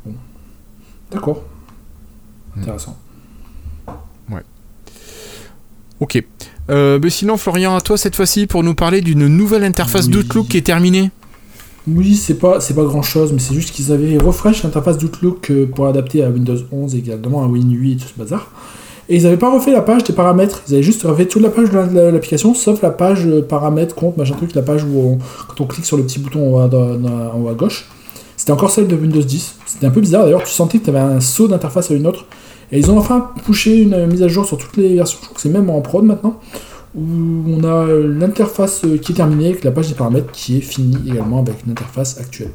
Bon. 0.07 0.15
D'accord. 1.11 1.43
Hmm. 2.55 2.61
Intéressant. 2.61 2.97
Ouais. 4.31 4.43
Ok. 5.99 6.23
Euh, 6.71 6.99
mais 7.03 7.11
sinon, 7.11 7.37
Florian, 7.37 7.77
à 7.77 7.81
toi 7.81 7.99
cette 7.99 8.17
fois-ci 8.17 8.47
pour 8.47 8.63
nous 8.63 8.75
parler 8.75 9.01
d'une 9.01 9.27
nouvelle 9.27 9.65
interface 9.65 10.09
d'Outlook 10.09 10.49
qui 10.49 10.57
est 10.57 10.63
terminée. 10.63 11.11
Oui, 11.87 12.15
c'est 12.15 12.39
pas, 12.39 12.61
c'est 12.61 12.73
pas 12.73 12.85
grand 12.85 13.03
chose, 13.03 13.33
mais 13.33 13.39
c'est 13.39 13.55
juste 13.55 13.75
qu'ils 13.75 13.93
avaient 13.93 14.17
refresh 14.17 14.63
l'interface 14.63 14.97
d'Outlook 14.97 15.51
euh, 15.51 15.67
pour 15.67 15.87
adapter 15.87 16.25
à 16.25 16.31
Windows 16.31 16.57
11 16.73 16.95
également, 16.95 17.43
à 17.43 17.47
Win 17.47 17.71
8 17.71 17.93
et 17.93 17.97
tout 17.97 18.09
ce 18.15 18.19
bazar. 18.19 18.51
Et 19.11 19.17
ils 19.17 19.25
n'avaient 19.25 19.37
pas 19.37 19.53
refait 19.53 19.73
la 19.73 19.83
page 19.83 20.03
des 20.05 20.15
paramètres, 20.15 20.63
ils 20.67 20.75
avaient 20.75 20.83
juste 20.83 21.03
refait 21.03 21.27
toute 21.27 21.43
la 21.43 21.51
page 21.51 21.69
de 21.71 22.01
l'application, 22.01 22.55
sauf 22.55 22.81
la 22.81 22.91
page 22.91 23.27
euh, 23.27 23.43
paramètres, 23.43 23.95
compte, 23.95 24.17
machin 24.17 24.35
truc, 24.35 24.55
la 24.55 24.63
page 24.63 24.83
où 24.83 25.19
quand 25.47 25.61
on 25.63 25.67
clique 25.67 25.85
sur 25.85 25.99
le 25.99 26.05
petit 26.05 26.19
bouton 26.19 26.57
en 26.57 27.43
haut 27.43 27.49
à, 27.49 27.55
gauche. 27.55 27.87
C'était 28.39 28.53
encore 28.53 28.71
celle 28.71 28.89
de 28.89 28.97
Windows 28.97 29.21
10. 29.21 29.57
C'était 29.67 29.87
un 29.87 29.91
peu 29.91 30.01
bizarre 30.01 30.25
d'ailleurs, 30.25 30.43
tu 30.43 30.53
sentais 30.53 30.79
que 30.79 30.85
tu 30.85 30.91
avais 30.91 31.01
un 31.01 31.21
saut 31.21 31.49
d'interface 31.49 31.91
à 31.91 31.95
une 31.95 32.07
autre. 32.07 32.25
Et 32.75 32.79
ils 32.79 32.91
ont 32.91 32.99
enfin 32.99 33.31
poussé 33.45 33.77
une 33.77 34.07
mise 34.07 34.25
à 34.25 34.29
jour 34.29 34.45
sur 34.45 34.59
toutes 34.59 34.77
les 34.77 34.97
versions, 34.97 35.19
je 35.21 35.27
crois 35.27 35.37
que 35.37 35.41
c'est 35.41 35.49
même 35.49 35.71
en 35.71 35.81
prod 35.81 36.05
maintenant, 36.05 36.41
où 36.97 37.05
on 37.47 37.63
a 37.63 37.87
l'interface 37.87 38.83
qui 39.01 39.13
est 39.13 39.15
terminée 39.15 39.51
avec 39.51 39.63
la 39.63 39.71
page 39.71 39.89
des 39.89 39.95
paramètres 39.95 40.33
qui 40.33 40.59
est 40.59 40.61
finie 40.61 40.99
également 41.07 41.39
avec 41.39 41.65
une 41.65 41.71
interface 41.71 42.19
actuelle. 42.19 42.51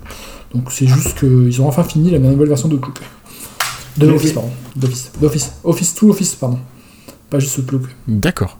Donc 0.53 0.71
c'est 0.71 0.87
juste 0.87 1.17
qu'ils 1.17 1.61
ont 1.61 1.67
enfin 1.69 1.83
fini 1.83 2.11
la 2.11 2.19
nouvelle 2.19 2.49
version 2.49 2.67
de 2.67 2.75
Outlook. 2.75 2.99
De 3.95 4.07
l'Office, 4.07 4.33
pardon. 4.33 4.49
D'Office. 4.75 5.11
D'Office. 5.21 5.53
Office, 5.63 5.95
tout 5.95 6.09
Office, 6.09 6.35
pardon. 6.35 6.59
Pas 7.29 7.39
juste 7.39 7.57
Outlook. 7.57 7.83
D'accord. 8.05 8.59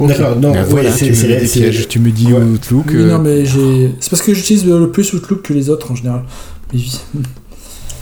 D'accord, 0.00 0.34
non, 0.36 0.50
ben 0.50 0.64
voilà, 0.64 0.90
tu, 0.90 1.04
me, 1.04 1.86
tu, 1.86 1.98
me, 2.00 2.10
dis 2.10 2.32
Outlook. 2.32 2.86
Oui, 2.88 3.04
non, 3.04 3.14
euh, 3.14 3.18
mais 3.18 3.44
j'ai. 3.44 3.94
C'est 4.00 4.10
parce 4.10 4.22
que 4.22 4.34
j'utilise 4.34 4.66
le 4.66 4.90
plus 4.90 5.12
Outlook 5.12 5.42
que 5.42 5.52
les 5.52 5.68
autres 5.68 5.92
en 5.92 5.94
général. 5.94 6.24
Mais 6.72 6.80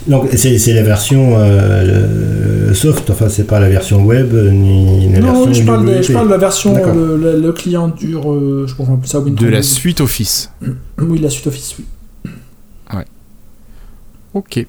donc 0.06 0.28
c'est 0.34 0.72
la 0.72 0.82
version 0.82 1.34
euh, 1.36 2.72
soft, 2.74 3.10
enfin 3.10 3.28
c'est 3.28 3.46
pas 3.46 3.60
la 3.60 3.68
version 3.68 4.04
web 4.04 4.32
ni 4.34 5.12
la 5.12 5.20
non, 5.20 5.44
version 5.44 5.52
je 5.52 5.62
parle, 5.64 5.86
de, 5.86 6.02
je 6.02 6.12
parle 6.12 6.26
de 6.26 6.32
la 6.32 6.38
version, 6.38 6.74
le, 6.74 7.52
client 7.52 7.88
dur, 7.88 8.32
euh, 8.32 8.66
je 8.66 8.74
comprends 8.74 8.96
plus 8.96 9.08
ça 9.08 9.20
Windows. 9.20 9.44
De 9.44 9.50
la 9.50 9.62
suite 9.62 10.00
Office. 10.00 10.50
Oui, 10.98 11.18
la 11.18 11.30
suite 11.30 11.46
Office, 11.46 11.76
oui. 11.78 11.84
Ouais. 12.94 13.04
Ok. 14.34 14.64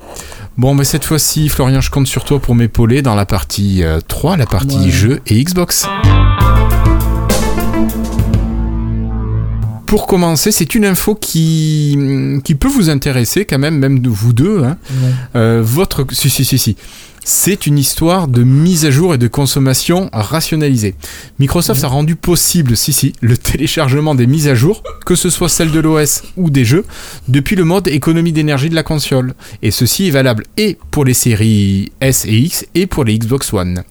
Bon, 0.58 0.74
mais 0.74 0.84
cette 0.84 1.06
fois-ci, 1.06 1.48
Florian, 1.50 1.82
je 1.82 1.92
compte 1.92 2.08
sur 2.08 2.26
toi 2.26 2.40
pour 2.40 2.56
m'épauler 2.56 3.02
dans 3.02 3.16
la 3.16 3.26
partie 3.26 3.84
3, 4.08 4.34
euh, 4.34 4.38
la 4.38 4.46
partie 4.46 4.92
jeu 4.92 5.20
et 5.28 5.44
Xbox. 5.44 5.88
Pour 9.90 10.06
commencer, 10.06 10.52
c'est 10.52 10.76
une 10.76 10.86
info 10.86 11.16
qui, 11.16 11.98
qui 12.44 12.54
peut 12.54 12.68
vous 12.68 12.92
intéresser 12.92 13.46
quand 13.46 13.58
même, 13.58 13.80
même 13.80 14.00
de 14.00 14.10
vous 14.10 14.34
deux. 14.34 14.64
Hein. 14.64 14.78
Euh, 15.36 15.64
votre, 15.66 16.06
si, 16.12 16.30
si, 16.30 16.46
si, 16.46 16.60
si. 16.60 16.78
C'est 17.26 17.66
une 17.66 17.80
histoire 17.80 18.28
de 18.28 18.44
mise 18.44 18.86
à 18.86 18.92
jour 18.92 19.16
et 19.16 19.18
de 19.18 19.28
consommation 19.28 20.08
rationalisée. 20.14 20.94
Microsoft 21.40 21.84
a 21.84 21.88
rendu 21.88 22.16
possible, 22.16 22.78
si 22.78 22.94
si, 22.94 23.14
le 23.22 23.36
téléchargement 23.38 24.14
des 24.14 24.28
mises 24.28 24.48
à 24.48 24.54
jour, 24.54 24.84
que 25.08 25.16
ce 25.16 25.32
soit 25.32 25.50
celle 25.50 25.72
de 25.72 25.80
l'OS 25.80 26.22
ou 26.38 26.52
des 26.52 26.66
jeux, 26.66 26.86
depuis 27.28 27.56
le 27.56 27.64
mode 27.64 27.88
économie 27.88 28.32
d'énergie 28.32 28.70
de 28.70 28.76
la 28.76 28.84
console. 28.84 29.34
Et 29.64 29.72
ceci 29.72 30.08
est 30.08 30.12
valable 30.12 30.46
et 30.58 30.78
pour 30.92 31.04
les 31.04 31.16
séries 31.16 31.92
S 32.00 32.26
et 32.26 32.38
X 32.38 32.68
et 32.76 32.86
pour 32.86 33.06
les 33.06 33.18
Xbox 33.18 33.52
One. 33.54 33.84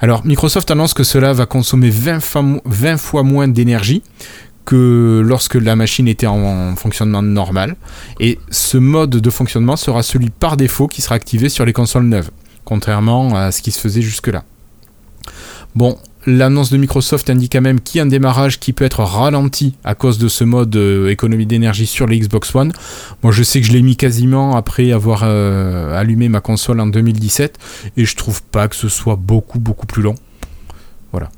Alors 0.00 0.24
Microsoft 0.24 0.70
annonce 0.70 0.94
que 0.94 1.04
cela 1.04 1.32
va 1.32 1.46
consommer 1.46 1.90
20 1.90 2.60
20 2.64 2.96
fois 2.98 3.22
moins 3.22 3.48
d'énergie 3.48 4.02
que 4.64 5.22
lorsque 5.24 5.54
la 5.54 5.76
machine 5.76 6.08
était 6.08 6.26
en, 6.26 6.76
fonctionnement 6.76 7.22
normal. 7.22 7.76
Et 8.20 8.38
ce 8.50 8.78
mode 8.78 9.10
de 9.10 9.30
fonctionnement 9.30 9.76
sera 9.76 10.02
celui 10.02 10.30
par 10.30 10.56
défaut 10.56 10.86
qui 10.86 11.02
sera 11.02 11.14
activé 11.14 11.48
sur 11.48 11.64
les 11.64 11.72
consoles 11.72 12.04
neuves, 12.04 12.30
contrairement 12.64 13.36
à 13.36 13.52
ce 13.52 13.62
qui 13.62 13.70
se 13.70 13.80
faisait 13.80 14.02
jusque-là. 14.02 14.44
Bon, 15.74 15.98
l'annonce 16.26 16.70
de 16.70 16.76
Microsoft 16.76 17.28
indique 17.30 17.52
quand 17.52 17.60
même 17.60 17.80
qu'il 17.80 17.98
y 17.98 18.00
a 18.00 18.04
un 18.04 18.06
démarrage 18.06 18.60
qui 18.60 18.72
peut 18.72 18.84
être 18.84 19.00
ralenti 19.00 19.74
à 19.82 19.94
cause 19.94 20.18
de 20.18 20.28
ce 20.28 20.44
mode 20.44 20.74
euh, 20.76 21.10
économie 21.10 21.46
d'énergie 21.46 21.86
sur 21.86 22.06
les 22.06 22.18
Xbox 22.18 22.54
One. 22.54 22.72
Moi, 23.22 23.32
je 23.32 23.42
sais 23.42 23.60
que 23.60 23.66
je 23.66 23.72
l'ai 23.72 23.82
mis 23.82 23.96
quasiment 23.96 24.56
après 24.56 24.92
avoir 24.92 25.22
euh, 25.24 25.98
allumé 25.98 26.28
ma 26.28 26.40
console 26.40 26.80
en 26.80 26.86
2017 26.86 27.58
et 27.96 28.04
je 28.04 28.16
trouve 28.16 28.42
pas 28.42 28.68
que 28.68 28.76
ce 28.76 28.88
soit 28.88 29.16
beaucoup 29.16 29.58
beaucoup 29.58 29.86
plus 29.86 30.02
long. 30.02 30.14
Voilà. 31.10 31.30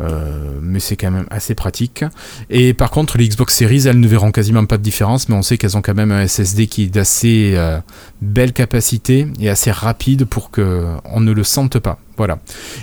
Euh, 0.00 0.58
mais 0.62 0.80
c'est 0.80 0.96
quand 0.96 1.10
même 1.10 1.26
assez 1.30 1.54
pratique. 1.54 2.04
Et 2.50 2.72
par 2.74 2.90
contre, 2.90 3.18
les 3.18 3.28
Xbox 3.28 3.54
Series, 3.54 3.86
elles 3.86 3.98
ne 3.98 4.08
verront 4.08 4.30
quasiment 4.30 4.64
pas 4.64 4.78
de 4.78 4.82
différence, 4.82 5.28
mais 5.28 5.34
on 5.34 5.42
sait 5.42 5.58
qu'elles 5.58 5.76
ont 5.76 5.82
quand 5.82 5.94
même 5.94 6.12
un 6.12 6.26
SSD 6.26 6.66
qui 6.68 6.84
est 6.84 6.86
d'assez 6.86 7.54
euh, 7.56 7.80
belle 8.22 8.52
capacité 8.52 9.26
et 9.40 9.48
assez 9.48 9.70
rapide 9.70 10.24
pour 10.24 10.50
qu'on 10.50 11.20
ne 11.20 11.32
le 11.32 11.44
sente 11.44 11.78
pas. 11.78 11.98
Voilà. 12.16 12.40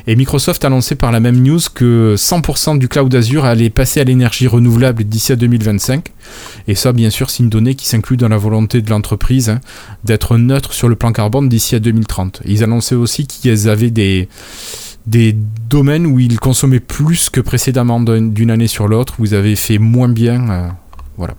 Et 0.08 0.15
Microsoft 0.15 0.63
a 0.63 0.67
annoncé 0.67 0.95
par 0.95 1.12
la 1.12 1.19
même 1.19 1.41
news 1.41 1.60
que 1.73 2.15
100% 2.17 2.80
du 2.80 2.88
cloud 2.88 3.13
Azure 3.13 3.43
allait 3.43 3.69
passer 3.69 3.99
à 3.99 4.06
l'énergie 4.06 4.47
renouvelable 4.47 5.04
d'ici 5.04 5.34
à 5.34 5.36
2025. 5.36 6.13
Et 6.69 6.75
ça, 6.75 6.93
bien 6.93 7.10
sûr, 7.10 7.30
c'est 7.30 7.43
une 7.43 7.49
donnée 7.49 7.75
qui 7.75 7.86
s'inclut 7.86 8.15
dans 8.15 8.30
la 8.30 8.38
volonté 8.38 8.82
de 8.82 8.89
l'entreprise 8.89 9.49
hein, 9.49 9.60
d'être 10.06 10.38
neutre 10.38 10.71
sur 10.71 10.88
le 10.88 10.95
plan 10.95 11.12
carbone 11.12 11.49
d'ici 11.49 11.75
à 11.75 11.80
2030. 11.80 12.43
Ils 12.45 12.63
annonçaient 12.63 12.95
aussi 12.95 13.28
qu'ils 13.28 13.67
avaient 13.67 13.91
des 13.91 14.30
des 15.08 15.36
domaines 15.70 16.06
où 16.06 16.20
ils 16.20 16.39
consommaient 16.39 16.80
plus 16.80 17.30
que 17.30 17.41
précédemment 17.41 18.00
d'une 18.00 18.52
année 18.52 18.68
sur 18.68 18.88
l'autre, 18.88 19.15
où 19.20 19.26
ils 19.26 19.36
avaient 19.36 19.56
fait 19.56 19.78
moins 19.78 20.10
bien. 20.10 20.50
Euh, 20.50 20.68
voilà. 21.18 21.36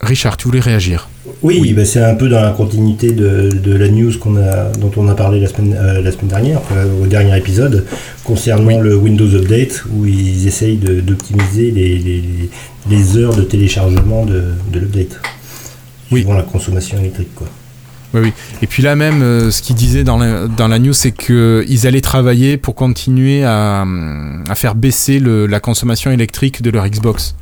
Richard, 0.00 0.38
tu 0.38 0.48
voulais 0.48 0.60
réagir 0.60 1.10
Oui, 1.42 1.74
bah, 1.74 1.84
c'est 1.84 2.02
un 2.02 2.14
peu 2.14 2.30
dans 2.30 2.40
la 2.40 2.52
continuité 2.52 3.12
de, 3.12 3.74
la 3.74 3.88
news 3.88 4.12
a, 4.38 4.72
dont 4.78 4.90
on 4.96 5.08
a 5.08 5.14
parlé 5.14 5.40
la 5.40 5.48
semaine, 5.48 5.76
euh, 5.78 6.00
la 6.00 6.10
semaine 6.10 6.28
dernière, 6.28 6.60
au 7.02 7.06
dernier 7.06 7.36
épisode, 7.36 7.84
concernant 8.24 8.80
le 8.80 8.96
Windows 8.96 9.34
Update, 9.34 9.84
où 9.92 10.06
ils 10.06 10.46
essayent 10.46 10.78
d'optimiser 10.78 11.70
les, 11.70 12.22
les, 12.88 13.16
heures 13.18 13.36
de 13.36 13.42
téléchargement 13.42 14.24
de, 14.24 14.42
de 14.72 14.78
l'update, 14.78 15.20
oui. 16.10 16.20
suivant 16.20 16.34
la 16.34 16.44
consommation 16.44 16.98
électrique. 16.98 17.34
Quoi. 17.34 17.48
Oui. 18.14 18.32
Et 18.62 18.66
puis 18.66 18.82
là 18.82 18.96
même, 18.96 19.22
euh, 19.22 19.50
ce 19.50 19.62
qu'ils 19.62 19.76
disaient 19.76 20.04
dans 20.04 20.18
la, 20.18 20.78
news, 20.78 20.92
c'est 20.92 21.12
qu'ils 21.12 21.86
allaient 21.86 22.00
travailler 22.00 22.56
pour 22.56 22.74
continuer 22.74 23.44
à, 23.44 23.84
faire 24.54 24.74
baisser 24.74 25.20
la 25.20 25.60
consommation 25.60 26.10
électrique 26.10 26.62
de 26.62 26.70
leur 26.70 26.88
Xbox. 26.88 27.34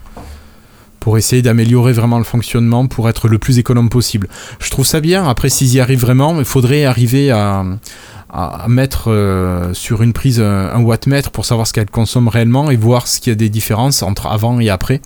Pour 1.01 1.17
essayer 1.17 1.43
d'améliorer 1.43 1.93
vraiment 1.93 2.19
le 2.19 2.25
fonctionnement, 2.25 2.87
pour 2.87 3.09
être 3.09 3.29
le 3.29 3.39
plus 3.39 3.59
économe 3.59 3.89
possible. 3.89 4.29
Je 4.61 4.69
trouve 4.71 4.85
ça 4.85 5.01
bien. 5.01 5.27
Après, 5.27 5.49
s'ils 5.49 5.73
y 5.75 5.81
arrivent 5.81 6.01
vraiment, 6.01 6.39
il 6.39 6.45
faudrait 6.45 6.85
arriver 6.85 7.31
à, 7.31 7.65
mettre 8.69 9.11
euh, 9.11 9.73
sur 9.73 10.03
une 10.03 10.13
prise 10.13 10.39
un, 10.39 10.79
wattmètre 10.83 11.31
pour 11.31 11.47
savoir 11.47 11.67
ce 11.67 11.73
qu'elle 11.73 11.89
consomme 11.89 12.29
réellement 12.29 12.71
et 12.71 12.77
voir 12.77 13.05
qu'il 13.07 13.31
y 13.31 13.33
a 13.33 13.37
des 13.37 13.49
différences 13.49 14.03
entre 14.03 14.27
avant 14.27 14.61
et 14.61 14.69
après. 14.69 15.01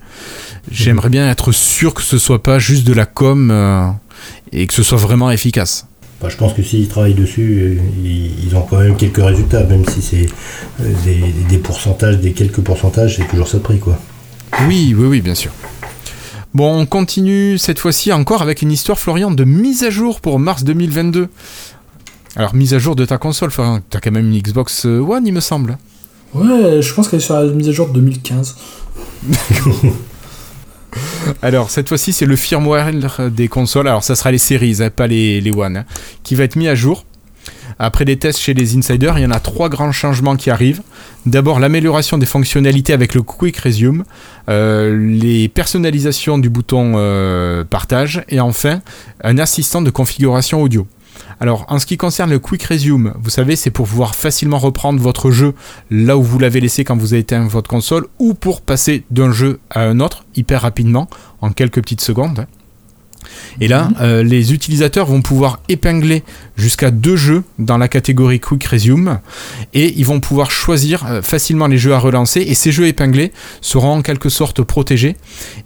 J'aimerais 0.73 1.09
bien 1.09 1.31
être 1.31 1.53
sûr 1.53 1.95
que 1.95 2.03
ce 2.03 2.19
soit 2.19 2.43
pas 2.43 2.59
juste 2.59 2.85
de 2.85 2.93
la 2.93 3.07
com. 3.07 3.51
Euh, 3.53 3.89
et 4.53 4.67
que 4.67 4.75
ce 4.75 4.83
soit 4.83 4.99
vraiment 4.99 5.31
efficace. 5.31 5.87
Bah, 6.23 6.29
je 6.29 6.37
pense 6.37 6.55
que 6.55 6.63
s'ils 6.63 6.87
travaillent 6.87 7.15
dessus, 7.15 7.81
ils, 8.05 8.55
ont 8.55 8.63
quand 8.63 8.79
même 8.79 8.97
quelques 8.97 9.23
résultats, 9.23 9.65
même 9.65 9.85
si 9.89 10.01
c'est 10.01 10.27
euh, 10.81 10.85
des, 11.49 11.59
pourcentages, 11.59 12.19
des 12.19 12.33
quelques 12.33 12.61
pourcentages, 12.61 13.17
c'est 13.17 13.27
toujours 13.27 13.49
ça 13.49 13.59
de 13.59 13.63
prix, 13.63 13.81
quoi. 13.81 13.99
Oui, 14.69 14.95
oui, 14.97 15.07
oui, 15.07 15.21
bien 15.21 15.35
sûr. 15.35 15.51
Bon, 16.55 16.81
on 16.81 16.87
continue 16.87 17.59
cette 17.59 17.81
fois-ci 17.81 18.13
encore 18.13 18.41
avec 18.41 18.63
une 18.63 18.71
histoire, 18.71 18.99
Florian, 18.99 19.33
de 19.33 19.43
mise 19.43 19.83
à 19.83 19.91
jour 19.91 20.21
pour 20.21 20.39
mars 20.39 20.63
2022. 20.63 21.29
Alors, 22.37 22.55
mise 22.55 22.73
à 22.73 22.79
jour 22.79 22.95
de 22.95 23.05
ta 23.05 23.19
console, 23.19 23.51
Florian, 23.51 23.81
t'as 23.91 23.99
quand 23.99 24.13
même 24.13 24.31
une 24.33 24.41
Xbox 24.41 24.85
One, 24.85 25.27
il 25.27 25.33
me 25.33 25.41
semble. 25.41 25.77
Ouais, 26.35 26.81
je 26.81 26.95
pense 26.95 27.09
qu'elle 27.09 27.19
est 27.19 27.23
sur 27.23 27.35
la 27.35 27.51
mise 27.53 27.69
à 27.69 27.73
jour 27.73 27.89
de 27.89 27.95
2015. 27.95 28.57
Alors, 31.41 31.71
cette 31.71 31.89
fois-ci, 31.89 32.13
c'est 32.13 32.27
le 32.27 32.37
firmware 32.37 32.91
des 33.31 33.49
consoles. 33.49 33.89
Alors, 33.89 34.05
ça 34.05 34.15
sera 34.15 34.31
les 34.31 34.39
séries, 34.39 34.79
hein, 34.81 34.91
pas 34.91 35.07
les, 35.07 35.41
les 35.41 35.51
One, 35.51 35.79
hein, 35.79 35.85
qui 36.23 36.35
va 36.35 36.45
être 36.45 36.57
mis 36.57 36.69
à 36.69 36.75
jour. 36.75 37.05
Après 37.79 38.05
des 38.05 38.17
tests 38.17 38.39
chez 38.39 38.55
les 38.55 38.77
insiders, 38.77 39.19
il 39.19 39.23
y 39.23 39.27
en 39.27 39.31
a 39.31 39.41
trois 39.41 39.69
grands 39.69 39.93
changements 39.93 40.37
qui 40.37 40.51
arrivent. 40.51 40.83
D'abord, 41.27 41.59
l'amélioration 41.59 42.19
des 42.19 42.27
fonctionnalités 42.27 42.93
avec 42.93 43.15
le 43.15 43.23
Quick 43.23 43.57
Resume, 43.57 44.05
euh, 44.49 44.97
les 44.97 45.49
personnalisations 45.49 46.39
du 46.39 46.51
bouton 46.51 46.93
euh, 46.97 47.65
partage, 47.65 48.25
et 48.29 48.41
enfin, 48.41 48.83
un 49.25 49.39
assistant 49.39 49.83
de 49.83 49.91
configuration 49.91 50.63
audio. 50.63 50.87
Alors, 51.41 51.65
en 51.69 51.79
ce 51.79 51.87
qui 51.87 51.97
concerne 51.97 52.31
le 52.31 52.39
Quick 52.39 52.63
Resume, 52.65 53.15
vous 53.21 53.31
savez, 53.31 53.57
c'est 53.57 53.71
pour 53.71 53.87
pouvoir 53.87 54.15
facilement 54.15 54.59
reprendre 54.59 55.01
votre 55.01 55.31
jeu 55.31 55.55
là 55.91 56.17
où 56.17 56.23
vous 56.23 56.39
l'avez 56.39 56.61
laissé 56.61 56.85
quand 56.85 56.97
vous 56.97 57.15
avez 57.15 57.21
éteint 57.21 57.47
votre 57.47 57.69
console, 57.69 58.07
ou 58.19 58.35
pour 58.35 58.61
passer 58.61 59.05
d'un 59.11 59.33
jeu 59.33 59.61
à 59.71 59.83
un 59.83 60.01
autre 60.01 60.25
hyper 60.37 60.63
rapidement, 60.63 61.09
en 61.41 61.51
quelques 61.51 61.81
petites 61.83 62.01
secondes. 62.01 62.47
Et 63.61 63.69
là, 63.69 63.85
mhm. 63.85 63.97
euh, 64.01 64.23
les 64.23 64.53
utilisateurs 64.53 65.07
vont 65.07 65.23
pouvoir 65.23 65.61
épingler 65.69 66.23
jusqu'à 66.57 66.91
deux 66.91 67.17
jeux 67.17 67.43
dans 67.59 67.79
la 67.79 67.89
catégorie 67.89 68.41
Quick 68.41 68.65
Resume 68.65 69.19
et 69.75 69.93
ils 69.97 70.05
vont 70.05 70.21
pouvoir 70.21 70.51
choisir 70.51 71.07
euh, 71.07 71.23
facilement 71.23 71.67
les 71.67 71.79
jeux 71.79 71.95
à 71.95 71.99
relancer 71.99 72.41
et 72.41 72.55
ces 72.55 72.73
jeux 72.73 72.87
épinglés 72.87 73.33
seront 73.61 73.93
en 73.93 74.03
quelque 74.03 74.29
sorte 74.29 74.63
protégés 74.63 75.17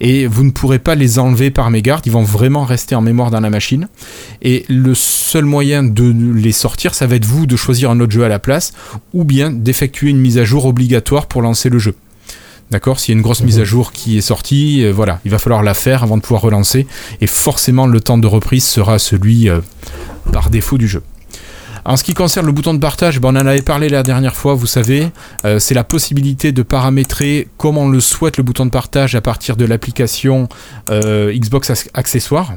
et 0.01 0.27
vous 0.27 0.45
ne 0.45 0.51
pourrez 0.51 0.79
pas 0.79 0.95
les 0.95 1.19
enlever 1.19 1.51
par 1.51 1.71
mégarde, 1.71 2.07
ils 2.07 2.13
vont 2.13 2.23
vraiment 2.23 2.65
rester 2.65 2.95
en 2.95 3.01
mémoire 3.01 3.31
dans 3.31 3.41
la 3.41 3.51
machine 3.51 3.89
et 4.43 4.65
le 4.69 4.95
seul 4.95 5.45
moyen 5.45 5.83
de 5.83 6.15
les 6.35 6.53
sortir, 6.53 6.95
ça 6.95 7.07
va 7.07 7.17
être 7.17 7.27
vous 7.27 7.47
de 7.47 7.57
choisir 7.57 7.91
un 7.91 8.01
autre 8.01 8.13
jeu 8.13 8.25
à 8.25 8.29
la 8.29 8.39
place 8.39 8.73
ou 9.13 9.25
bien 9.25 9.51
d'effectuer 9.51 10.11
une 10.11 10.19
mise 10.19 10.39
à 10.39 10.45
jour 10.45 10.67
obligatoire 10.67 11.27
pour 11.27 11.43
lancer 11.43 11.69
le 11.69 11.79
jeu. 11.79 11.95
D'accord 12.71 12.99
S'il 12.99 13.13
y 13.13 13.17
a 13.17 13.19
une 13.19 13.23
grosse 13.23 13.43
mise 13.43 13.59
à 13.59 13.61
mhm. 13.61 13.67
jour 13.67 13.93
qui 13.93 14.19
est 14.19 14.23
sortie, 14.23 14.85
euh, 14.85 14.91
voilà, 14.91 15.21
il 15.25 15.31
va 15.31 15.39
falloir 15.39 15.63
la 15.63 15.75
faire 15.75 16.03
avant 16.03 16.17
de 16.17 16.23
pouvoir 16.23 16.43
relancer. 16.43 16.87
Et 17.21 17.27
forcément, 17.27 17.87
le 17.87 18.01
temps 18.01 18.19
de 18.19 18.27
reprise 18.27 18.65
sera 18.65 18.99
celui 18.99 19.49
euh, 19.49 19.61
par 20.33 20.51
défaut 20.51 20.79
du 20.79 20.89
jeu. 20.89 21.03
En 21.85 21.97
ce 21.97 22.03
qui 22.03 22.15
concerne 22.15 22.47
le 22.47 22.51
bouton 22.51 22.75
de 22.75 22.81
partage, 22.81 23.21
ben, 23.21 23.29
on 23.29 23.39
en 23.39 23.47
avait 23.47 23.63
parlé 23.63 23.89
la 23.89 24.03
dernière 24.03 24.35
fois, 24.35 24.55
vous 24.55 24.67
savez, 24.67 25.09
euh, 25.45 25.61
c'est 25.61 25.75
la 25.75 25.85
possibilité 25.85 26.51
de 26.51 26.63
paramétrer 26.63 27.47
comme 27.57 27.79
on 27.79 27.89
le 27.89 28.01
souhaite 28.01 28.39
le 28.39 28.43
bouton 28.43 28.67
de 28.67 28.71
partage 28.71 29.15
à 29.15 29.21
partir 29.21 29.57
de 29.57 29.65
l'application 29.65 30.49
Xbox 30.91 31.89
Accessoires. 31.95 32.55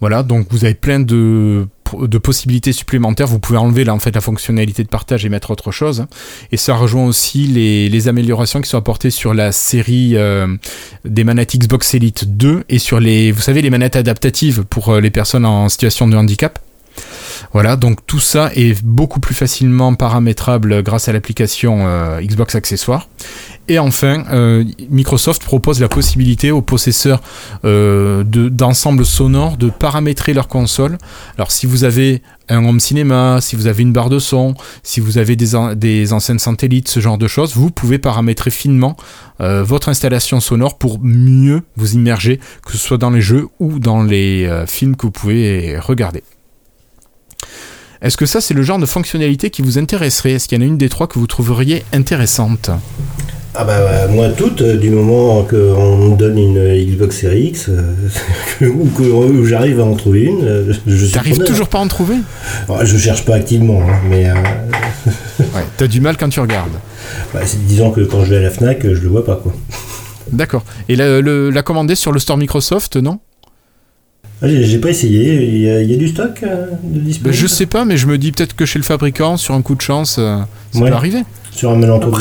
Voilà, 0.00 0.22
donc 0.22 0.46
vous 0.50 0.64
avez 0.64 0.74
plein 0.74 1.00
de 1.00 1.66
de 1.94 2.18
possibilités 2.18 2.72
supplémentaires. 2.72 3.26
Vous 3.26 3.38
pouvez 3.38 3.58
enlever 3.58 3.84
là, 3.84 3.94
en 3.94 3.98
fait, 3.98 4.14
la 4.14 4.20
fonctionnalité 4.20 4.82
de 4.82 4.88
partage 4.88 5.24
et 5.24 5.28
mettre 5.28 5.50
autre 5.50 5.70
chose. 5.70 6.06
Et 6.52 6.56
ça 6.56 6.74
rejoint 6.74 7.06
aussi 7.06 7.46
les, 7.46 8.08
améliorations 8.08 8.60
qui 8.60 8.68
sont 8.68 8.78
apportées 8.78 9.10
sur 9.10 9.34
la 9.34 9.50
série 9.52 10.12
euh, 10.14 10.46
des 11.04 11.24
manettes 11.24 11.56
Xbox 11.56 11.94
Elite 11.94 12.36
2 12.36 12.64
et 12.68 12.78
sur 12.78 13.00
les, 13.00 13.32
vous 13.32 13.40
savez, 13.40 13.62
les 13.62 13.70
manettes 13.70 13.96
adaptatives 13.96 14.64
pour 14.64 14.90
euh, 14.90 15.00
les 15.00 15.10
personnes 15.10 15.44
en 15.44 15.68
situation 15.68 16.06
de 16.06 16.16
handicap. 16.16 16.60
Voilà, 17.52 17.76
donc 17.76 18.04
tout 18.06 18.20
ça 18.20 18.50
est 18.54 18.82
beaucoup 18.84 19.20
plus 19.20 19.34
facilement 19.34 19.94
paramétrable 19.94 20.82
grâce 20.82 21.08
à 21.08 21.12
l'application 21.12 21.86
euh, 21.86 22.20
Xbox 22.20 22.54
Accessoires. 22.54 23.08
Et 23.68 23.78
enfin, 23.78 24.24
euh, 24.30 24.64
Microsoft 24.90 25.42
propose 25.42 25.80
la 25.80 25.88
possibilité 25.88 26.52
aux 26.52 26.62
possesseurs 26.62 27.20
euh, 27.64 28.22
d'ensembles 28.24 29.04
sonores 29.04 29.56
de 29.56 29.70
paramétrer 29.70 30.34
leur 30.34 30.46
console. 30.46 30.98
Alors 31.36 31.50
si 31.50 31.66
vous 31.66 31.82
avez 31.82 32.22
un 32.48 32.64
home 32.64 32.78
cinéma, 32.78 33.40
si 33.40 33.56
vous 33.56 33.66
avez 33.66 33.82
une 33.82 33.92
barre 33.92 34.08
de 34.08 34.20
son, 34.20 34.54
si 34.84 35.00
vous 35.00 35.18
avez 35.18 35.34
des, 35.34 35.74
des 35.74 36.12
enceintes 36.12 36.38
satellites, 36.38 36.88
ce 36.88 37.00
genre 37.00 37.18
de 37.18 37.26
choses, 37.26 37.56
vous 37.56 37.70
pouvez 37.70 37.98
paramétrer 37.98 38.50
finement 38.50 38.96
euh, 39.40 39.64
votre 39.64 39.88
installation 39.88 40.38
sonore 40.38 40.78
pour 40.78 41.00
mieux 41.02 41.62
vous 41.76 41.94
immerger, 41.94 42.38
que 42.64 42.72
ce 42.72 42.78
soit 42.78 42.98
dans 42.98 43.10
les 43.10 43.20
jeux 43.20 43.48
ou 43.58 43.80
dans 43.80 44.04
les 44.04 44.48
films 44.68 44.94
que 44.94 45.06
vous 45.06 45.10
pouvez 45.12 45.76
regarder. 45.80 46.22
Est-ce 48.06 48.16
que 48.16 48.26
ça, 48.26 48.40
c'est 48.40 48.54
le 48.54 48.62
genre 48.62 48.78
de 48.78 48.86
fonctionnalité 48.86 49.50
qui 49.50 49.62
vous 49.62 49.78
intéresserait? 49.78 50.30
Est-ce 50.30 50.46
qu'il 50.46 50.56
y 50.56 50.60
en 50.60 50.64
a 50.64 50.68
une 50.68 50.78
des 50.78 50.88
trois 50.88 51.08
que 51.08 51.18
vous 51.18 51.26
trouveriez 51.26 51.82
intéressante? 51.92 52.70
Ah 53.52 53.64
bah 53.64 54.06
moi 54.08 54.28
toutes, 54.28 54.62
euh, 54.62 54.76
du 54.76 54.90
moment 54.90 55.42
qu'on 55.42 56.10
me 56.10 56.16
donne 56.16 56.38
une 56.38 56.84
Xbox 56.84 57.18
Series 57.22 57.46
X, 57.48 57.68
euh, 57.68 57.94
ou 58.68 58.88
que 58.96 59.44
j'arrive 59.44 59.80
à 59.80 59.84
en 59.84 59.96
trouver 59.96 60.20
une, 60.22 60.44
euh, 60.44 60.72
je 60.86 61.06
T'arrives 61.06 61.42
toujours 61.42 61.66
pas 61.66 61.78
à 61.78 61.80
en 61.80 61.88
trouver? 61.88 62.14
Ah, 62.68 62.84
Je 62.84 62.96
cherche 62.96 63.24
pas 63.24 63.34
activement, 63.34 63.80
hein, 63.82 63.98
mais... 64.08 64.30
ouais, 65.40 65.64
t'as 65.76 65.88
du 65.88 66.00
mal 66.00 66.16
quand 66.16 66.28
tu 66.28 66.38
regardes. 66.38 66.78
Bah, 67.34 67.40
disons 67.66 67.90
que 67.90 68.02
quand 68.02 68.24
je 68.24 68.30
vais 68.30 68.36
à 68.36 68.42
la 68.42 68.50
FNAC, 68.50 68.82
je 68.84 69.00
le 69.00 69.08
vois 69.08 69.24
pas, 69.24 69.34
quoi. 69.42 69.52
D'accord. 70.30 70.62
Et 70.88 70.94
la, 70.94 71.20
la 71.20 71.62
commander 71.62 71.96
sur 71.96 72.12
le 72.12 72.20
store 72.20 72.36
Microsoft, 72.36 72.94
non? 72.94 73.18
J'ai 74.42 74.78
pas 74.78 74.90
essayé. 74.90 75.44
Il 75.44 75.90
y, 75.90 75.94
a, 75.94 75.96
du 75.96 76.08
stock 76.08 76.42
de 76.42 77.00
disponible 77.00 77.34
Je 77.34 77.46
sais 77.46 77.66
pas, 77.66 77.84
mais 77.84 77.96
je 77.96 78.06
me 78.06 78.18
dis 78.18 78.32
peut-être 78.32 78.54
que 78.54 78.66
chez 78.66 78.78
le 78.78 78.84
fabricant, 78.84 79.36
sur 79.36 79.54
un 79.54 79.62
coup 79.62 79.74
de 79.74 79.80
chance, 79.80 80.16
ça 80.16 80.46
peut 80.72 80.92
arriver. 80.92 81.22
Sur 81.52 81.70
un 81.70 81.76
malentendu. 81.76 82.20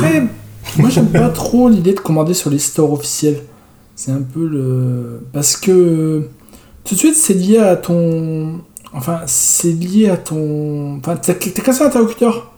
Moi, 0.77 0.89
j'aime 0.89 1.07
pas 1.07 1.29
trop 1.29 1.69
l'idée 1.69 1.93
de 1.93 1.99
commander 1.99 2.33
sur 2.33 2.49
les 2.49 2.59
stores 2.59 2.91
officiels. 2.91 3.41
C'est 3.95 4.11
un 4.11 4.21
peu 4.21 4.47
le. 4.47 5.25
Parce 5.33 5.55
que. 5.57 6.29
Tout 6.83 6.93
de 6.93 6.99
suite, 6.99 7.15
c'est 7.15 7.33
lié 7.33 7.57
à 7.57 7.75
ton. 7.75 8.61
Enfin, 8.93 9.21
c'est 9.25 9.71
lié 9.71 10.09
à 10.09 10.17
ton. 10.17 10.97
Enfin, 10.97 11.15
t'as 11.15 11.33
qu'un 11.33 11.73
seul 11.73 11.87
interlocuteur. 11.87 12.51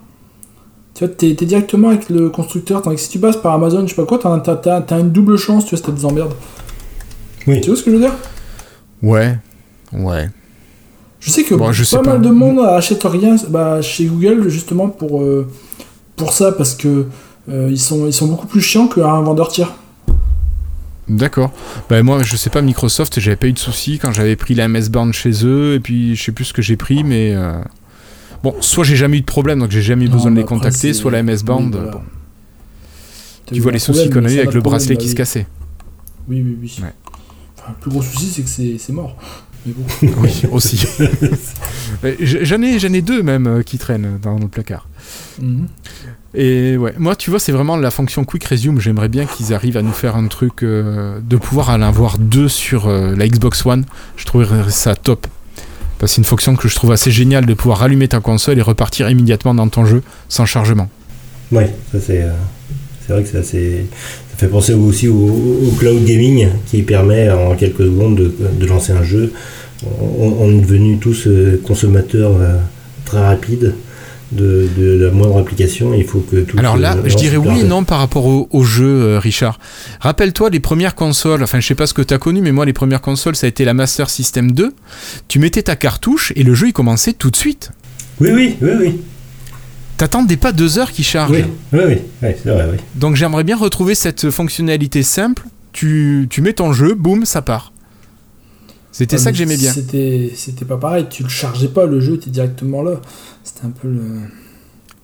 Tu 0.94 1.06
vois, 1.06 1.14
t'es, 1.14 1.34
directement 1.34 1.90
avec 1.90 2.10
le 2.10 2.30
constructeur, 2.30 2.82
tandis 2.82 2.96
que 2.96 3.02
si 3.04 3.10
tu 3.10 3.20
passes 3.20 3.38
par 3.38 3.54
Amazon, 3.54 3.84
je 3.84 3.90
sais 3.90 3.96
pas 3.96 4.06
quoi, 4.06 4.18
t'as, 4.18 4.84
as, 4.90 5.00
une 5.00 5.12
double 5.12 5.38
chance, 5.38 5.66
tu 5.66 5.70
vois, 5.72 5.78
si 5.78 5.84
t'as 5.84 5.92
des 5.92 6.06
emmerdes. 6.06 6.34
Oui. 7.46 7.62
Tu 7.62 7.70
vois 7.70 7.78
ce 7.78 7.84
que 7.84 7.92
je 7.92 7.98
veux 7.98 8.02
dire? 8.02 8.16
Ouais, 9.04 9.38
ouais. 9.94 10.30
Je 11.20 11.32
sais 11.32 11.44
que 11.44 11.56
pas, 11.56 12.02
mal 12.04 12.22
de 12.22 12.30
monde 12.30 12.60
achète 12.60 13.04
rien 13.04 13.36
bah, 13.50 13.82
chez 13.82 14.06
Google 14.06 14.50
justement 14.50 14.88
pour, 14.88 15.22
euh, 15.22 15.48
pour 16.16 16.32
ça, 16.32 16.52
parce 16.52 16.76
que 16.76 17.08
euh, 17.50 17.68
ils, 17.70 17.80
sont, 17.80 18.06
ils 18.06 18.14
sont 18.14 18.28
beaucoup 18.28 18.48
plus 18.48 18.62
chiants 18.62 18.88
qu'un 18.88 19.22
vendeur 19.22 19.50
tiers. 19.50 19.74
D'accord. 21.08 21.52
Bah 21.90 22.04
moi, 22.04 22.22
je 22.24 22.36
sais 22.36 22.50
pas, 22.50 22.62
Microsoft, 22.62 23.20
j'avais 23.20 23.38
pas 23.38 23.48
eu 23.48 23.54
de 23.54 23.60
soucis 23.60 23.98
quand 23.98 24.12
j'avais 24.12 24.36
pris 24.36 24.56
la 24.56 24.68
MS 24.68 24.90
Band 24.90 25.12
chez 25.12 25.46
eux, 25.46 25.76
et 25.76 25.80
puis 25.80 26.16
je 26.16 26.24
sais 26.24 26.32
plus 26.34 26.46
ce 26.46 26.54
que 26.54 26.62
j'ai 26.62 26.76
pris, 26.76 27.04
mais 27.04 27.34
euh, 27.34 27.62
bon, 28.44 28.54
soit 28.60 28.84
j'ai 28.84 28.98
jamais 28.98 29.18
eu 29.18 29.22
de 29.22 29.26
problème, 29.26 29.60
donc 29.60 29.72
j'ai 29.72 29.82
jamais 29.82 30.06
eu 30.06 30.10
besoin 30.10 30.32
de 30.32 30.36
les 30.36 30.44
contacter, 30.44 30.94
soit 30.94 31.12
la 31.12 31.24
MS 31.24 31.44
Band. 31.44 31.72
Tu 33.46 33.62
vois 33.62 33.72
les 33.72 33.80
soucis 33.80 34.10
qu'on 34.10 34.26
a 34.26 34.32
eu 34.32 34.40
avec 34.40 34.54
le 34.54 34.62
bracelet 34.62 34.96
bah 34.96 35.02
qui 35.02 35.10
se 35.10 35.16
cassait. 35.16 35.48
Oui, 36.28 36.44
oui, 36.46 36.58
oui. 36.62 36.76
Enfin, 37.58 37.70
le 37.70 37.82
plus 37.82 37.90
gros 37.90 38.02
souci, 38.02 38.28
c'est 38.28 38.42
que 38.42 38.78
c'est 38.78 38.94
mort. 38.94 39.16
Mais 39.68 39.74
bon. 39.74 40.14
oui, 40.22 40.44
aussi. 40.52 40.88
j'en 42.22 42.62
ai, 42.62 42.76
ai 42.76 43.02
deux 43.02 43.22
même 43.22 43.48
euh, 43.48 43.62
qui 43.62 43.78
traînent 43.78 44.18
dans 44.22 44.40
nos 44.40 44.48
placards. 44.48 44.88
Mhm. 45.42 45.68
Et 46.34 46.78
ouais, 46.78 46.94
moi, 46.98 47.16
tu 47.16 47.30
vois, 47.30 47.40
c'est 47.40 47.52
vraiment 47.52 47.78
la 47.78 47.90
fonction 47.90 48.24
Quick 48.24 48.44
Resume. 48.46 48.80
J'aimerais 48.80 49.10
bien 49.10 49.26
qu'ils 49.26 49.54
arrivent 49.54 49.78
à 49.78 49.82
nous 49.82 49.92
faire 49.92 50.16
un 50.16 50.28
truc 50.28 50.64
euh, 50.64 51.20
de 51.22 51.38
pouvoir 51.38 51.70
en 51.70 51.82
avoir 51.82 52.18
deux 52.18 52.48
sur 52.50 52.88
euh, 52.88 53.16
la 53.16 53.28
Xbox 53.28 53.66
One. 53.66 53.86
Je 54.18 54.26
trouverais 54.26 54.70
ça 54.70 54.96
top. 54.96 55.26
Parce 55.98 56.12
que 56.12 56.16
c'est 56.16 56.22
une 56.22 56.26
fonction 56.26 56.56
que 56.56 56.68
je 56.68 56.76
trouve 56.76 56.92
assez 56.92 57.10
géniale 57.10 57.46
de 57.46 57.54
pouvoir 57.56 57.80
rallumer 57.80 58.08
ta 58.08 58.20
console 58.20 58.60
et 58.60 58.62
repartir 58.62 59.10
immédiatement 59.10 59.56
dans 59.56 59.68
ton 59.68 59.86
jeu 59.86 60.04
sans 60.30 60.46
chargement. 60.46 60.90
Oui, 61.52 61.64
ça 61.92 62.00
c'est. 62.00 62.22
Euh, 62.22 62.34
c'est 63.08 63.14
vrai 63.14 63.24
que 63.24 63.30
ça, 63.30 63.42
fait 63.42 64.48
penser 64.48 64.74
aussi 64.74 65.08
au, 65.08 65.74
cloud 65.80 66.04
gaming 66.04 66.50
qui 66.68 66.84
permet 66.84 67.30
en 67.30 67.56
quelques 67.56 67.84
secondes 67.84 68.18
de, 68.18 68.66
lancer 68.66 68.92
un 68.92 69.04
jeu. 69.04 69.32
On, 70.12 70.50
est 70.52 70.62
devenus 70.62 71.00
tous 71.00 71.28
consommateurs 71.64 72.36
très 73.06 73.20
rapides 73.20 73.74
de, 74.32 75.00
la 75.02 75.12
moindre 75.12 75.38
application. 75.40 75.94
Il 75.94 76.06
faut 76.06 76.20
que 76.20 76.38
tout. 76.38 76.58
Alors 76.58 76.78
là, 76.78 76.98
je 77.06 77.16
dirais 77.16 77.38
oui 77.38 77.62
et 77.62 77.64
non 77.64 77.84
par 77.84 78.00
rapport 78.00 78.26
au, 78.26 78.64
jeu, 78.64 78.86
euh, 78.86 79.20
Richard. 79.20 79.60
Rappelle-toi 80.00 80.50
les 80.50 80.60
premières 80.60 80.96
consoles. 80.96 81.44
Enfin, 81.44 81.60
je 81.60 81.68
sais 81.68 81.76
pas 81.76 81.88
ce 81.88 81.94
que 81.94 82.02
tu 82.02 82.14
as 82.14 82.18
connu, 82.18 82.42
mais 82.42 82.52
moi, 82.52 82.66
les 82.66 82.74
premières 82.74 83.02
consoles, 83.02 83.36
ça 83.36 83.46
a 83.46 83.50
été 83.50 83.66
la 83.66 83.74
Master 83.74 84.10
System 84.10 84.52
2. 84.52 84.74
Tu 85.28 85.40
mettais 85.40 85.64
ta 85.64 85.76
cartouche 85.76 86.34
et 86.36 86.44
le 86.44 86.54
jeu 86.54 86.68
il 86.68 86.74
commençait 86.74 87.14
tout 87.14 87.32
de 87.32 87.36
suite. 87.36 87.72
Oui, 88.20 88.30
oui, 88.34 88.58
oui, 88.62 88.72
oui. 88.80 89.02
T'attendais 89.98 90.38
pas 90.38 90.52
deux 90.52 90.78
heures 90.78 90.92
qu'il 90.92 91.06
charge. 91.06 91.32
Oui, 91.32 91.44
oui, 91.74 91.80
oui, 92.22 92.30
c'est 92.44 92.50
vrai, 92.50 92.70
oui. 92.72 92.78
Donc 92.96 93.16
j'aimerais 93.16 93.44
bien 93.44 93.58
retrouver 93.58 93.96
cette 93.96 94.30
fonctionnalité 94.30 95.02
simple. 95.02 95.44
Tu, 95.74 96.28
tu 96.30 96.42
mets 96.42 96.54
ton 96.54 96.72
jeu, 96.72 96.94
boum, 96.94 97.26
ça 97.26 97.42
part. 97.42 97.74
C'était 98.92 99.18
ça 99.18 99.32
que 99.32 99.38
j'aimais 99.38 99.58
bien. 99.58 99.72
C'était, 99.72 100.32
c'était 100.36 100.66
pas 100.66 100.78
pareil, 100.78 101.08
tu 101.10 101.24
le 101.24 101.30
chargeais 101.30 101.68
pas, 101.68 101.86
le 101.86 102.00
jeu, 102.00 102.18
tu 102.18 102.30
directement 102.30 102.82
là. 102.82 103.02
C'était 103.44 103.66
un 103.66 103.70
peu 103.70 103.88
le. 103.88 104.02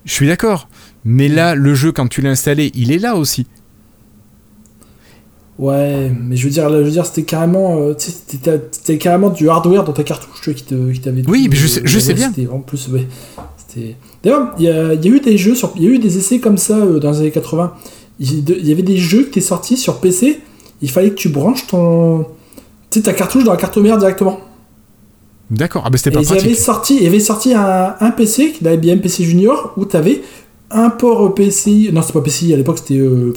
Je 0.06 0.14
suis 0.14 0.28
d'accord. 0.28 0.68
Mais 1.06 1.28
là, 1.28 1.56
le 1.56 1.76
jeu, 1.76 1.91
quand 1.91 2.08
tu 2.08 2.22
l'as 2.22 2.32
installé, 2.32 2.72
il 2.76 2.91
est 2.91 2.98
là 2.98 3.16
aussi. 3.16 3.46
Ouais, 5.60 6.12
mais 6.20 6.36
je 6.36 6.46
veux 6.46 6.50
dire, 6.50 6.68
je 6.70 6.76
veux 6.76 6.89
dire, 6.89 7.06
c'était 7.06 7.24
carrément, 7.24 7.78
euh, 7.78 7.96
c'était 7.98 8.98
carrément 8.98 9.30
du 9.30 9.50
hardware 9.50 9.84
dans 9.84 9.94
ta 9.94 10.04
cartouche 10.04 10.41
tu 10.41 10.54
qui, 10.56 10.64
te, 10.64 10.91
qui 10.91 11.00
t'avait. 11.00 11.24
Oui, 11.28 11.48
mais 11.50 11.56
je 11.56 11.68
sais, 11.68 11.82
je 11.84 12.00
sais 12.00 12.16
bien. 12.16 12.34
En 12.52 12.60
plus, 12.60 12.88
ouais, 12.88 13.08
D'ailleurs, 14.24 14.53
il 14.57 14.65
y 14.65 14.69
a, 14.69 14.93
y 14.93 15.07
a, 15.07 15.11
eu 15.11 15.19
des 15.19 15.38
jeux 15.38 15.53
il 15.76 15.84
y 15.84 15.88
a 15.88 15.89
eu 15.89 15.99
des 15.99 16.17
essais 16.17 16.39
comme 16.39 16.57
ça 16.57 16.78
euh, 16.78 16.99
dans 16.99 17.11
les 17.11 17.19
années 17.19 17.32
80. 17.32 17.74
Il 18.19 18.67
y 18.67 18.71
avait 18.71 18.84
des 18.84 18.97
jeux 18.97 19.24
qui 19.24 19.30
étaient 19.30 19.41
sortis 19.41 19.76
sur 19.76 19.99
PC. 19.99 20.39
Il 20.82 20.89
fallait 20.89 21.09
que 21.09 21.15
tu 21.15 21.30
branches 21.30 21.67
ton, 21.67 22.26
ta 22.89 23.13
cartouche 23.13 23.43
dans 23.43 23.51
la 23.51 23.57
carte 23.57 23.78
mère 23.78 23.97
directement. 23.97 24.39
D'accord, 25.51 25.84
ah 25.86 25.89
bah 25.89 25.97
c'était 25.97 26.11
pas 26.11 26.21
et 26.21 26.26
pratique. 26.26 26.45
Avait 26.45 26.55
sorti, 26.55 26.97
il 27.01 27.07
avait 27.07 27.19
sorti 27.19 27.53
un, 27.53 27.95
un 27.99 28.11
PC, 28.11 28.53
l'IBM 28.61 29.01
PC 29.01 29.24
Junior, 29.24 29.74
où 29.78 29.86
tu 29.86 29.97
avais 29.97 30.21
un 30.71 30.89
port 30.89 31.34
PCI, 31.36 31.91
non 31.93 32.01
c'est 32.01 32.13
pas 32.13 32.21
PCI, 32.21 32.53
à 32.53 32.57
l'époque 32.57 32.80
c'était 32.80 32.97
euh, 32.97 33.34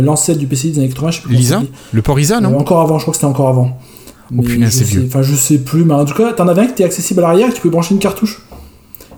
l'ancêtre 0.00 0.38
du 0.38 0.46
PCI 0.46 0.70
des 0.70 0.78
années 0.78 0.88
80, 0.88 1.10
je 1.10 1.16
sais 1.16 1.22
plus 1.22 1.34
Lisa 1.34 1.62
Le 1.92 2.02
port 2.02 2.18
ISA, 2.18 2.40
non 2.40 2.54
euh, 2.54 2.58
Encore 2.58 2.80
avant, 2.80 2.98
je 2.98 3.04
crois 3.04 3.12
que 3.12 3.16
c'était 3.16 3.26
encore 3.26 3.48
avant. 3.48 3.78
Oh 4.36 4.42
punaise, 4.42 4.72
c'est 4.72 4.84
vieux. 4.84 5.04
Enfin, 5.06 5.22
je 5.22 5.34
sais 5.34 5.58
plus, 5.58 5.84
mais 5.84 5.94
en 5.94 6.04
tout 6.04 6.14
cas, 6.14 6.32
t'en 6.32 6.48
avais 6.48 6.62
un 6.62 6.66
qui 6.66 6.72
était 6.72 6.84
accessible 6.84 7.20
à 7.20 7.28
l'arrière 7.28 7.48
et 7.48 7.52
tu 7.52 7.60
pouvais 7.60 7.72
brancher 7.72 7.94
une 7.94 8.00
cartouche. 8.00 8.42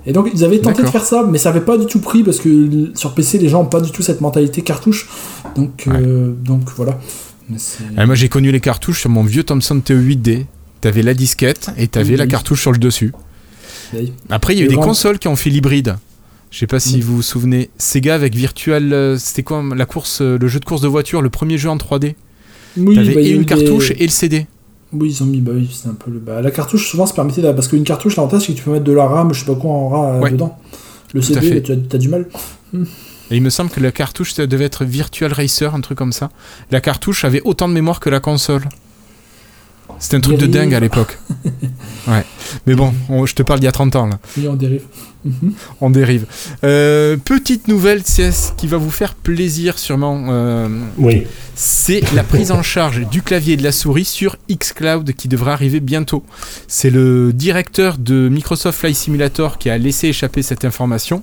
Et 0.06 0.12
donc, 0.12 0.30
ils 0.32 0.44
avaient 0.44 0.60
tenté 0.60 0.82
de 0.82 0.88
faire 0.88 1.04
ça, 1.04 1.26
mais 1.30 1.38
ça 1.38 1.50
avait 1.50 1.60
pas 1.60 1.76
du 1.76 1.86
tout 1.86 2.00
pris 2.00 2.22
parce 2.22 2.38
que 2.38 2.90
sur 2.94 3.14
PC, 3.14 3.38
les 3.38 3.48
gens 3.48 3.62
ont 3.62 3.66
pas 3.66 3.80
du 3.80 3.90
tout 3.90 4.02
cette 4.02 4.20
mentalité 4.20 4.62
cartouche. 4.62 5.08
Donc, 5.56 5.86
euh, 5.88 6.32
donc 6.42 6.62
voilà. 6.76 6.98
Moi 7.96 8.14
j'ai 8.14 8.28
connu 8.28 8.52
les 8.52 8.60
cartouches 8.60 9.00
sur 9.00 9.10
mon 9.10 9.24
vieux 9.24 9.42
Thomson 9.42 9.82
TE8D. 9.84 10.46
T'avais 10.80 11.02
la 11.02 11.14
disquette 11.14 11.70
et 11.76 11.88
t'avais 11.88 12.16
la 12.16 12.26
cartouche 12.26 12.62
sur 12.62 12.72
le 12.72 12.78
dessus. 12.78 13.12
Après, 14.30 14.54
il 14.54 14.60
y 14.60 14.62
a 14.62 14.64
eu 14.64 14.68
des 14.68 14.76
consoles 14.76 15.18
qui 15.18 15.28
ont 15.28 15.36
fait 15.36 15.50
l'hybride. 15.50 15.96
Je 16.50 16.58
sais 16.58 16.66
pas 16.66 16.80
si 16.80 17.00
vous 17.00 17.16
vous 17.16 17.22
souvenez. 17.22 17.70
Sega 17.78 18.14
avec 18.14 18.34
Virtual. 18.34 18.92
Euh, 18.92 19.16
c'était 19.18 19.44
quoi 19.44 19.62
la 19.74 19.86
course, 19.86 20.20
euh, 20.20 20.36
le 20.36 20.48
jeu 20.48 20.58
de 20.58 20.64
course 20.64 20.80
de 20.80 20.88
voiture, 20.88 21.22
le 21.22 21.30
premier 21.30 21.58
jeu 21.58 21.70
en 21.70 21.76
3D 21.76 22.14
oui, 22.76 22.94
T'avais 22.96 23.14
bah, 23.14 23.20
et 23.20 23.30
une 23.30 23.44
cartouche 23.44 23.92
et 23.92 24.04
le 24.04 24.10
CD. 24.10 24.46
Oui, 24.92 25.10
ils 25.10 25.22
ont 25.22 25.26
mis, 25.26 25.40
bah 25.40 25.52
oui, 25.54 25.70
c'est 25.72 25.88
un 25.88 25.94
peu 25.94 26.10
le. 26.10 26.18
Bah, 26.18 26.42
la 26.42 26.50
cartouche, 26.50 26.90
souvent, 26.90 27.06
se 27.06 27.14
permettait. 27.14 27.42
Parce 27.42 27.68
qu'une 27.68 27.84
cartouche, 27.84 28.16
l'avantage, 28.16 28.46
c'est 28.46 28.52
que 28.52 28.58
tu 28.58 28.64
peux 28.64 28.72
mettre 28.72 28.84
de 28.84 28.92
la 28.92 29.06
RAM, 29.06 29.32
je 29.32 29.40
sais 29.40 29.46
pas 29.46 29.54
quoi, 29.54 29.70
en 29.70 29.88
RAM 29.88 30.22
euh, 30.22 30.30
dedans. 30.30 30.58
Le 31.14 31.22
CD, 31.22 31.62
tu 31.62 31.72
as, 31.72 31.98
du 31.98 32.08
mal. 32.08 32.26
Et 32.74 33.36
il 33.36 33.42
me 33.42 33.50
semble 33.50 33.70
que 33.70 33.80
la 33.80 33.92
cartouche 33.92 34.32
ça 34.32 34.46
devait 34.46 34.64
être 34.64 34.84
Virtual 34.84 35.32
Racer, 35.32 35.74
un 35.74 35.80
truc 35.80 35.98
comme 35.98 36.12
ça. 36.12 36.30
La 36.70 36.80
cartouche 36.80 37.24
avait 37.24 37.42
autant 37.44 37.68
de 37.68 37.72
mémoire 37.72 38.00
que 38.00 38.10
la 38.10 38.20
console. 38.20 38.62
C'était 39.98 40.16
un 40.16 40.20
truc 40.20 40.38
de 40.38 40.46
dingue 40.46 40.74
à 40.74 40.80
l'époque. 40.80 41.18
ouais. 42.08 42.24
Mais 42.66 42.74
bon, 42.74 42.92
je 43.24 43.34
te 43.34 43.42
parle 43.42 43.60
d'il 43.60 43.66
y 43.66 43.68
a 43.68 43.72
30 43.72 43.96
ans 43.96 44.06
là. 44.06 44.18
Oui, 44.36 44.46
on 44.48 44.54
dérive. 44.54 44.82
On 45.80 45.90
dérive. 45.90 46.26
Euh, 46.64 47.16
petite 47.16 47.68
nouvelle, 47.68 48.02
CS, 48.02 48.54
qui 48.56 48.66
va 48.66 48.76
vous 48.76 48.90
faire 48.90 49.14
plaisir 49.14 49.78
sûrement. 49.78 50.26
Euh, 50.28 50.68
oui. 50.98 51.26
C'est 51.54 52.00
la 52.14 52.22
prise 52.22 52.52
en 52.52 52.62
charge 52.62 53.06
du 53.10 53.20
clavier 53.20 53.54
et 53.54 53.56
de 53.58 53.62
la 53.62 53.72
souris 53.72 54.06
sur 54.06 54.36
xCloud 54.50 55.12
qui 55.12 55.28
devrait 55.28 55.52
arriver 55.52 55.80
bientôt. 55.80 56.24
C'est 56.68 56.88
le 56.88 57.34
directeur 57.34 57.98
de 57.98 58.30
Microsoft 58.30 58.78
Flight 58.78 58.96
Simulator 58.96 59.58
qui 59.58 59.68
a 59.68 59.76
laissé 59.76 60.08
échapper 60.08 60.42
cette 60.42 60.64
information 60.64 61.22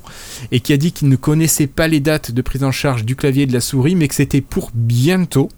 et 0.51 0.59
qui 0.59 0.73
a 0.73 0.77
dit 0.77 0.91
qu'il 0.91 1.09
ne 1.09 1.15
connaissait 1.15 1.67
pas 1.67 1.87
les 1.87 1.99
dates 1.99 2.31
de 2.31 2.41
prise 2.43 2.63
en 2.63 2.71
charge 2.71 3.03
du 3.03 3.15
clavier 3.15 3.43
et 3.43 3.47
de 3.47 3.53
la 3.53 3.61
souris, 3.61 3.95
mais 3.95 4.07
que 4.07 4.15
c'était 4.15 4.41
pour 4.41 4.69
bientôt. 4.75 5.49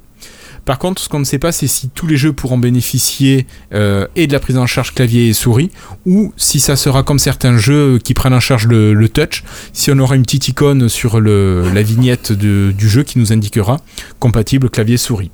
Par 0.70 0.78
contre, 0.78 1.01
ce 1.01 1.09
qu'on 1.09 1.17
ne 1.17 1.24
sait 1.24 1.39
pas, 1.39 1.51
c'est 1.51 1.65
si 1.65 1.89
tous 1.89 2.05
les 2.05 2.15
jeux 2.15 2.32
pourront 2.32 2.59
bénéficier 2.59 3.47
euh, 3.74 4.05
et 4.15 4.28
de 4.28 4.34
la 4.34 4.39
prise 4.39 4.55
en 4.55 4.67
charge 4.67 4.93
clavier 4.93 5.28
et 5.28 5.34
souris, 5.34 5.72
ou 6.05 6.32
si 6.38 6.59
ça 6.59 6.76
sera 6.76 7.01
comme 7.01 7.17
certains 7.17 7.57
jeux 7.57 7.97
qui 7.97 8.13
prennent 8.13 8.36
en 8.36 8.39
charge 8.39 8.67
le, 8.67 9.09
touch, 9.09 9.43
si 9.74 9.89
on 9.89 9.97
aura 9.97 10.15
une 10.15 10.22
petite 10.22 10.47
icône 10.47 10.88
sur 10.88 11.22
la 11.22 11.82
vignette 11.82 12.32
du 12.34 12.88
jeu 12.88 13.01
qui 13.01 13.17
nous 13.17 13.34
indiquera 13.34 13.78
compatible 14.20 14.70
clavier 14.70 14.97
souris. 14.97 15.32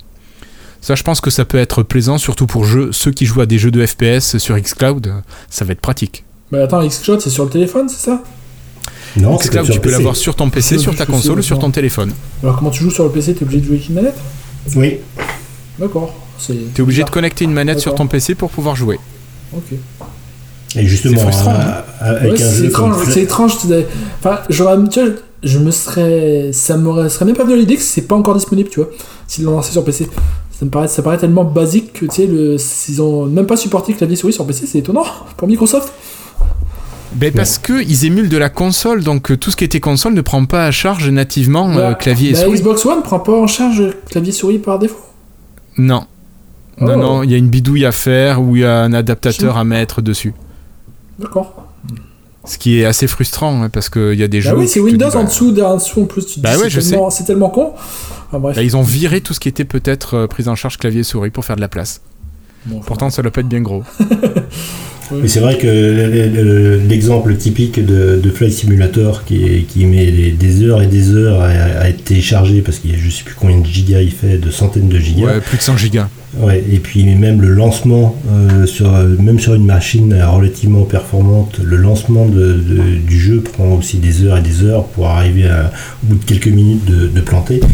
Ça, 0.79 0.95
je 0.95 1.03
pense 1.03 1.19
que 1.19 1.29
ça 1.29 1.43
peut 1.43 1.57
être 1.57 1.83
plaisant, 1.83 2.17
surtout 2.17 2.47
pour 2.47 2.65
ceux 2.91 3.11
qui 3.11 3.25
jouent 3.25 3.41
à 3.41 3.45
des 3.45 3.57
jeux 3.57 3.71
de 3.71 3.85
FPS 3.85 4.37
sur 4.37 4.57
Xcloud, 4.57 5.15
ça 5.49 5.65
va 5.65 5.73
être 5.73 5.81
pratique. 5.81 6.23
Mais 6.53 6.59
attends, 6.59 6.81
Xcloud, 6.87 7.19
c'est 7.19 7.29
sur 7.29 7.43
le 7.43 7.49
téléphone, 7.49 7.89
c'est 7.89 8.05
ça? 8.05 8.23
Non, 9.17 9.35
Xcloud, 9.35 9.69
tu 9.69 9.81
peux 9.81 9.91
l'avoir 9.91 10.15
sur 10.15 10.33
ton 10.33 10.49
PC, 10.49 10.77
sur 10.77 10.95
ta 10.95 11.05
console 11.05 11.39
ou 11.39 11.43
sur 11.43 11.59
ton 11.59 11.71
téléphone. 11.71 12.13
Alors 12.41 12.55
comment 12.55 12.71
tu 12.71 12.85
joues 12.85 12.91
sur 12.91 13.03
le 13.03 13.09
PC 13.09 13.35
T'es 13.35 13.43
obligé 13.43 13.59
de 13.59 13.65
jouer 13.65 13.75
avec 13.75 13.89
une 13.89 13.95
manette? 13.95 14.15
Oui. 14.75 14.97
D'accord. 15.79 16.13
T'es 16.73 16.81
obligé 16.81 17.03
de 17.03 17.09
connecter 17.09 17.45
une 17.45 17.53
manette 17.53 17.79
sur 17.79 17.95
ton 17.95 18.07
PC 18.07 18.35
pour 18.35 18.49
pouvoir 18.49 18.75
jouer. 18.75 18.99
Ok. 19.55 19.77
Et 20.77 20.85
justement, 20.85 21.31
c'est 21.31 22.65
étrange. 22.65 22.95
C'est 23.09 23.21
étrange. 23.23 23.53
Enfin, 24.19 24.39
j'aurais, 24.49 24.77
je 25.43 25.59
me 25.59 25.71
serais, 25.71 26.49
ça 26.51 26.75
me 26.75 27.07
serait 27.07 27.25
même 27.25 27.35
pas 27.35 27.43
venu 27.43 27.57
l'idée 27.57 27.75
que 27.75 27.81
c'est 27.81 28.01
pas 28.01 28.15
encore 28.15 28.33
disponible, 28.33 28.69
tu 28.69 28.81
vois, 28.81 28.89
s'ils 29.27 29.45
l'ont 29.45 29.51
lancé 29.51 29.71
sur 29.71 29.83
PC. 29.83 30.09
Ça 30.57 30.65
me 30.65 30.69
paraît, 30.69 30.87
ça 30.87 31.01
paraît 31.01 31.17
tellement 31.17 31.43
basique 31.43 31.93
que 31.93 32.05
tu 32.05 32.15
sais, 32.15 32.27
le, 32.27 32.57
s'ils 32.57 33.01
ont 33.01 33.25
même 33.25 33.45
pas 33.45 33.57
supporté 33.57 33.93
clavier 33.93 34.15
souris 34.15 34.33
sur 34.33 34.45
PC, 34.45 34.65
c'est 34.67 34.79
étonnant 34.79 35.05
pour 35.37 35.47
Microsoft. 35.47 35.91
Ben 37.15 37.31
parce 37.31 37.57
que 37.57 37.81
ils 37.81 38.05
émulent 38.05 38.29
de 38.29 38.37
la 38.37 38.49
console, 38.49 39.03
donc 39.03 39.31
euh, 39.31 39.37
tout 39.37 39.49
ce 39.49 39.55
qui 39.55 39.63
était 39.63 39.79
console 39.79 40.13
ne 40.13 40.21
prend 40.21 40.45
pas 40.45 40.65
à 40.65 40.71
charge 40.71 41.09
nativement 41.09 41.71
euh, 41.71 41.89
bah, 41.91 41.95
clavier 41.95 42.31
et 42.31 42.33
bah, 42.33 42.43
souris. 42.43 42.59
Xbox 42.59 42.85
One 42.85 43.03
prend 43.03 43.19
pas 43.19 43.31
en 43.31 43.47
charge 43.47 43.83
clavier 44.09 44.33
souris 44.33 44.59
par 44.59 44.79
défaut. 44.79 44.99
Non. 45.77 46.05
Non, 46.81 46.93
oh. 46.93 46.97
non, 46.97 47.23
il 47.23 47.31
y 47.31 47.33
a 47.33 47.37
une 47.37 47.47
bidouille 47.47 47.85
à 47.85 47.93
faire 47.93 48.41
ou 48.41 48.57
il 48.57 48.63
y 48.63 48.65
a 48.65 48.81
un 48.81 48.91
adaptateur 48.91 49.57
à 49.57 49.63
mettre 49.63 50.01
dessus. 50.01 50.33
D'accord. 51.17 51.65
Ce 52.43 52.57
qui 52.57 52.79
est 52.79 52.85
assez 52.85 53.07
frustrant 53.07 53.63
hein, 53.63 53.69
parce 53.69 53.89
qu'il 53.89 54.13
y 54.13 54.23
a 54.23 54.27
des 54.27 54.39
bah 54.39 54.49
jeux. 54.51 54.57
oui, 54.57 54.67
c'est 54.67 54.79
Windows 54.79 55.09
en, 55.15 55.23
dessous, 55.23 55.57
en 55.61 55.75
dessous 55.75 56.01
en 56.01 56.05
plus. 56.05 56.39
bah 56.39 56.57
ouais, 56.57 56.69
c'est 56.69 57.23
tellement, 57.23 57.49
con. 57.49 57.73
ils 58.61 58.77
ont 58.77 58.83
viré 58.83 59.21
tout 59.21 59.33
ce 59.33 59.39
qui 59.39 59.47
était 59.47 59.65
peut-être 59.65 60.15
euh, 60.15 60.27
prise 60.27 60.47
en 60.47 60.55
charge 60.55 60.77
clavier 60.77 61.03
souris 61.03 61.31
pour 61.31 61.45
faire 61.45 61.55
de 61.55 61.61
la 61.61 61.69
place. 61.69 62.01
Pourtant, 62.85 63.09
ça 63.09 63.21
doit 63.21 63.31
pas 63.31 63.41
être 63.41 63.47
bien 63.47 63.61
gros. 63.61 63.83
Mais 65.11 65.27
c'est 65.27 65.39
vrai 65.39 65.57
que 65.57 66.79
l'exemple 66.87 67.35
typique 67.35 67.83
de, 67.83 68.21
Flight 68.33 68.51
Simulator 68.51 69.23
qui, 69.23 69.65
qui 69.67 69.85
met 69.85 70.11
des, 70.11 70.63
heures 70.63 70.81
et 70.81 70.87
des 70.87 71.13
heures 71.13 71.41
à, 71.41 71.89
être 71.89 72.03
téléchargé 72.03 72.61
parce 72.61 72.79
qu'il 72.79 72.91
y 72.91 72.95
a 72.95 72.97
je 72.97 73.09
sais 73.09 73.23
plus 73.23 73.35
combien 73.35 73.59
de 73.59 73.65
gigas 73.65 74.01
il 74.01 74.11
fait, 74.11 74.37
de 74.37 74.49
centaines 74.51 74.89
de 74.89 74.99
gigas. 74.99 75.25
Ouais, 75.25 75.39
plus 75.41 75.57
de 75.57 75.63
100 75.63 75.77
gigas. 75.77 76.09
Ouais, 76.37 76.63
et 76.69 76.79
puis 76.79 77.05
même 77.05 77.41
le 77.41 77.49
lancement, 77.49 78.19
euh, 78.29 78.65
sur, 78.65 78.91
même 78.91 79.39
sur 79.39 79.53
une 79.53 79.65
machine 79.65 80.13
relativement 80.13 80.83
performante, 80.83 81.59
le 81.63 81.77
lancement 81.77 82.25
de, 82.25 82.53
du 83.07 83.19
jeu 83.19 83.41
prend 83.41 83.73
aussi 83.75 83.97
des 83.97 84.23
heures 84.23 84.37
et 84.37 84.41
des 84.41 84.63
heures 84.63 84.85
pour 84.87 85.07
arriver 85.07 85.47
à, 85.47 85.71
au 86.03 86.07
bout 86.07 86.15
de 86.15 86.25
quelques 86.25 86.47
minutes 86.47 86.85
de, 86.85 87.21
planter. 87.21 87.61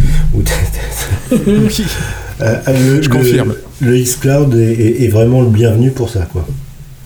Euh, 2.43 2.99
je 3.03 3.07
confirme. 3.07 3.53
Le, 3.81 3.99
X-Cloud 3.99 4.55
est, 4.55 5.03
est, 5.03 5.09
vraiment 5.09 5.41
le 5.41 5.49
bienvenu 5.49 5.91
pour 5.91 6.09
ça, 6.09 6.21
quoi. 6.21 6.47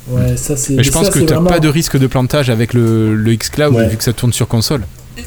Ouais, 0.07 0.37
ça 0.37 0.55
c'est. 0.55 0.73
Mais 0.73 0.83
je 0.83 0.91
pense 0.91 1.09
que 1.09 1.19
tu 1.19 1.33
n'as 1.33 1.41
pas 1.41 1.59
de 1.59 1.67
risque 1.67 1.97
de 1.97 2.07
plantage 2.07 2.49
avec 2.49 2.73
le, 2.73 3.15
le 3.15 3.35
xCloud 3.35 3.75
vu 3.89 3.97
que 3.97 4.03
ça 4.03 4.13
tourne 4.13 4.33
sur 4.33 4.47
console. 4.47 4.81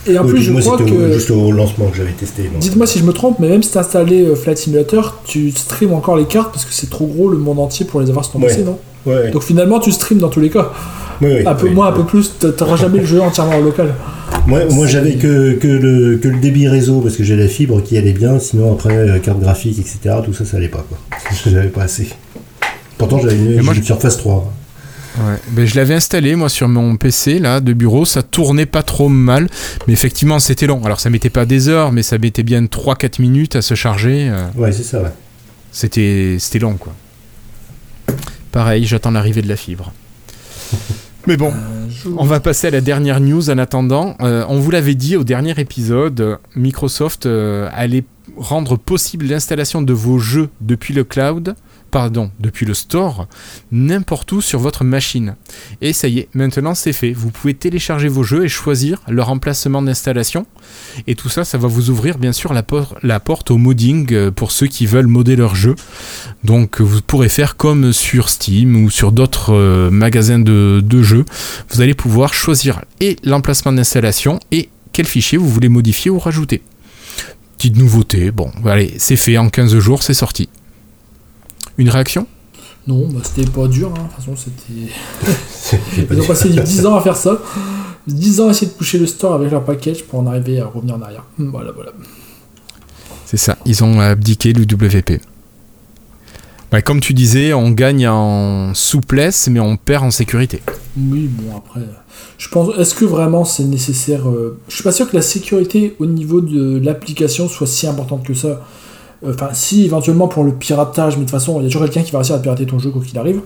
Et 0.06 0.18
en 0.18 0.24
plus, 0.24 0.42
je 0.42 0.52
crois 0.52 0.78
que. 0.78 1.12
juste 1.12 1.30
au 1.30 1.50
lancement 1.50 1.86
que 1.86 1.96
j'avais 1.96 2.12
testé. 2.12 2.50
Dites-moi 2.60 2.86
si 2.86 2.98
je 2.98 3.04
me 3.04 3.12
trompe, 3.12 3.38
mais 3.38 3.48
même 3.48 3.62
si 3.62 3.70
tu 3.70 3.78
as 3.78 3.80
installé 3.80 4.22
euh, 4.24 4.34
Flight 4.34 4.58
Simulator, 4.58 5.20
tu 5.24 5.50
streams 5.50 5.92
encore 5.94 6.16
les 6.16 6.26
cartes 6.26 6.52
parce 6.52 6.64
que 6.64 6.72
c'est 6.72 6.90
trop 6.90 7.06
gros 7.06 7.28
le 7.28 7.38
monde 7.38 7.58
entier 7.58 7.86
pour 7.86 8.00
les 8.00 8.08
avoir 8.08 8.24
sur 8.24 8.34
ton 8.34 8.40
PC, 8.40 8.64
non 8.64 8.78
ouais, 9.06 9.30
Donc 9.30 9.42
finalement, 9.42 9.80
tu 9.80 9.92
streams 9.92 10.18
dans 10.20 10.28
tous 10.28 10.40
les 10.40 10.50
cas. 10.50 10.72
un 11.22 11.54
peu 11.54 11.70
moins, 11.70 11.88
un 11.88 11.92
peu 11.92 12.04
plus, 12.04 12.32
tu 12.38 12.46
n'auras 12.46 12.76
jamais 12.80 12.98
le 12.98 13.06
jeu 13.06 13.20
entièrement 13.20 13.56
en 13.56 13.60
local. 13.60 13.94
Moi, 14.46 14.60
moi 14.70 14.86
j'avais 14.86 15.16
que, 15.16 15.54
que, 15.54 15.66
le, 15.68 16.16
que 16.18 16.28
le 16.28 16.38
débit 16.38 16.68
réseau 16.68 17.00
parce 17.00 17.16
que 17.16 17.24
j'ai 17.24 17.36
la 17.36 17.48
fibre 17.48 17.82
qui 17.82 17.96
allait 17.98 18.12
bien, 18.12 18.38
sinon 18.38 18.72
après, 18.72 18.96
euh, 18.96 19.18
carte 19.18 19.40
graphique, 19.40 19.78
etc., 19.78 20.16
tout 20.24 20.32
ça, 20.32 20.44
ça 20.44 20.58
allait 20.58 20.68
pas. 20.68 20.84
Quoi. 20.88 20.98
J'avais 21.46 21.68
pas 21.68 21.82
assez. 21.82 22.08
Pourtant, 22.96 23.20
j'avais 23.20 23.36
une, 23.36 23.52
une 23.52 23.82
Surface 23.82 24.16
3. 24.18 24.52
Ouais. 25.18 25.36
Ben, 25.50 25.66
je 25.66 25.74
l'avais 25.74 25.94
installé 25.94 26.36
moi 26.36 26.48
sur 26.48 26.68
mon 26.68 26.96
PC 26.96 27.38
là 27.38 27.60
de 27.60 27.72
bureau, 27.72 28.04
ça 28.04 28.22
tournait 28.22 28.66
pas 28.66 28.82
trop 28.82 29.08
mal, 29.08 29.48
mais 29.86 29.92
effectivement 29.92 30.38
c'était 30.38 30.66
long. 30.66 30.84
Alors 30.84 31.00
ça 31.00 31.10
mettait 31.10 31.30
pas 31.30 31.44
des 31.44 31.68
heures, 31.68 31.92
mais 31.92 32.02
ça 32.02 32.18
mettait 32.18 32.42
bien 32.42 32.62
3-4 32.62 33.20
minutes 33.20 33.56
à 33.56 33.62
se 33.62 33.74
charger. 33.74 34.28
Euh. 34.30 34.46
Ouais, 34.56 34.72
c'est 34.72 34.84
ça, 34.84 35.02
ouais. 35.02 35.12
C'était, 35.72 36.36
c'était 36.38 36.60
long 36.60 36.76
quoi. 36.76 36.94
Pareil, 38.52 38.84
j'attends 38.86 39.10
l'arrivée 39.10 39.42
de 39.42 39.48
la 39.48 39.56
fibre. 39.56 39.92
Mais 41.26 41.36
bon, 41.36 41.52
euh, 41.52 42.10
on 42.16 42.24
va 42.24 42.40
passer 42.40 42.68
à 42.68 42.70
la 42.70 42.80
dernière 42.80 43.20
news 43.20 43.50
en 43.50 43.58
attendant. 43.58 44.16
Euh, 44.22 44.46
on 44.48 44.60
vous 44.60 44.70
l'avait 44.70 44.94
dit 44.94 45.14
au 45.14 45.24
dernier 45.24 45.52
épisode, 45.58 46.38
Microsoft 46.56 47.26
allait 47.26 48.04
rendre 48.36 48.78
possible 48.78 49.26
l'installation 49.26 49.82
de 49.82 49.92
vos 49.92 50.18
jeux 50.18 50.48
depuis 50.62 50.94
le 50.94 51.04
cloud 51.04 51.54
pardon, 51.90 52.30
depuis 52.40 52.66
le 52.66 52.74
store, 52.74 53.26
n'importe 53.72 54.30
où 54.32 54.40
sur 54.40 54.58
votre 54.58 54.84
machine. 54.84 55.36
Et 55.80 55.92
ça 55.92 56.08
y 56.08 56.18
est, 56.18 56.28
maintenant 56.34 56.74
c'est 56.74 56.92
fait. 56.92 57.12
Vous 57.12 57.30
pouvez 57.30 57.54
télécharger 57.54 58.08
vos 58.08 58.22
jeux 58.22 58.44
et 58.44 58.48
choisir 58.48 59.00
leur 59.08 59.30
emplacement 59.30 59.82
d'installation. 59.82 60.46
Et 61.06 61.14
tout 61.14 61.28
ça, 61.28 61.44
ça 61.44 61.58
va 61.58 61.68
vous 61.68 61.90
ouvrir 61.90 62.18
bien 62.18 62.32
sûr 62.32 62.52
la, 62.52 63.20
porte 63.20 63.50
au 63.50 63.58
modding 63.58 64.12
euh, 64.12 64.30
pour 64.30 64.52
ceux 64.52 64.66
qui 64.66 64.86
veulent 64.86 65.06
modder 65.06 65.36
leur 65.36 65.54
jeu. 65.54 65.74
Donc 66.44 66.80
vous 66.80 67.00
pourrez 67.02 67.28
faire 67.28 67.56
comme 67.56 67.92
sur 67.92 68.28
Steam 68.28 68.84
ou 68.84 68.90
sur 68.90 69.12
d'autres 69.12 69.54
euh, 69.54 69.90
magasins 69.90 70.38
de, 70.38 70.82
de 70.84 71.02
jeux. 71.02 71.24
Vous 71.70 71.80
allez 71.80 71.94
pouvoir 71.94 72.34
choisir 72.34 72.82
et 73.00 73.16
l'emplacement 73.24 73.72
d'installation 73.72 74.40
et 74.50 74.68
quel 74.92 75.06
fichier 75.06 75.38
vous 75.38 75.48
voulez 75.48 75.68
modifier 75.68 76.10
ou 76.10 76.18
rajouter. 76.18 76.62
Petite 77.56 77.76
nouveauté, 77.76 78.30
bon, 78.30 78.52
allez, 78.66 78.94
c'est 78.98 79.16
fait 79.16 79.36
en 79.36 79.48
15 79.48 79.78
jours, 79.78 80.02
c'est 80.02 80.14
sorti. 80.14 80.48
Une 81.78 81.88
réaction? 81.88 82.26
Non, 82.86 83.06
bah, 83.08 83.20
c'était 83.22 83.48
pas 83.48 83.68
dur. 83.68 83.92
Hein. 83.96 84.02
De 84.02 84.14
toute 84.14 84.24
façon, 84.24 84.34
c'était. 84.36 86.06
Ils 86.12 86.20
ont 86.20 86.26
passé 86.26 86.48
10 86.48 86.86
ans 86.86 86.96
à 86.96 87.00
faire 87.00 87.16
ça. 87.16 87.40
10 88.06 88.40
ans 88.40 88.48
à 88.48 88.50
essayer 88.50 88.66
de 88.66 88.72
pousser 88.72 88.98
le 88.98 89.06
store 89.06 89.34
avec 89.34 89.50
leur 89.50 89.64
package 89.64 90.04
pour 90.04 90.18
en 90.18 90.26
arriver 90.26 90.60
à 90.60 90.66
revenir 90.66 90.96
en 90.96 91.02
arrière. 91.02 91.24
Hmm, 91.38 91.50
voilà, 91.50 91.72
voilà. 91.72 91.92
C'est 93.26 93.36
ça, 93.36 93.58
ils 93.66 93.84
ont 93.84 94.00
abdiqué 94.00 94.54
le 94.54 94.62
WP. 94.62 95.20
Bah, 96.70 96.82
comme 96.82 97.00
tu 97.00 97.14
disais, 97.14 97.52
on 97.52 97.70
gagne 97.70 98.08
en 98.08 98.74
souplesse, 98.74 99.48
mais 99.48 99.60
on 99.60 99.76
perd 99.76 100.04
en 100.04 100.10
sécurité. 100.10 100.62
Oui, 100.96 101.28
bon, 101.30 101.56
après, 101.56 101.80
je 102.38 102.48
pense, 102.48 102.74
est-ce 102.78 102.94
que 102.94 103.04
vraiment 103.04 103.44
c'est 103.44 103.64
nécessaire 103.64 104.28
euh, 104.28 104.58
Je 104.68 104.74
suis 104.74 104.84
pas 104.84 104.92
sûr 104.92 105.10
que 105.10 105.16
la 105.16 105.22
sécurité 105.22 105.94
au 105.98 106.06
niveau 106.06 106.40
de 106.40 106.78
l'application 106.82 107.48
soit 107.48 107.66
si 107.66 107.86
importante 107.86 108.24
que 108.24 108.34
ça. 108.34 108.64
Enfin, 109.26 109.48
si 109.52 109.84
éventuellement 109.84 110.28
pour 110.28 110.44
le 110.44 110.52
piratage, 110.52 111.16
mais 111.16 111.24
de 111.24 111.30
toute 111.30 111.38
façon, 111.38 111.60
il 111.60 111.64
y 111.64 111.66
a 111.66 111.68
toujours 111.70 111.84
quelqu'un 111.84 112.02
qui 112.02 112.12
va 112.12 112.18
réussir 112.18 112.36
à 112.36 112.38
pirater 112.38 112.66
ton 112.66 112.78
jeu 112.78 112.90
quoi 112.90 113.02
qu'il 113.02 113.18
arrive. 113.18 113.40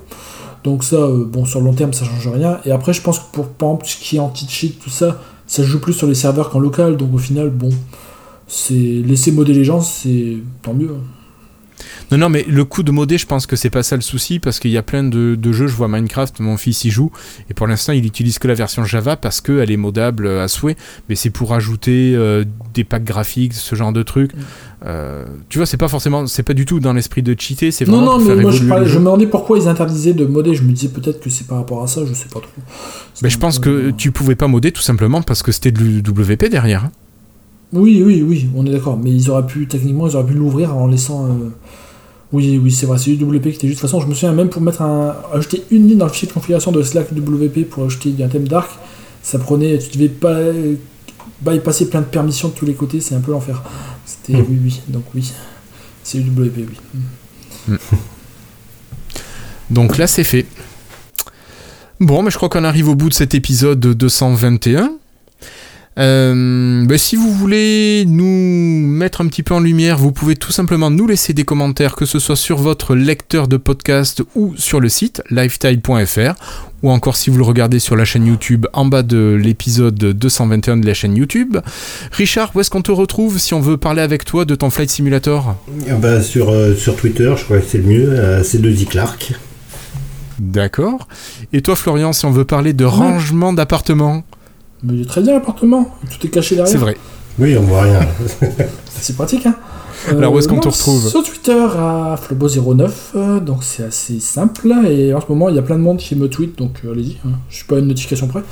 Donc 0.65 0.85
ça, 0.85 0.97
euh, 0.97 1.25
bon, 1.25 1.45
sur 1.45 1.61
le 1.61 1.67
long 1.67 1.73
terme, 1.73 1.93
ça 1.93 2.05
change 2.05 2.29
rien. 2.29 2.59
Et 2.65 2.71
après, 2.71 2.93
je 2.93 3.01
pense 3.01 3.19
que 3.19 3.25
pour, 3.33 3.49
par 3.49 3.71
exemple, 3.71 3.87
ce 3.87 3.97
qui 3.97 4.17
est 4.17 4.21
anti-cheat, 4.21 4.79
tout 4.79 4.91
ça, 4.91 5.19
ça 5.47 5.63
joue 5.63 5.81
plus 5.81 5.93
sur 5.93 6.07
les 6.07 6.15
serveurs 6.15 6.51
qu'en 6.51 6.61
local. 6.61 6.97
Donc 6.97 7.15
au 7.15 7.19
final, 7.19 7.51
bon, 7.51 7.71
c'est 8.47 8.75
laisser 8.75 9.33
modder 9.33 9.55
les 9.55 9.65
gens, 9.65 9.81
c'est 9.81 10.37
tant 10.63 10.75
mieux. 10.75 10.91
Non, 12.11 12.19
non, 12.19 12.29
mais 12.29 12.45
le 12.49 12.65
coup 12.65 12.83
de 12.83 12.91
modder, 12.91 13.19
je 13.19 13.27
pense 13.27 13.47
que 13.47 13.57
c'est 13.57 13.71
pas 13.71 13.83
ça 13.83 13.97
le 13.97 14.03
souci 14.03 14.39
parce 14.39 14.59
qu'il 14.59 14.71
y 14.71 14.79
a 14.79 14.83
plein 14.83 15.05
de, 15.05 15.53
jeux. 15.53 15.67
Je 15.67 15.75
vois 15.75 15.89
Minecraft, 15.89 16.41
mon 16.41 16.57
fils 16.57 16.85
y 16.85 16.91
joue 16.91 17.11
et 17.51 17.55
pour 17.55 17.67
l'instant, 17.67 17.93
il 17.93 18.05
utilise 18.05 18.39
que 18.39 18.49
la 18.49 18.55
version 18.55 18.85
Java 18.85 19.17
parce 19.17 19.41
qu'elle 19.41 19.71
est 19.71 19.77
modable 19.77 20.29
à 20.29 20.49
souhait. 20.49 20.77
Mais 21.09 21.15
c'est 21.15 21.31
pour 21.31 21.55
ajouter 21.55 22.15
euh, 22.15 22.45
des 22.75 22.85
packs 22.85 23.05
graphiques, 23.05 23.55
ce 23.55 23.75
genre 23.75 23.93
de 23.93 24.03
trucs. 24.03 24.35
Mm. 24.35 24.39
Euh, 24.85 25.25
tu 25.49 25.59
vois, 25.59 25.67
c'est 25.67 25.77
pas 25.77 25.89
forcément, 25.89 26.27
c'est 26.27 26.43
pas 26.43 26.55
du 26.55 26.65
tout 26.65 26.81
dans 26.81 26.93
l'esprit 26.93 27.23
de 27.23 27.35
cheater. 27.39 27.71
C'est 27.71 27.85
vraiment 27.85 28.19
non, 28.19 28.19
non, 28.19 28.25
mais 28.25 28.43
moi 28.43 28.51
je, 28.51 28.59
je, 28.59 28.65
me 28.65 29.05
demandais 29.05 29.27
pourquoi 29.27 29.59
ils 29.59 29.69
interdisaient 29.69 30.15
de 30.15 30.25
modder. 30.25 30.55
Je 30.55 30.63
me 30.63 30.73
disais 30.73 30.89
peut-être 30.89 31.21
que 31.21 31.31
c'est 31.31 31.47
par 31.47 31.59
rapport 31.59 31.83
à 31.83 31.87
ça, 31.87 32.01
je 32.05 32.13
sais 32.15 32.29
pas 32.29 32.41
trop. 32.41 32.51
Mais 33.23 33.31
je 33.31 33.39
pense 33.39 33.59
que 33.59 33.91
tu 33.91 34.11
pouvais 34.11 34.35
pas 34.35 34.49
modder 34.49 34.73
tout 34.73 34.83
simplement 34.83 35.23
parce 35.23 35.43
que 35.43 35.53
c'était 35.53 35.71
de 35.71 35.81
l'UWP 35.81 36.47
derrière. 36.51 36.89
Oui, 37.73 38.03
oui, 38.05 38.23
oui, 38.23 38.49
on 38.55 38.67
est 38.67 38.71
d'accord. 38.71 38.99
Mais 39.03 39.11
ils 39.11 39.31
auraient 39.31 39.47
pu, 39.47 39.67
techniquement, 39.67 40.07
ils 40.07 40.17
auraient 40.17 40.27
pu 40.27 40.35
l'ouvrir 40.35 40.77
en 40.77 40.87
laissant. 40.87 41.27
Euh, 41.27 41.49
oui, 42.33 42.59
oui, 42.63 42.71
c'est 42.71 42.87
vrai, 42.87 42.99
c'est 42.99 43.11
UWP 43.11 43.43
qui 43.43 43.49
était 43.49 43.49
juste. 43.51 43.63
De 43.63 43.69
toute 43.73 43.81
façon, 43.81 44.01
je 44.01 44.07
me 44.07 44.15
souviens 44.15 44.33
même 44.33 44.49
pour 44.49 44.63
mettre 44.63 44.83
un, 44.83 45.15
ajouter 45.33 45.65
une 45.71 45.89
ligne 45.89 45.99
dans 45.99 46.07
le 46.07 46.13
fichier 46.13 46.29
de 46.29 46.33
configuration 46.33 46.73
de 46.73 46.83
Slack 46.83 47.13
WP 47.13 47.69
pour 47.69 47.85
ajouter 47.85 48.15
un 48.23 48.29
thème 48.29 48.49
dark, 48.49 48.71
ça 49.23 49.39
prenait, 49.39 49.79
tu 49.79 49.99
devais 49.99 50.09
pas 50.09 50.39
bypasser 51.41 51.89
plein 51.89 52.01
de 52.01 52.07
permissions 52.07 52.49
de 52.49 52.55
tous 52.55 52.67
les 52.67 52.75
côtés, 52.75 53.01
c'est 53.01 53.15
un 53.15 53.21
peu 53.21 53.33
l'enfer. 53.33 53.63
C'était 54.05 54.35
hmm. 54.35 54.47
oui, 54.49 54.59
oui, 54.65 54.81
donc 54.89 55.05
oui, 55.15 55.33
c'est 56.03 56.19
UWP, 56.19 56.57
oui. 56.57 56.77
Hmm. 57.69 57.77
Donc 59.71 59.97
là, 59.99 60.07
c'est 60.07 60.25
fait. 60.25 60.47
Bon, 62.01 62.23
mais 62.23 62.31
je 62.31 62.37
crois 62.37 62.49
qu'on 62.49 62.65
arrive 62.65 62.89
au 62.89 62.95
bout 62.95 63.09
de 63.09 63.15
cet 63.15 63.35
épisode 63.35 63.81
221. 63.81 64.93
Euh, 65.99 66.85
ben, 66.87 66.99
si 66.99 67.17
vous 67.17 67.33
voulez 67.33 68.05
nous 68.07 68.87
mettre 68.87 69.21
un 69.21 69.27
petit 69.27 69.43
peu 69.43 69.55
en 69.55 69.61
lumière, 69.61 69.99
vous 69.99 70.13
pouvez 70.13 70.37
tout 70.37 70.53
simplement 70.53 70.91
nous 70.91 71.07
laisser 71.07 71.35
des 71.35 71.45
commentaires, 71.45 71.97
que 71.97 72.07
ce 72.07 72.19
soit 72.19 72.37
sur 72.37 72.59
votre 72.59 72.95
lecteur 72.95 73.49
de 73.49 73.57
podcast 73.57 74.23
ou 74.35 74.55
sur 74.57 74.81
le 74.81 74.89
site 74.89 75.23
lifetile.fr, 75.31 76.35
ou 76.83 76.91
encore 76.91 77.17
si 77.17 77.31
vous 77.31 77.37
le 77.37 77.45
regardez 77.45 77.79
sur 77.79 77.95
la 77.95 78.05
chaîne 78.05 78.27
YouTube 78.27 78.67
en 78.73 78.87
bas 78.87 79.03
de 79.03 79.39
l'épisode 79.41 79.97
221 79.97 80.79
de 80.79 80.87
la 80.87 80.95
chaîne 80.95 81.17
YouTube. 81.17 81.59
Richard, 82.13 82.53
où 82.55 82.61
est-ce 82.61 82.71
qu'on 82.71 82.83
te 82.83 82.93
retrouve 82.93 83.39
si 83.39 83.53
on 83.53 83.61
veut 83.61 83.77
parler 83.77 84.03
avec 84.03 84.25
toi 84.25 84.45
de 84.45 84.55
ton 84.55 84.71
Flight 84.71 84.91
Simulator? 84.91 85.57
Ah 85.89 85.95
bah, 85.95 86.23
sur, 86.23 86.49
euh, 86.49 86.75
sur 86.75 86.97
Twitter, 86.97 87.33
je 87.37 87.45
crois 87.45 87.59
que 87.59 87.67
c'est 87.69 87.79
le 87.79 87.85
mieux, 87.85 88.09
euh, 88.09 88.43
c'est 88.43 88.61
de 88.61 88.73
Clark. 88.85 89.35
D'accord. 90.39 91.07
Et 91.53 91.61
toi, 91.63 91.77
Florian, 91.77 92.13
si 92.13 92.25
on 92.25 92.33
veut 92.33 92.45
parler 92.45 92.73
de 92.73 92.85
rangement 92.85 93.53
d'appartement 93.53 94.25
mais 94.83 94.95
il 94.95 95.03
est 95.03 95.09
très 95.09 95.23
bien 95.23 95.33
l'appartement, 95.33 95.95
tout 96.11 96.27
est 96.27 96.31
caché 96.31 96.57
derrière. 96.57 96.71
C'est 96.71 96.79
vrai. 96.79 96.97
Oui, 97.39 97.57
on 97.57 97.63
voit 97.63 97.83
rien. 97.83 98.01
c'est 98.85 99.17
pratique, 99.17 99.47
hein. 99.47 99.57
Alors 100.09 100.35
où 100.35 100.39
est-ce 100.39 100.49
qu'on 100.49 100.59
te 100.59 100.69
retrouve 100.69 101.09
Sur 101.09 101.23
Twitter 101.23 101.53
à 101.53 102.17
Flobo09, 102.17 102.91
euh, 103.15 103.41
donc 103.41 103.63
c'est 103.63 103.85
assez 103.85 104.19
simple. 104.21 104.73
Et 104.89 105.15
en 105.15 105.21
ce 105.21 105.27
moment, 105.29 105.49
il 105.49 105.55
y 105.55 105.59
a 105.59 105.63
plein 105.63 105.77
de 105.77 105.83
monde 105.83 105.99
qui 105.99 106.17
me 106.17 106.29
tweet, 106.29 106.59
donc 106.59 106.81
euh, 106.85 106.93
allez-y. 106.93 107.19
Hein. 107.25 107.33
Je 107.49 107.57
suis 107.57 107.65
pas 107.65 107.79
une 107.79 107.87
notification 107.87 108.27
près. 108.27 108.43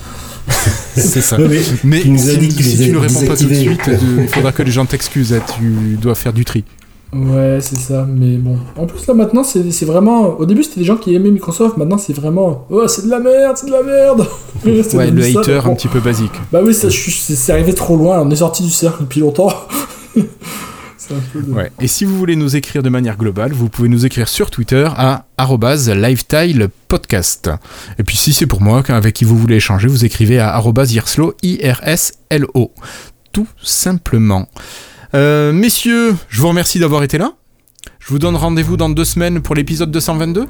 c'est 0.97 1.21
ça. 1.21 1.39
mais, 1.39 1.59
si, 1.61 2.05
tu 2.05 2.93
ne 2.93 2.99
réponds 2.99 3.27
pas 3.27 3.37
tout 3.37 3.47
de 3.47 3.55
suite, 3.55 3.91
il 4.19 4.29
faudra 4.29 4.53
que 4.53 4.63
les 4.63 4.71
gens 4.71 4.87
t'excusent. 4.87 5.35
Tu 5.59 5.99
dois 6.01 6.15
faire 6.15 6.33
du 6.33 6.45
tri. 6.45 6.65
Ouais, 7.13 7.59
c'est 7.61 7.79
ça, 7.79 8.07
mais 8.09 8.37
bon. 8.37 8.57
En 8.77 8.87
plus, 8.87 9.05
là, 9.09 9.15
maintenant, 9.15 9.43
c'est 9.43 9.85
vraiment. 9.85 10.39
Au 10.39 10.47
début, 10.47 10.63
c'était 10.63 10.79
des 10.81 10.87
gens 10.87 10.97
qui 10.97 11.13
aimaient 11.15 11.33
Microsoft, 11.33 11.77
maintenant, 11.77 11.99
c'est 11.99 12.13
vraiment. 12.13 12.67
Oh, 12.71 12.87
c'est 12.87 13.05
de 13.05 13.11
la 13.11 13.19
merde, 13.19 13.57
c'est 13.57 13.67
de 13.67 13.73
la 13.73 13.83
merde 13.83 14.29
Ouais, 14.65 15.11
le 15.11 15.39
hater 15.39 15.67
un 15.67 15.75
petit 15.75 15.89
peu 15.89 15.99
basique. 15.99 16.31
Bah 16.53 16.61
oui, 16.65 16.73
c'est 16.73 17.53
arrivé 17.53 17.75
trop 17.75 17.97
loin, 17.97 18.21
on 18.21 18.31
est 18.31 18.37
sorti 18.37 18.63
du 18.63 18.71
cercle 18.71 19.03
depuis 19.03 19.19
longtemps. 19.21 19.53
ouais. 21.49 21.73
Et 21.81 21.89
si 21.89 22.05
vous 22.05 22.17
voulez 22.17 22.37
nous 22.37 22.55
écrire 22.55 22.85
de 22.85 22.91
manière 22.91 23.17
globale, 23.17 23.53
vous 23.53 23.69
pouvez 23.69 23.89
nous 23.89 24.07
écrire 24.07 24.29
sur 24.29 24.49
Twitter 24.51 24.89
à 24.97 25.25
@livetilepodcast. 25.39 27.51
Et 27.99 28.05
puis 28.05 28.17
si 28.17 28.33
c'est 28.33 28.47
pour 28.47 28.61
moi, 28.61 28.85
avec 28.89 29.15
qui 29.15 29.25
vous 29.25 29.37
voulez 29.37 29.57
échanger, 29.57 29.89
vous 29.89 30.05
écrivez 30.05 30.39
à 30.39 30.63
irslo, 30.63 31.35
i 31.43 31.59
r 31.67 31.81
s 31.83 32.13
l 32.31 32.47
o. 32.55 32.71
Tout 33.33 33.49
simplement. 33.63 34.47
Euh, 35.15 35.53
messieurs, 35.53 36.15
je 36.29 36.41
vous 36.41 36.49
remercie 36.49 36.79
d'avoir 36.79 37.03
été 37.03 37.19
là. 37.19 37.33
Je 37.99 38.09
vous 38.09 38.19
donne 38.19 38.37
rendez-vous 38.37 38.77
dans 38.77 38.89
deux 38.91 39.05
semaines 39.05 39.41
pour 39.41 39.55
l'épisode 39.55 39.91
222 39.91 40.47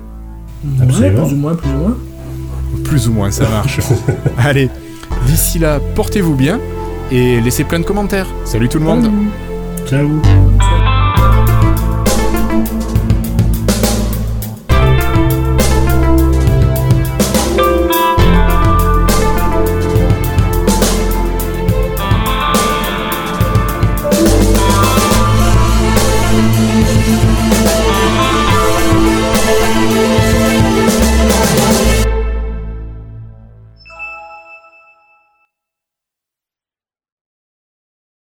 Absolument. 0.82 1.22
plus 1.24 1.32
ou 1.32 1.36
moins, 1.36 1.54
plus 1.54 1.70
ou 1.70 1.76
moins. 1.76 1.96
Plus 2.84 3.08
ou 3.08 3.12
moins, 3.12 3.30
ça 3.30 3.48
marche. 3.48 3.80
Allez, 4.38 4.68
d'ici 5.26 5.58
là, 5.58 5.80
portez-vous 5.94 6.34
bien 6.34 6.60
et 7.10 7.40
laissez 7.40 7.64
plein 7.64 7.80
de 7.80 7.84
commentaires. 7.84 8.26
Salut 8.44 8.68
tout 8.68 8.78
le 8.78 8.84
monde. 8.84 9.10
Ciao. 9.88 10.08